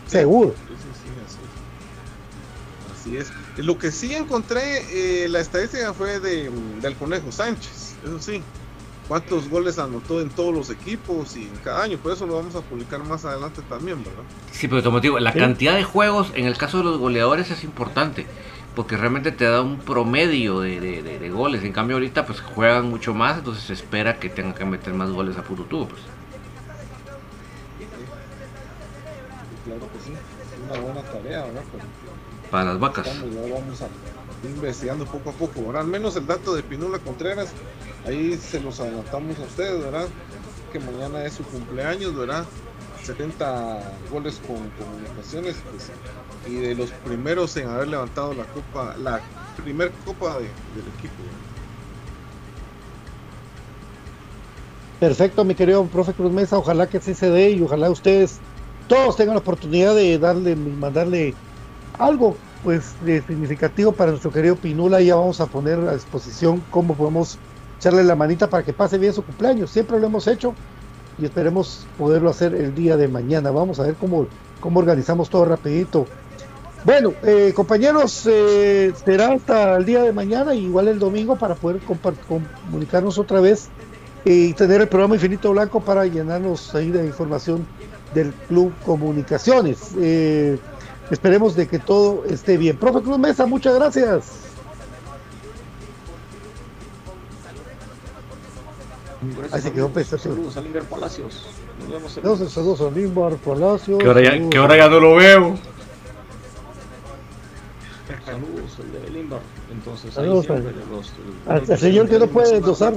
Seguro. 0.07 0.55
Sí, 0.57 0.75
sí, 0.79 0.89
sí, 1.05 1.11
así 2.99 3.17
es. 3.17 3.31
Así 3.31 3.33
es. 3.59 3.65
Lo 3.65 3.77
que 3.77 3.91
sí 3.91 4.15
encontré, 4.15 5.25
eh, 5.25 5.29
la 5.29 5.41
estadística 5.41 5.93
fue 5.93 6.21
de, 6.21 6.51
del 6.81 6.97
Conejo 6.97 7.31
Sánchez, 7.31 7.97
eso 8.03 8.19
sí. 8.19 8.43
Cuántos 9.13 9.51
goles 9.51 9.79
anotó 9.79 10.23
en 10.23 10.31
todos 10.31 10.55
los 10.55 10.71
equipos 10.71 11.37
y 11.37 11.43
en 11.43 11.55
cada 11.63 11.83
año, 11.83 11.99
por 11.99 12.13
eso 12.13 12.27
lo 12.27 12.37
vamos 12.37 12.55
a 12.55 12.63
publicar 12.63 13.05
más 13.05 13.27
adelante 13.27 13.61
también, 13.69 13.99
¿verdad? 14.03 14.23
Sí, 14.53 14.69
pero 14.69 14.83
como 14.83 15.03
te 15.03 15.09
digo, 15.09 15.19
la 15.19 15.33
Sí. 15.35 15.39
cantidad 15.39 15.75
de 15.75 15.85
juegos 15.85 16.33
en 16.35 16.47
el 16.47 16.57
caso 16.57 16.79
de 16.79 16.85
los 16.85 16.97
goleadores 16.99 17.51
es 17.51 17.63
importante, 17.63 18.25
porque 18.75 18.97
realmente 18.97 19.31
te 19.31 19.45
da 19.45 19.61
un 19.61 19.77
promedio 19.81 20.61
de, 20.61 20.81
de- 20.81 21.03
de- 21.03 21.19
de 21.19 21.29
goles. 21.29 21.63
En 21.63 21.75
cambio 21.75 21.97
ahorita 21.97 22.25
pues 22.25 22.41
juegan 22.41 22.89
mucho 22.89 23.13
más, 23.13 23.37
entonces 23.37 23.65
se 23.65 23.75
espera 23.75 24.19
que 24.19 24.31
tengan 24.31 24.55
que 24.55 24.65
meter 24.65 24.95
más 24.95 25.11
goles 25.11 25.37
a 25.37 25.43
puro 25.43 25.65
tubo. 25.65 25.89
Pues. 25.89 26.01
Claro 29.67 29.81
que 29.93 29.99
sí, 30.07 30.13
es 30.15 30.71
una 30.71 30.81
buena 30.81 31.03
tarea, 31.03 31.45
¿verdad? 31.45 31.63
Pero 31.71 32.51
Para 32.51 32.65
las 32.65 32.79
vacas. 32.81 33.07
estamos, 33.09 33.35
ya 33.35 33.41
vamos 33.43 33.83
a 33.83 33.85
ir 33.85 33.91
investigando 34.45 35.05
poco 35.07 35.31
a 35.31 35.33
poco, 35.33 35.67
¿verdad? 35.67 35.83
Al 35.83 35.89
menos 35.89 36.17
el 36.17 36.27
dato 36.27 36.55
de 36.55 36.63
Pinula 36.63 36.99
Contreras, 36.99 37.51
ahí 38.07 38.37
se 38.37 38.61
los 38.61 38.81
adelantamos 38.81 39.39
a 39.39 39.43
ustedes, 39.43 39.83
¿verdad? 39.83 40.09
Que 40.73 40.81
mañana 40.81 41.25
es 41.25 41.35
su 41.35 41.45
cumpleaños, 41.45 42.15
¿verdad? 42.17 42.45
70 43.03 43.81
goles 44.11 44.41
con 44.47 44.57
comunicaciones, 44.71 45.57
pues, 45.71 45.91
y 46.47 46.57
de 46.57 46.75
los 46.75 46.91
primeros 46.91 47.57
en 47.57 47.69
haber 47.69 47.89
levantado 47.89 48.33
la 48.35 48.45
copa, 48.45 48.97
la 48.97 49.21
primer 49.63 49.91
copa 50.05 50.39
de- 50.39 50.45
del 50.45 50.89
equipo. 50.99 51.15
Perfecto, 55.01 55.45
mi 55.45 55.55
querido 55.57 55.85
profe 55.87 56.13
Cruz 56.13 56.33
Mesa. 56.33 56.59
Ojalá 56.59 56.89
que 56.89 57.01
sí 57.01 57.13
se 57.15 57.29
dé 57.29 57.51
y 57.51 57.61
ojalá 57.63 57.91
ustedes 57.91 58.39
todos 58.87 59.17
tengan 59.17 59.35
la 59.35 59.41
oportunidad 59.41 59.97
de 59.97 60.17
darle, 60.19 60.55
mandarle 60.55 61.35
algo 61.99 62.37
pues 62.63 62.95
de 63.05 63.23
significativo 63.23 63.93
para 63.93 64.11
nuestro 64.11 64.31
querido 64.31 64.57
Pinula. 64.57 65.01
Ya 65.01 65.17
vamos 65.17 65.41
a 65.41 65.47
poner 65.47 65.79
a 65.81 65.95
disposición 65.95 66.63
cómo 66.71 66.95
podemos 66.95 67.39
echarle 67.79 68.05
la 68.05 68.15
manita 68.15 68.49
para 68.49 68.63
que 68.63 68.73
pase 68.73 68.99
bien 68.99 69.13
su 69.13 69.23
cumpleaños. 69.25 69.71
Siempre 69.71 69.99
lo 69.99 70.07
hemos 70.07 70.27
hecho 70.27 70.55
y 71.19 71.25
esperemos 71.25 71.87
poderlo 71.99 72.31
hacer 72.31 72.55
el 72.55 72.75
día 72.75 72.97
de 72.97 73.09
mañana. 73.09 73.51
Vamos 73.51 73.81
a 73.81 73.85
ver 73.85 73.95
cómo, 73.95 74.27
cómo 74.61 74.81
organizamos 74.81 75.29
todo 75.29 75.45
rapidito. 75.45 76.07
Bueno, 76.85 77.13
eh, 77.23 77.53
compañeros, 77.55 78.27
eh, 78.27 78.93
será 79.05 79.33
hasta 79.33 79.77
el 79.77 79.85
día 79.85 80.03
de 80.03 80.13
mañana, 80.13 80.53
igual 80.53 80.89
el 80.89 80.99
domingo, 80.99 81.37
para 81.37 81.55
poder 81.55 81.81
comunicarnos 81.81 83.19
otra 83.19 83.41
vez 83.41 83.69
y 84.25 84.53
tener 84.55 84.81
el 84.81 84.89
programa 84.89 85.15
Infinito 85.15 85.53
Blanco 85.53 85.81
para 85.81 86.07
llenarnos 86.07 86.75
ahí 86.75 86.91
de 86.91 87.07
información 87.07 87.65
del 88.15 88.33
Club 88.49 88.73
Comunicaciones. 88.85 89.93
Eh, 90.01 90.59
esperemos 91.11 91.55
de 91.57 91.67
que 91.69 91.79
todo 91.79 92.25
esté 92.27 92.57
bien. 92.57 92.77
Profe 92.77 93.03
Cruz 93.03 93.19
Mesa, 93.19 93.47
muchas 93.47 93.75
gracias. 93.75 94.25
Ahí 99.53 99.61
se 99.61 99.73
quedó 99.73 99.89
pensativo. 99.89 100.35
Saludos 100.35 100.57
a 100.57 100.61
Linger 100.63 100.83
Palacios. 100.85 101.47
Nos 102.23 102.39
vemos 102.39 102.53
saludos 102.53 102.81
a 102.81 102.91
Limbar 102.91 103.37
Palacio. 103.37 103.99
Que 103.99 104.07
ahora, 104.07 104.23
ya, 104.23 104.49
que 104.51 104.57
ahora 104.59 104.77
ya 104.77 104.89
no 104.89 105.01
lo 105.01 105.15
veo. 105.17 105.57
Saludos, 108.25 108.79
el 108.81 108.93
de 109.05 109.11
Limbar. 109.11 109.41
Entonces, 109.73 110.15
Saludos 110.15 110.51
al- 110.51 110.65
los- 110.65 111.13
al- 111.47 111.61
los- 111.61 111.71
al 111.71 111.79
señor 111.79 112.09
que 112.09 112.19
no 112.19 112.27
puede 112.27 112.61
dosar. 112.61 112.95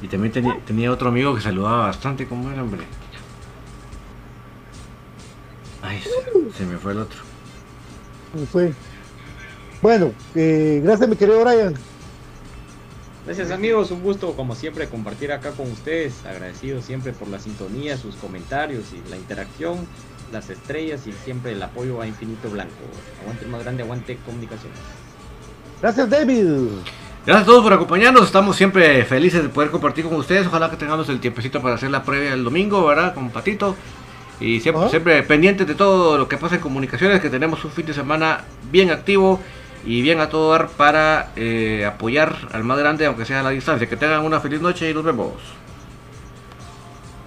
Y 0.00 0.08
también 0.08 0.32
tenía, 0.32 0.58
tenía 0.64 0.92
otro 0.92 1.08
amigo 1.08 1.34
que 1.34 1.40
saludaba 1.40 1.86
bastante 1.86 2.26
como 2.26 2.50
era, 2.50 2.62
hombre. 2.62 2.82
Ay, 5.82 6.00
se, 6.00 6.58
se 6.58 6.66
me 6.66 6.78
fue 6.78 6.92
el 6.92 6.98
otro. 6.98 7.18
¿Cómo 8.32 8.46
fue? 8.46 8.72
Bueno, 9.80 10.12
eh, 10.34 10.80
gracias 10.82 11.08
mi 11.08 11.16
querido 11.16 11.44
Brian. 11.44 11.74
Gracias 13.24 13.50
amigos, 13.50 13.90
un 13.90 14.02
gusto 14.02 14.32
como 14.34 14.54
siempre 14.54 14.88
compartir 14.88 15.32
acá 15.32 15.50
con 15.52 15.70
ustedes. 15.70 16.24
Agradecido 16.24 16.80
siempre 16.80 17.12
por 17.12 17.28
la 17.28 17.38
sintonía, 17.38 17.96
sus 17.96 18.16
comentarios 18.16 18.86
y 18.92 19.10
la 19.10 19.16
interacción, 19.16 19.86
las 20.32 20.50
estrellas 20.50 21.06
y 21.06 21.12
siempre 21.12 21.52
el 21.52 21.62
apoyo 21.62 22.00
a 22.00 22.06
Infinito 22.06 22.48
Blanco. 22.50 22.72
Aguante 23.22 23.44
el 23.44 23.50
más 23.50 23.62
grande, 23.62 23.82
aguante 23.82 24.16
comunicaciones. 24.24 24.78
Gracias 25.80 26.08
David. 26.10 26.46
Gracias 27.26 27.42
a 27.42 27.46
todos 27.46 27.62
por 27.62 27.72
acompañarnos. 27.72 28.24
Estamos 28.24 28.56
siempre 28.56 29.04
felices 29.04 29.42
de 29.42 29.48
poder 29.48 29.70
compartir 29.70 30.04
con 30.04 30.16
ustedes. 30.16 30.46
Ojalá 30.46 30.70
que 30.70 30.76
tengamos 30.76 31.08
el 31.08 31.20
tiempecito 31.20 31.60
para 31.60 31.74
hacer 31.74 31.90
la 31.90 32.02
previa 32.02 32.32
el 32.32 32.42
domingo, 32.42 32.86
¿verdad? 32.86 33.14
Con 33.14 33.30
Patito. 33.30 33.76
Y 34.40 34.60
siempre, 34.60 35.22
pendientes 35.24 35.66
de 35.66 35.74
todo 35.74 36.16
lo 36.16 36.28
que 36.28 36.36
pasa 36.36 36.54
en 36.54 36.60
comunicaciones, 36.60 37.20
que 37.20 37.28
tenemos 37.28 37.64
un 37.64 37.72
fin 37.72 37.84
de 37.86 37.92
semana 37.92 38.44
bien 38.70 38.90
activo 38.90 39.40
y 39.84 40.00
bien 40.00 40.20
a 40.20 40.28
todo 40.28 40.52
dar 40.52 40.68
para 40.68 41.32
eh, 41.36 41.84
apoyar 41.84 42.36
al 42.52 42.62
más 42.64 42.78
grande, 42.78 43.04
aunque 43.04 43.24
sea 43.24 43.40
a 43.40 43.42
la 43.42 43.50
distancia. 43.50 43.88
Que 43.88 43.96
tengan 43.96 44.24
una 44.24 44.40
feliz 44.40 44.60
noche 44.60 44.88
y 44.88 44.94
nos 44.94 45.04
vemos. 45.04 45.32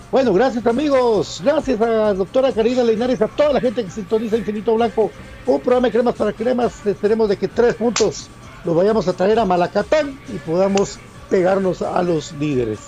Bueno, 0.09 0.33
gracias 0.33 0.65
amigos, 0.65 1.41
gracias 1.43 1.79
a 1.79 2.13
doctora 2.13 2.51
Karina 2.51 2.83
Linares, 2.83 3.21
a 3.21 3.29
toda 3.29 3.53
la 3.53 3.61
gente 3.61 3.81
que 3.85 3.89
sintoniza 3.89 4.35
Infinito 4.35 4.75
Blanco, 4.75 5.09
un 5.45 5.61
programa 5.61 5.87
de 5.87 5.93
cremas 5.93 6.15
para 6.15 6.33
cremas, 6.33 6.85
esperemos 6.85 7.29
de 7.29 7.37
que 7.37 7.47
tres 7.47 7.75
puntos 7.75 8.29
los 8.63 8.75
vayamos 8.75 9.07
a 9.07 9.13
traer 9.13 9.39
a 9.39 9.45
Malacatán 9.45 10.19
y 10.29 10.37
podamos 10.39 10.99
pegarnos 11.29 11.81
a 11.81 12.01
los 12.03 12.33
líderes. 12.33 12.79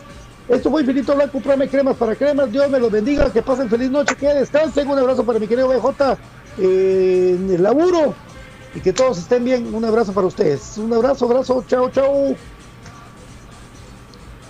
Esto 0.48 0.70
fue 0.70 0.82
Infinito 0.82 1.16
Blanco, 1.16 1.40
de 1.40 1.70
cremas 1.70 1.96
para 1.96 2.16
cremas, 2.16 2.52
Dios 2.52 2.70
me 2.70 2.80
los 2.80 2.92
bendiga, 2.92 3.32
que 3.32 3.42
pasen 3.42 3.70
feliz 3.70 3.90
noche, 3.90 4.16
que 4.16 4.28
descansen, 4.28 4.90
un 4.90 5.00
abrazo 5.00 5.24
para 5.24 5.40
mi 5.40 5.48
querido 5.48 5.70
BJ 5.70 6.18
eh, 6.58 7.36
en 7.38 7.50
el 7.50 7.64
laburo 7.64 8.14
y 8.76 8.82
que 8.82 8.92
todos 8.92 9.18
estén 9.20 9.46
bien, 9.46 9.74
un 9.74 9.86
abrazo 9.86 10.12
para 10.12 10.28
ustedes, 10.28 10.78
un 10.78 10.92
abrazo, 10.94 11.26
abrazo, 11.26 11.64
chao, 11.68 11.90
chao, 11.92 12.36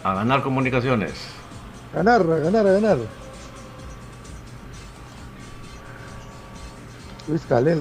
A 0.03 0.15
ganar 0.15 0.41
comunicaciones. 0.41 1.13
ganar, 1.93 2.21
a 2.21 2.39
ganar, 2.39 2.67
a 2.67 2.71
ganar. 2.71 2.97
Luis 7.27 7.41
Calel. 7.47 7.71